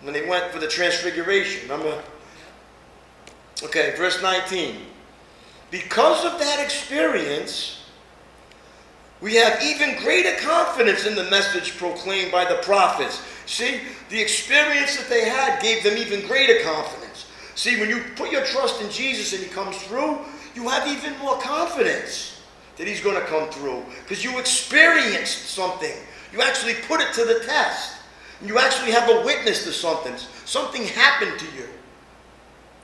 When 0.00 0.12
they 0.12 0.28
went 0.28 0.50
for 0.52 0.58
the 0.58 0.66
transfiguration. 0.66 1.70
Remember? 1.70 2.02
Okay, 3.62 3.94
verse 3.96 4.20
19. 4.20 4.78
Because 5.72 6.26
of 6.26 6.38
that 6.38 6.62
experience, 6.62 7.82
we 9.22 9.36
have 9.36 9.62
even 9.62 9.96
greater 10.02 10.36
confidence 10.44 11.06
in 11.06 11.14
the 11.14 11.24
message 11.30 11.78
proclaimed 11.78 12.30
by 12.30 12.44
the 12.44 12.56
prophets. 12.56 13.22
See, 13.46 13.80
the 14.10 14.20
experience 14.20 14.98
that 14.98 15.08
they 15.08 15.24
had 15.24 15.62
gave 15.62 15.82
them 15.82 15.96
even 15.96 16.26
greater 16.26 16.62
confidence. 16.62 17.24
See, 17.54 17.80
when 17.80 17.88
you 17.88 18.02
put 18.16 18.30
your 18.30 18.44
trust 18.44 18.82
in 18.82 18.90
Jesus 18.90 19.32
and 19.32 19.42
He 19.42 19.48
comes 19.48 19.78
through, 19.84 20.18
you 20.54 20.68
have 20.68 20.86
even 20.86 21.18
more 21.18 21.38
confidence 21.40 22.42
that 22.76 22.86
He's 22.86 23.00
going 23.00 23.18
to 23.18 23.26
come 23.26 23.48
through 23.48 23.82
because 24.02 24.22
you 24.22 24.38
experienced 24.38 25.46
something. 25.46 25.94
You 26.34 26.42
actually 26.42 26.74
put 26.86 27.00
it 27.00 27.14
to 27.14 27.24
the 27.24 27.40
test. 27.46 27.96
You 28.44 28.58
actually 28.58 28.90
have 28.90 29.08
a 29.08 29.24
witness 29.24 29.64
to 29.64 29.72
something. 29.72 30.14
Something 30.44 30.84
happened 30.84 31.38
to 31.38 31.46
you. 31.56 31.68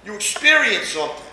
You 0.06 0.14
experienced 0.14 0.94
something. 0.94 1.27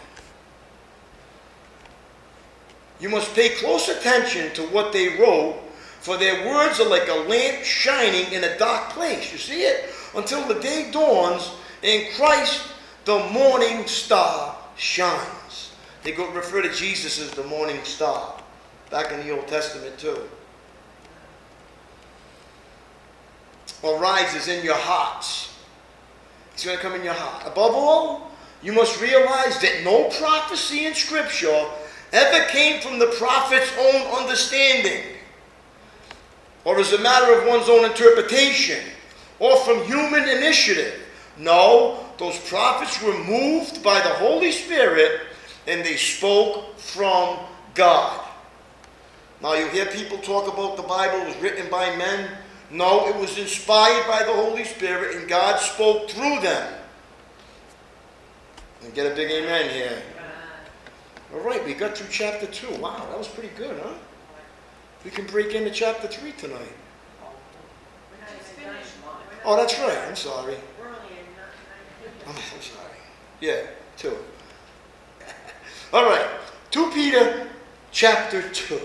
You 3.05 3.11
must 3.11 3.35
pay 3.35 3.49
close 3.49 3.87
attention 3.87 4.51
to 4.55 4.63
what 4.63 4.91
they 4.91 5.09
wrote, 5.19 5.61
for 5.99 6.17
their 6.17 6.43
words 6.47 6.79
are 6.79 6.89
like 6.89 7.07
a 7.07 7.13
lamp 7.29 7.63
shining 7.63 8.33
in 8.33 8.43
a 8.43 8.57
dark 8.57 8.89
place. 8.93 9.31
You 9.31 9.37
see 9.37 9.61
it? 9.61 9.91
Until 10.15 10.47
the 10.47 10.59
day 10.59 10.89
dawns, 10.91 11.51
and 11.83 12.11
Christ, 12.15 12.63
the 13.03 13.19
morning 13.31 13.85
star, 13.85 14.57
shines. 14.75 15.73
They 16.01 16.13
go 16.13 16.31
refer 16.31 16.63
to 16.63 16.73
Jesus 16.73 17.21
as 17.21 17.29
the 17.29 17.43
morning 17.43 17.77
star, 17.83 18.41
back 18.89 19.11
in 19.11 19.19
the 19.19 19.37
Old 19.37 19.47
Testament 19.47 19.99
too. 19.99 20.27
Arises 23.83 24.47
in 24.47 24.65
your 24.65 24.79
hearts. 24.79 25.53
It's 26.55 26.65
going 26.65 26.75
to 26.75 26.81
come 26.81 26.95
in 26.95 27.03
your 27.03 27.13
heart. 27.13 27.43
Above 27.45 27.75
all, 27.75 28.31
you 28.63 28.73
must 28.73 28.99
realize 28.99 29.61
that 29.61 29.83
no 29.83 30.09
prophecy 30.09 30.87
in 30.87 30.95
Scripture 30.95 31.67
ever 32.13 32.47
came 32.49 32.81
from 32.81 32.99
the 32.99 33.07
prophet's 33.17 33.71
own 33.77 34.01
understanding, 34.21 35.03
or 36.63 36.79
as 36.79 36.93
a 36.93 36.99
matter 36.99 37.37
of 37.39 37.47
one's 37.47 37.69
own 37.69 37.85
interpretation, 37.85 38.83
or 39.39 39.57
from 39.57 39.83
human 39.83 40.27
initiative. 40.27 41.01
No, 41.37 42.05
those 42.17 42.39
prophets 42.49 43.01
were 43.01 43.17
moved 43.25 43.83
by 43.83 43.99
the 43.99 44.13
Holy 44.15 44.51
Spirit 44.51 45.21
and 45.67 45.83
they 45.83 45.97
spoke 45.97 46.77
from 46.79 47.39
God. 47.73 48.21
Now, 49.41 49.53
you 49.53 49.67
hear 49.67 49.85
people 49.87 50.17
talk 50.19 50.51
about 50.51 50.77
the 50.77 50.83
Bible 50.83 51.25
was 51.25 51.35
written 51.37 51.69
by 51.69 51.95
men. 51.97 52.29
No, 52.71 53.07
it 53.07 53.15
was 53.17 53.37
inspired 53.37 54.07
by 54.07 54.19
the 54.23 54.33
Holy 54.33 54.63
Spirit 54.63 55.17
and 55.17 55.27
God 55.27 55.59
spoke 55.59 56.09
through 56.09 56.39
them. 56.39 56.73
And 58.83 58.93
get 58.93 59.11
a 59.11 59.15
big 59.15 59.29
amen 59.29 59.69
here. 59.71 60.01
All 61.35 61.41
right, 61.41 61.63
we 61.65 61.73
got 61.73 61.97
through 61.97 62.07
chapter 62.09 62.45
2. 62.45 62.79
Wow, 62.79 63.05
that 63.09 63.17
was 63.17 63.27
pretty 63.27 63.53
good, 63.57 63.77
huh? 63.83 63.93
We 65.03 65.11
can 65.11 65.25
break 65.25 65.53
into 65.53 65.69
chapter 65.69 66.07
3 66.07 66.31
tonight. 66.31 66.71
Oh, 69.43 69.57
that's 69.57 69.77
right. 69.79 69.97
I'm 70.07 70.15
sorry. 70.15 70.55
I'm, 72.25 72.35
I'm 72.35 72.61
sorry. 72.61 72.97
Yeah, 73.41 73.67
2. 73.97 74.17
All 75.93 76.05
right, 76.05 76.25
2 76.71 76.91
Peter 76.91 77.49
chapter 77.91 78.41
2. 78.49 78.79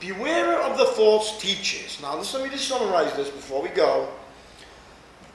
Beware 0.00 0.60
of 0.60 0.76
the 0.76 0.84
false 0.84 1.40
teachers. 1.40 1.98
Now, 2.02 2.16
let 2.16 2.42
me 2.42 2.50
just 2.50 2.68
summarize 2.68 3.14
this 3.14 3.30
before 3.30 3.62
we 3.62 3.70
go. 3.70 4.08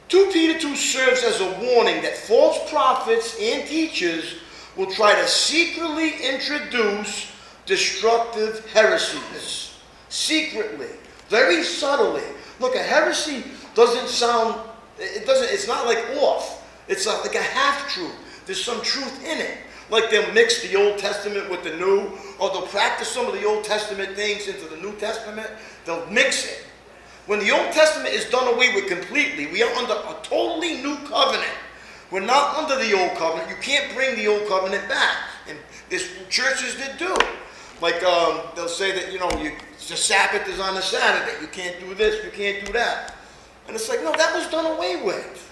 2 0.10 0.30
Peter 0.32 0.60
2 0.60 0.76
serves 0.76 1.24
as 1.24 1.42
a 1.42 1.52
warning 1.66 2.02
that 2.02 2.16
false 2.16 2.70
prophets 2.70 3.38
and 3.42 3.68
teachers 3.68 4.36
will 4.76 4.92
try 4.92 5.16
to 5.16 5.28
secretly 5.28 6.14
introduce 6.24 7.32
destructive 7.66 8.70
heresies. 8.72 9.78
Secretly, 10.10 10.90
very 11.30 11.64
subtly. 11.64 12.24
Look, 12.60 12.76
a 12.76 12.84
heresy 12.84 13.44
doesn't 13.74 14.08
sound, 14.08 14.60
it 15.00 15.26
doesn't, 15.26 15.52
it's 15.52 15.68
not 15.68 15.86
like 15.86 16.04
off. 16.18 16.62
It's 16.88 17.06
not 17.06 17.22
like 17.24 17.36
a 17.36 17.42
half 17.42 17.90
truth. 17.90 18.44
There's 18.46 18.64
some 18.64 18.82
truth 18.82 19.26
in 19.26 19.40
it. 19.40 19.58
Like 19.90 20.10
they'll 20.10 20.32
mix 20.34 20.62
the 20.62 20.76
Old 20.76 20.98
Testament 20.98 21.50
with 21.50 21.64
the 21.64 21.76
New, 21.78 22.18
or 22.40 22.50
they'll 22.50 22.68
practice 22.68 23.08
some 23.08 23.28
of 23.28 23.34
the 23.34 23.46
Old 23.46 23.64
Testament 23.64 24.16
things 24.16 24.48
into 24.48 24.68
the 24.68 24.78
New 24.78 24.94
Testament. 24.98 25.50
They'll 25.86 26.06
mix 26.08 26.46
it. 26.46 26.66
When 27.28 27.40
the 27.40 27.52
Old 27.52 27.74
Testament 27.74 28.14
is 28.14 28.30
done 28.30 28.54
away 28.54 28.74
with 28.76 28.88
completely, 28.88 29.48
we 29.48 29.64
are 29.64 29.74
under 29.76 29.94
a 29.94 30.16
totally 30.22 30.82
new 30.82 30.96
covenant. 31.08 31.54
We're 32.12 32.20
not 32.20 32.56
under 32.56 32.78
the 32.78 32.94
old 32.94 33.18
covenant. 33.18 33.50
You 33.50 33.56
can't 33.62 33.94
bring 33.96 34.16
the 34.16 34.28
old 34.28 34.48
covenant 34.48 34.88
back. 34.88 35.18
And 35.50 35.58
there's 35.90 36.08
churches 36.30 36.78
that 36.78 37.00
do. 37.00 37.16
Like 37.82 38.04
um, 38.04 38.42
they'll 38.56 38.70
say 38.70 38.92
that, 38.92 39.12
you 39.12 39.20
know, 39.20 39.30
you, 39.42 39.52
the 39.90 39.98
Sabbath 39.98 40.48
is 40.48 40.60
on 40.60 40.78
a 40.78 40.82
Saturday. 40.82 41.42
You 41.42 41.48
can't 41.48 41.80
do 41.80 41.94
this, 41.96 42.24
you 42.24 42.32
can't 42.32 42.66
do 42.66 42.74
that. 42.74 43.16
And 43.68 43.76
it's 43.76 43.90
like, 43.90 44.04
no, 44.04 44.12
that 44.12 44.34
was 44.36 44.48
done 44.50 44.66
away 44.78 45.02
with. 45.04 45.52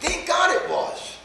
Thank 0.00 0.26
God 0.26 0.62
it 0.62 0.70
was. 0.70 1.16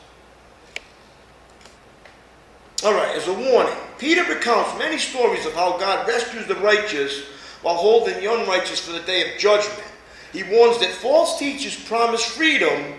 All 2.84 2.93
right, 2.93 3.16
as 3.16 3.30
a 3.30 3.34
warning, 3.34 3.78
Peter 3.97 4.26
recounts 4.26 4.78
many 4.78 4.97
stories 4.97 5.45
of 5.45 5.53
how 5.53 5.78
God 5.78 6.05
rescues 6.05 6.45
the 6.47 6.55
righteous 6.55 7.24
while 7.64 7.76
holding 7.76 8.14
the 8.16 8.32
unrighteous 8.32 8.80
for 8.80 8.91
the 8.91 8.99
day 8.99 9.34
of 9.34 9.39
judgment. 9.39 9.84
He 10.32 10.43
warns 10.43 10.80
that 10.80 10.89
false 10.89 11.39
teachers 11.39 11.76
promise 11.76 12.24
freedom, 12.24 12.93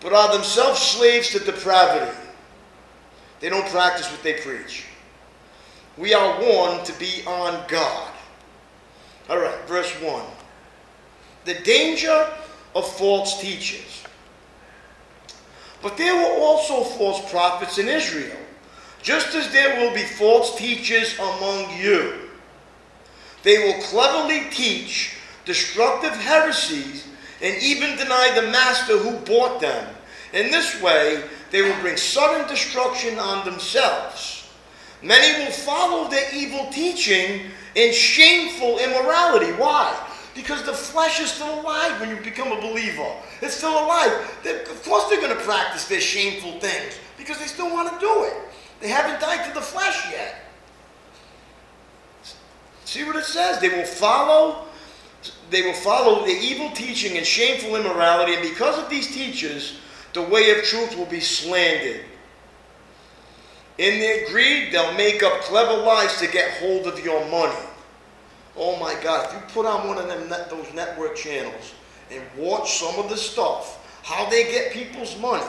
but 0.00 0.12
are 0.12 0.32
themselves 0.32 0.80
slaves 0.80 1.30
to 1.30 1.40
depravity. 1.40 2.16
They 3.40 3.48
don't 3.48 3.66
practice 3.68 4.10
what 4.10 4.22
they 4.22 4.34
preach. 4.34 4.84
We 5.96 6.14
are 6.14 6.40
warned 6.40 6.84
to 6.84 6.92
be 6.98 7.22
on 7.26 7.64
God. 7.68 8.12
All 9.28 9.38
right, 9.38 9.66
verse 9.66 9.90
1. 10.00 10.24
The 11.44 11.54
danger 11.62 12.30
of 12.74 12.88
false 12.96 13.40
teachers. 13.40 14.04
But 15.82 15.96
there 15.96 16.14
were 16.14 16.40
also 16.40 16.84
false 16.84 17.30
prophets 17.30 17.78
in 17.78 17.88
Israel, 17.88 18.36
just 19.02 19.34
as 19.34 19.52
there 19.52 19.80
will 19.80 19.94
be 19.94 20.02
false 20.02 20.56
teachers 20.56 21.16
among 21.18 21.76
you. 21.78 22.27
They 23.42 23.58
will 23.58 23.80
cleverly 23.82 24.50
teach 24.50 25.16
destructive 25.44 26.12
heresies 26.12 27.06
and 27.40 27.62
even 27.62 27.96
deny 27.96 28.32
the 28.34 28.50
master 28.50 28.98
who 28.98 29.16
bought 29.24 29.60
them. 29.60 29.94
In 30.32 30.50
this 30.50 30.80
way, 30.82 31.24
they 31.50 31.62
will 31.62 31.80
bring 31.80 31.96
sudden 31.96 32.46
destruction 32.48 33.18
on 33.18 33.44
themselves. 33.44 34.50
Many 35.02 35.44
will 35.44 35.52
follow 35.52 36.08
their 36.08 36.34
evil 36.34 36.68
teaching 36.70 37.50
in 37.74 37.92
shameful 37.92 38.78
immorality. 38.78 39.52
Why? 39.52 39.96
Because 40.34 40.64
the 40.64 40.72
flesh 40.72 41.20
is 41.20 41.30
still 41.30 41.60
alive 41.60 42.00
when 42.00 42.10
you 42.10 42.16
become 42.22 42.52
a 42.52 42.60
believer. 42.60 43.08
It's 43.40 43.54
still 43.54 43.84
alive. 43.84 44.38
They, 44.42 44.60
of 44.60 44.82
course, 44.84 45.08
they're 45.08 45.20
going 45.20 45.36
to 45.36 45.44
practice 45.44 45.86
their 45.86 46.00
shameful 46.00 46.58
things 46.60 46.98
because 47.16 47.38
they 47.38 47.46
still 47.46 47.70
want 47.72 47.92
to 47.92 47.98
do 47.98 48.24
it. 48.24 48.34
They 48.80 48.88
haven't 48.88 49.20
died 49.20 49.46
to 49.46 49.54
the 49.54 49.60
flesh 49.60 50.10
yet. 50.10 50.47
See 52.88 53.04
what 53.04 53.16
it 53.16 53.26
says? 53.26 53.60
They 53.60 53.68
will 53.68 53.84
follow 53.84 54.64
they 55.50 55.60
will 55.60 55.74
follow 55.74 56.24
the 56.24 56.32
evil 56.32 56.70
teaching 56.70 57.18
and 57.18 57.26
shameful 57.26 57.76
immorality, 57.76 58.32
and 58.32 58.42
because 58.42 58.78
of 58.78 58.88
these 58.88 59.14
teachers, 59.14 59.78
the 60.14 60.22
way 60.22 60.50
of 60.50 60.64
truth 60.64 60.96
will 60.96 61.06
be 61.06 61.20
slandered. 61.20 62.02
In 63.76 63.98
their 63.98 64.30
greed, 64.30 64.72
they'll 64.72 64.94
make 64.94 65.22
up 65.22 65.40
clever 65.42 65.82
lies 65.82 66.18
to 66.18 66.28
get 66.28 66.58
hold 66.60 66.86
of 66.86 67.04
your 67.04 67.20
money. 67.28 67.58
Oh 68.56 68.78
my 68.78 68.94
God, 69.02 69.26
if 69.26 69.34
you 69.34 69.40
put 69.52 69.66
on 69.66 69.86
one 69.86 69.98
of 69.98 70.08
them 70.08 70.26
net, 70.30 70.48
those 70.48 70.72
network 70.72 71.14
channels 71.14 71.74
and 72.10 72.22
watch 72.38 72.78
some 72.78 72.98
of 72.98 73.10
the 73.10 73.18
stuff, 73.18 74.00
how 74.02 74.30
they 74.30 74.44
get 74.44 74.72
people's 74.72 75.18
money. 75.18 75.44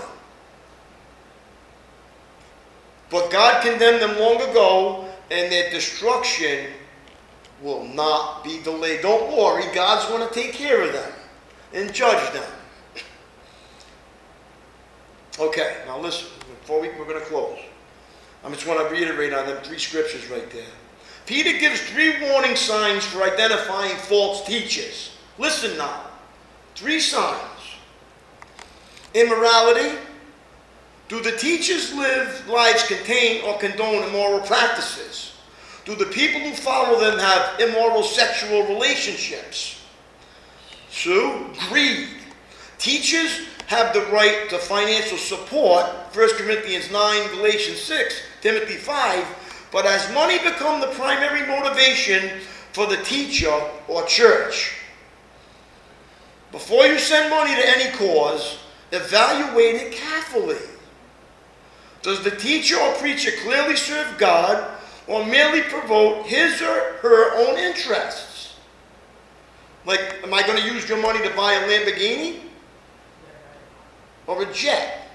But 3.10 3.32
God 3.32 3.64
condemned 3.64 4.02
them 4.02 4.20
long 4.20 4.42
ago, 4.42 5.06
and 5.32 5.50
their 5.50 5.70
destruction 5.70 6.68
will 7.62 7.84
not 7.86 8.44
be 8.44 8.62
delayed. 8.64 9.02
Don't 9.02 9.36
worry, 9.36 9.64
God's 9.74 10.06
going 10.08 10.28
to 10.28 10.34
take 10.34 10.54
care 10.54 10.82
of 10.82 10.94
them 10.94 11.12
and 11.74 11.94
judge 11.94 12.32
them. 12.34 12.52
Okay, 15.40 15.78
now 15.86 16.00
listen, 16.00 16.28
before 16.62 16.82
we, 16.82 16.90
we're 16.90 17.06
going 17.06 17.20
to 17.20 17.26
close. 17.26 17.58
I 18.44 18.50
just 18.50 18.68
want 18.68 18.80
to 18.80 18.94
reiterate 18.94 19.34
on 19.34 19.46
them 19.46 19.62
three 19.64 19.80
scriptures 19.80 20.30
right 20.30 20.50
there. 20.52 20.64
Peter 21.26 21.58
gives 21.60 21.82
three 21.82 22.30
warning 22.30 22.56
signs 22.56 23.06
for 23.06 23.22
identifying 23.24 23.96
false 23.98 24.46
teachers. 24.46 25.12
Listen 25.38 25.78
now. 25.78 26.04
Three 26.76 27.00
signs. 27.00 27.76
Immorality. 29.14 29.98
Do 31.08 31.22
the 31.22 31.34
teachers 31.34 31.94
live 31.94 32.48
lives 32.48 32.88
contain 32.88 33.44
or 33.44 33.58
condone 33.58 34.08
immoral 34.10 34.42
practices? 34.42 35.34
Do 35.90 35.96
the 35.96 36.06
people 36.06 36.40
who 36.42 36.52
follow 36.52 37.00
them 37.00 37.18
have 37.18 37.60
immoral 37.60 38.04
sexual 38.04 38.62
relationships? 38.68 39.82
Two, 40.92 41.48
greed. 41.68 42.10
Teachers 42.78 43.48
have 43.66 43.92
the 43.96 44.02
right 44.12 44.48
to 44.52 44.60
financial 44.60 45.18
support, 45.18 45.88
1 46.14 46.30
Corinthians 46.36 46.92
9, 46.92 47.30
Galatians 47.32 47.82
6, 47.82 48.22
Timothy 48.40 48.76
5, 48.76 49.70
but 49.72 49.86
has 49.86 50.14
money 50.14 50.38
become 50.38 50.80
the 50.80 50.94
primary 50.94 51.48
motivation 51.48 52.40
for 52.72 52.86
the 52.86 52.98
teacher 52.98 53.60
or 53.88 54.06
church? 54.06 54.76
Before 56.52 56.86
you 56.86 57.00
send 57.00 57.32
money 57.32 57.56
to 57.56 57.68
any 57.68 57.92
cause, 57.98 58.60
evaluate 58.92 59.74
it 59.82 59.94
carefully. 59.94 60.60
Does 62.04 62.24
the 62.24 62.36
teacher 62.36 62.78
or 62.78 62.94
preacher 62.94 63.32
clearly 63.42 63.76
serve 63.76 64.20
God 64.20 64.76
or 65.10 65.26
merely 65.26 65.64
promote 65.64 66.26
his 66.28 66.62
or 66.62 66.94
her 67.02 67.36
own 67.36 67.58
interests? 67.58 68.56
Like, 69.86 70.00
am 70.24 70.34
I 70.34 70.44
going 70.44 70.62
to 70.62 70.72
use 70.72 70.88
your 70.88 71.02
money 71.02 71.20
to 71.28 71.36
buy 71.36 71.54
a 71.54 71.68
Lamborghini 71.68 72.42
or 74.28 74.44
a 74.44 74.54
jet? 74.54 75.10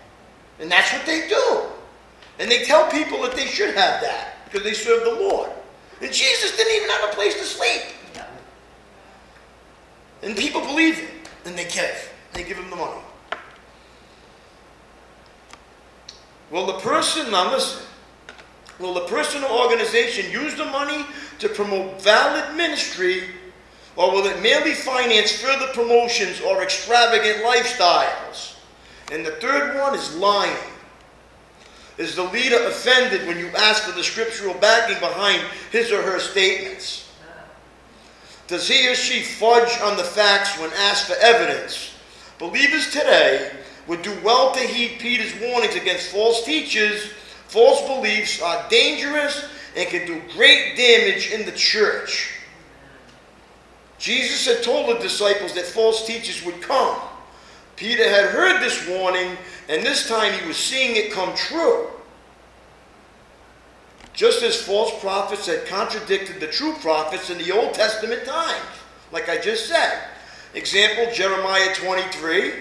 And 0.58 0.70
that's 0.70 0.92
what 0.92 1.06
they 1.06 1.28
do. 1.28 1.62
And 2.40 2.50
they 2.50 2.64
tell 2.64 2.90
people 2.90 3.22
that 3.22 3.36
they 3.36 3.46
should 3.46 3.74
have 3.74 4.00
that 4.00 4.34
because 4.44 4.64
they 4.64 4.72
serve 4.72 5.04
the 5.04 5.14
Lord. 5.14 5.50
And 6.02 6.12
Jesus 6.12 6.56
didn't 6.56 6.74
even 6.74 6.90
have 6.90 7.10
a 7.10 7.14
place 7.14 7.34
to 7.34 7.44
sleep. 7.44 7.82
And 10.22 10.36
people 10.36 10.60
believe 10.62 10.98
it. 10.98 11.10
And 11.44 11.56
they 11.56 11.64
give. 11.64 12.12
They 12.32 12.42
give 12.42 12.56
him 12.56 12.68
the 12.70 12.76
money. 12.76 13.00
Well, 16.50 16.66
the 16.66 16.78
person, 16.80 17.30
now 17.30 17.52
listen, 17.52 17.84
will 18.78 18.94
the 18.94 19.06
person 19.06 19.44
or 19.44 19.62
organization 19.62 20.30
use 20.30 20.54
the 20.54 20.64
money 20.64 21.04
to 21.38 21.48
promote 21.48 22.02
valid 22.02 22.56
ministry 22.56 23.24
or 23.96 24.10
will 24.10 24.26
it 24.26 24.42
merely 24.42 24.74
finance 24.74 25.32
further 25.40 25.68
promotions 25.72 26.40
or 26.40 26.62
extravagant 26.62 27.44
lifestyles? 27.44 28.56
And 29.12 29.24
the 29.24 29.32
third 29.32 29.78
one 29.78 29.94
is 29.94 30.16
lying. 30.16 30.56
Is 31.96 32.16
the 32.16 32.24
leader 32.24 32.58
offended 32.66 33.26
when 33.28 33.38
you 33.38 33.48
ask 33.56 33.84
for 33.84 33.92
the 33.92 34.02
scriptural 34.02 34.54
backing 34.54 34.98
behind 34.98 35.42
his 35.70 35.92
or 35.92 36.02
her 36.02 36.18
statements? 36.18 37.12
Does 38.48 38.68
he 38.68 38.88
or 38.88 38.94
she 38.94 39.22
fudge 39.22 39.80
on 39.80 39.96
the 39.96 40.04
facts 40.04 40.58
when 40.58 40.70
asked 40.72 41.06
for 41.06 41.16
evidence? 41.20 41.92
Believers 42.38 42.90
today 42.90 43.52
would 43.86 44.02
do 44.02 44.16
well 44.24 44.52
to 44.52 44.60
heed 44.60 44.98
Peter's 44.98 45.32
warnings 45.40 45.76
against 45.76 46.08
false 46.08 46.44
teachers. 46.44 47.10
False 47.54 47.82
beliefs 47.82 48.42
are 48.42 48.68
dangerous 48.68 49.48
and 49.76 49.88
can 49.88 50.04
do 50.08 50.20
great 50.32 50.76
damage 50.76 51.30
in 51.30 51.46
the 51.46 51.52
church. 51.52 52.40
Jesus 53.96 54.44
had 54.44 54.64
told 54.64 54.88
the 54.88 55.00
disciples 55.00 55.54
that 55.54 55.64
false 55.64 56.04
teachers 56.04 56.44
would 56.44 56.60
come. 56.60 56.98
Peter 57.76 58.08
had 58.08 58.30
heard 58.30 58.60
this 58.60 58.88
warning, 58.88 59.36
and 59.68 59.86
this 59.86 60.08
time 60.08 60.32
he 60.32 60.48
was 60.48 60.56
seeing 60.56 60.96
it 60.96 61.12
come 61.12 61.32
true. 61.36 61.86
Just 64.14 64.42
as 64.42 64.60
false 64.60 64.90
prophets 65.00 65.46
had 65.46 65.64
contradicted 65.66 66.40
the 66.40 66.48
true 66.48 66.74
prophets 66.80 67.30
in 67.30 67.38
the 67.38 67.52
Old 67.52 67.72
Testament 67.72 68.24
times, 68.24 68.66
like 69.12 69.28
I 69.28 69.38
just 69.38 69.68
said. 69.68 70.08
Example 70.54 71.06
Jeremiah 71.14 71.72
23, 71.72 72.52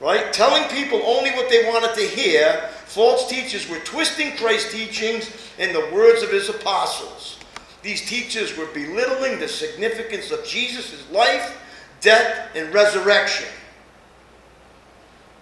right? 0.00 0.32
Telling 0.32 0.66
people 0.70 1.02
only 1.04 1.32
what 1.32 1.50
they 1.50 1.66
wanted 1.66 1.94
to 1.96 2.06
hear, 2.08 2.70
false 2.90 3.28
teachers 3.28 3.68
were 3.68 3.78
twisting 3.78 4.36
Christ's 4.36 4.72
teachings 4.72 5.30
and 5.60 5.72
the 5.72 5.94
words 5.94 6.24
of 6.24 6.30
his 6.30 6.48
apostles. 6.48 7.38
These 7.82 8.04
teachers 8.08 8.56
were 8.56 8.66
belittling 8.66 9.38
the 9.38 9.46
significance 9.46 10.32
of 10.32 10.44
Jesus' 10.44 11.08
life, 11.12 11.56
death, 12.00 12.48
and 12.56 12.74
resurrection. 12.74 13.46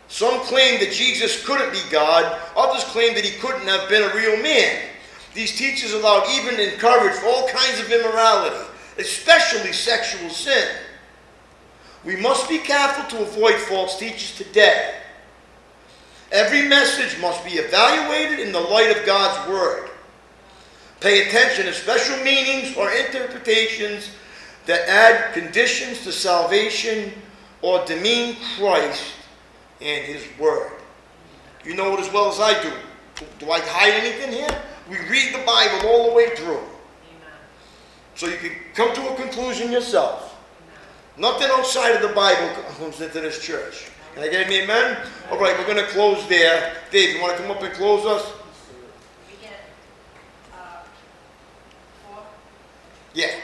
Some 0.08 0.40
claimed 0.40 0.82
that 0.82 0.92
Jesus 0.92 1.42
couldn't 1.46 1.72
be 1.72 1.80
God, 1.90 2.38
others 2.54 2.84
claimed 2.84 3.16
that 3.16 3.24
he 3.24 3.38
couldn't 3.38 3.66
have 3.66 3.88
been 3.88 4.02
a 4.02 4.14
real 4.14 4.42
man. 4.42 4.82
These 5.32 5.56
teachers 5.56 5.94
allowed, 5.94 6.28
even 6.38 6.60
encouraged 6.60 7.22
all 7.24 7.48
kinds 7.48 7.80
of 7.80 7.90
immorality, 7.90 8.70
especially 8.98 9.72
sexual 9.72 10.28
sin. 10.28 10.68
We 12.04 12.16
must 12.16 12.46
be 12.46 12.58
careful 12.58 13.04
to 13.16 13.24
avoid 13.24 13.54
false 13.54 13.98
teachers 13.98 14.36
today. 14.36 14.97
Every 16.30 16.68
message 16.68 17.20
must 17.20 17.44
be 17.44 17.52
evaluated 17.52 18.40
in 18.40 18.52
the 18.52 18.60
light 18.60 18.94
of 18.94 19.06
God's 19.06 19.48
Word. 19.48 19.90
Pay 21.00 21.26
attention 21.26 21.66
to 21.66 21.72
special 21.72 22.22
meanings 22.22 22.76
or 22.76 22.90
interpretations 22.90 24.10
that 24.66 24.86
add 24.88 25.32
conditions 25.32 26.02
to 26.04 26.12
salvation 26.12 27.12
or 27.62 27.84
demean 27.86 28.36
Christ 28.56 29.12
and 29.80 30.04
His 30.04 30.22
Word. 30.38 30.72
You 31.64 31.74
know 31.74 31.94
it 31.94 32.00
as 32.00 32.12
well 32.12 32.30
as 32.30 32.40
I 32.40 32.60
do. 32.62 32.72
Do 33.38 33.50
I 33.50 33.60
hide 33.60 33.94
anything 33.94 34.32
here? 34.32 34.62
We 34.90 34.98
read 35.08 35.34
the 35.34 35.44
Bible 35.46 35.88
all 35.88 36.10
the 36.10 36.14
way 36.14 36.34
through. 36.36 36.60
So 38.14 38.26
you 38.26 38.36
can 38.36 38.52
come 38.74 38.94
to 38.94 39.12
a 39.12 39.16
conclusion 39.16 39.72
yourself. 39.72 40.36
Nothing 41.16 41.48
outside 41.52 41.96
of 41.96 42.02
the 42.02 42.14
Bible 42.14 42.48
comes 42.78 43.00
into 43.00 43.20
this 43.20 43.44
church. 43.44 43.86
Can 44.14 44.22
I 44.24 44.28
get 44.28 44.46
an 44.46 44.52
amen? 44.52 44.98
All 45.30 45.38
right, 45.38 45.56
we're 45.58 45.66
going 45.66 45.84
to 45.84 45.90
close 45.92 46.26
there. 46.28 46.74
Dave, 46.90 47.14
you 47.16 47.22
want 47.22 47.36
to 47.36 47.42
come 47.42 47.50
up 47.50 47.62
and 47.62 47.72
close 47.74 48.04
us? 48.04 48.32
We 49.28 49.40
get, 49.40 49.52
uh, 50.52 50.82
four, 52.06 52.22
Yeah. 53.14 53.34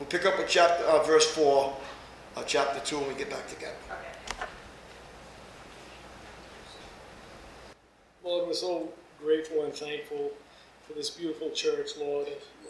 We'll 0.00 0.08
pick 0.08 0.26
up 0.26 0.38
at 0.40 0.48
chapter, 0.48 0.84
uh, 0.84 1.02
verse 1.04 1.26
4, 1.34 1.76
uh, 2.36 2.42
chapter 2.44 2.80
2, 2.80 2.98
when 2.98 3.08
we 3.08 3.14
get 3.14 3.30
back 3.30 3.46
together. 3.48 3.76
okay. 3.90 4.46
Lord, 8.24 8.48
we're 8.48 8.54
so 8.54 8.88
grateful 9.22 9.64
and 9.64 9.72
thankful 9.72 10.32
for 10.86 10.94
this 10.94 11.10
beautiful 11.10 11.50
church, 11.50 11.90
Lord, 11.98 12.26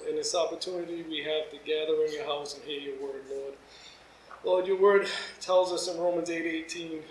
and 0.06 0.18
this 0.18 0.34
opportunity 0.34 1.02
we 1.08 1.18
have 1.18 1.50
to 1.50 1.56
gather 1.64 2.04
in 2.04 2.12
your 2.12 2.24
house 2.26 2.54
and 2.54 2.62
hear 2.64 2.80
your 2.80 3.00
word, 3.00 3.22
Lord. 3.30 3.54
Lord, 4.44 4.66
your 4.66 4.76
word 4.76 5.08
tells 5.40 5.72
us 5.72 5.88
in 5.88 5.98
Romans 5.98 6.28
8 6.28 6.44
18, 6.44 7.02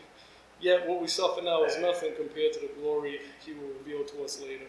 yet 0.62 0.88
what 0.88 1.02
we 1.02 1.08
suffer 1.08 1.42
now 1.42 1.64
is 1.64 1.78
nothing 1.80 2.14
compared 2.16 2.54
to 2.54 2.60
the 2.60 2.70
glory 2.80 3.20
he 3.44 3.54
will 3.54 3.74
reveal 3.80 4.04
to 4.06 4.24
us 4.24 4.40
later. 4.40 4.66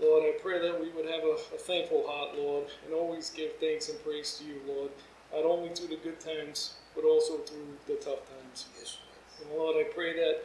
Lord, 0.00 0.24
I 0.24 0.38
pray 0.40 0.58
that 0.58 0.80
we 0.80 0.88
would 0.90 1.04
have 1.04 1.22
a, 1.22 1.36
a 1.54 1.58
thankful 1.58 2.04
heart, 2.08 2.36
Lord, 2.36 2.66
and 2.84 2.94
always 2.94 3.30
give 3.30 3.56
thanks 3.60 3.88
and 3.90 4.02
praise 4.02 4.38
to 4.38 4.44
you, 4.44 4.60
Lord, 4.66 4.90
not 5.34 5.44
only 5.44 5.68
through 5.74 5.88
the 5.88 5.96
good 6.02 6.18
times, 6.18 6.74
but 6.94 7.04
also 7.04 7.38
through 7.38 7.76
the 7.86 7.94
tough 7.94 8.20
times. 8.28 8.66
Yes. 8.78 8.98
And 9.40 9.50
Lord, 9.56 9.76
I 9.76 9.84
pray 9.92 10.14
that 10.14 10.44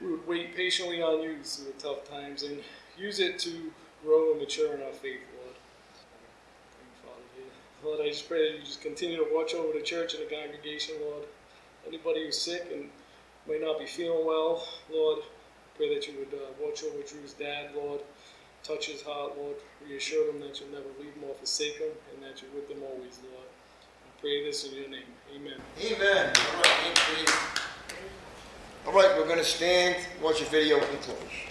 we 0.00 0.12
would 0.12 0.26
wait 0.26 0.56
patiently 0.56 1.02
on 1.02 1.22
you 1.22 1.42
through 1.42 1.72
the 1.72 1.78
tough 1.78 2.08
times 2.08 2.42
and 2.42 2.60
use 2.96 3.18
it 3.18 3.38
to 3.40 3.72
grow 4.04 4.32
and 4.32 4.40
mature 4.40 4.74
in 4.74 4.82
our 4.82 4.92
faith, 4.92 5.20
Lord. 5.36 5.56
Thank 6.72 6.86
you, 6.86 7.08
Father, 7.08 7.22
yeah. 7.38 7.69
Lord, 7.82 8.00
I 8.00 8.08
just 8.08 8.28
pray 8.28 8.50
that 8.50 8.58
you 8.58 8.64
just 8.64 8.82
continue 8.82 9.16
to 9.16 9.26
watch 9.32 9.54
over 9.54 9.72
the 9.76 9.84
church 9.84 10.14
and 10.14 10.22
the 10.22 10.34
congregation, 10.34 10.96
Lord. 11.00 11.24
Anybody 11.86 12.24
who's 12.26 12.38
sick 12.38 12.68
and 12.72 12.90
may 13.48 13.58
not 13.58 13.78
be 13.78 13.86
feeling 13.86 14.26
well, 14.26 14.66
Lord, 14.92 15.20
pray 15.76 15.94
that 15.94 16.06
you 16.06 16.14
would 16.18 16.34
uh, 16.38 16.46
watch 16.60 16.84
over 16.84 17.02
Drew's 17.02 17.32
dad, 17.32 17.70
Lord. 17.74 18.00
Touch 18.62 18.88
his 18.88 19.00
heart, 19.00 19.38
Lord. 19.38 19.56
Reassure 19.88 20.30
him 20.30 20.40
that 20.40 20.60
you'll 20.60 20.70
never 20.70 20.90
leave 20.98 21.14
him 21.14 21.24
or 21.26 21.34
forsake 21.36 21.78
him 21.78 21.88
and 22.12 22.22
that 22.22 22.42
you're 22.42 22.50
with 22.54 22.68
them 22.68 22.82
always, 22.82 23.18
Lord. 23.32 23.48
I 23.48 24.20
pray 24.20 24.44
this 24.44 24.66
in 24.66 24.74
your 24.74 24.90
name. 24.90 25.08
Amen. 25.34 25.58
Amen. 25.82 26.32
All 26.36 26.62
right. 26.62 27.60
All 28.86 28.92
right, 28.92 29.16
we're 29.16 29.26
going 29.26 29.38
to 29.38 29.44
stand, 29.44 29.96
watch 30.22 30.42
a 30.42 30.44
video, 30.46 30.78
and 30.78 31.00
close. 31.00 31.49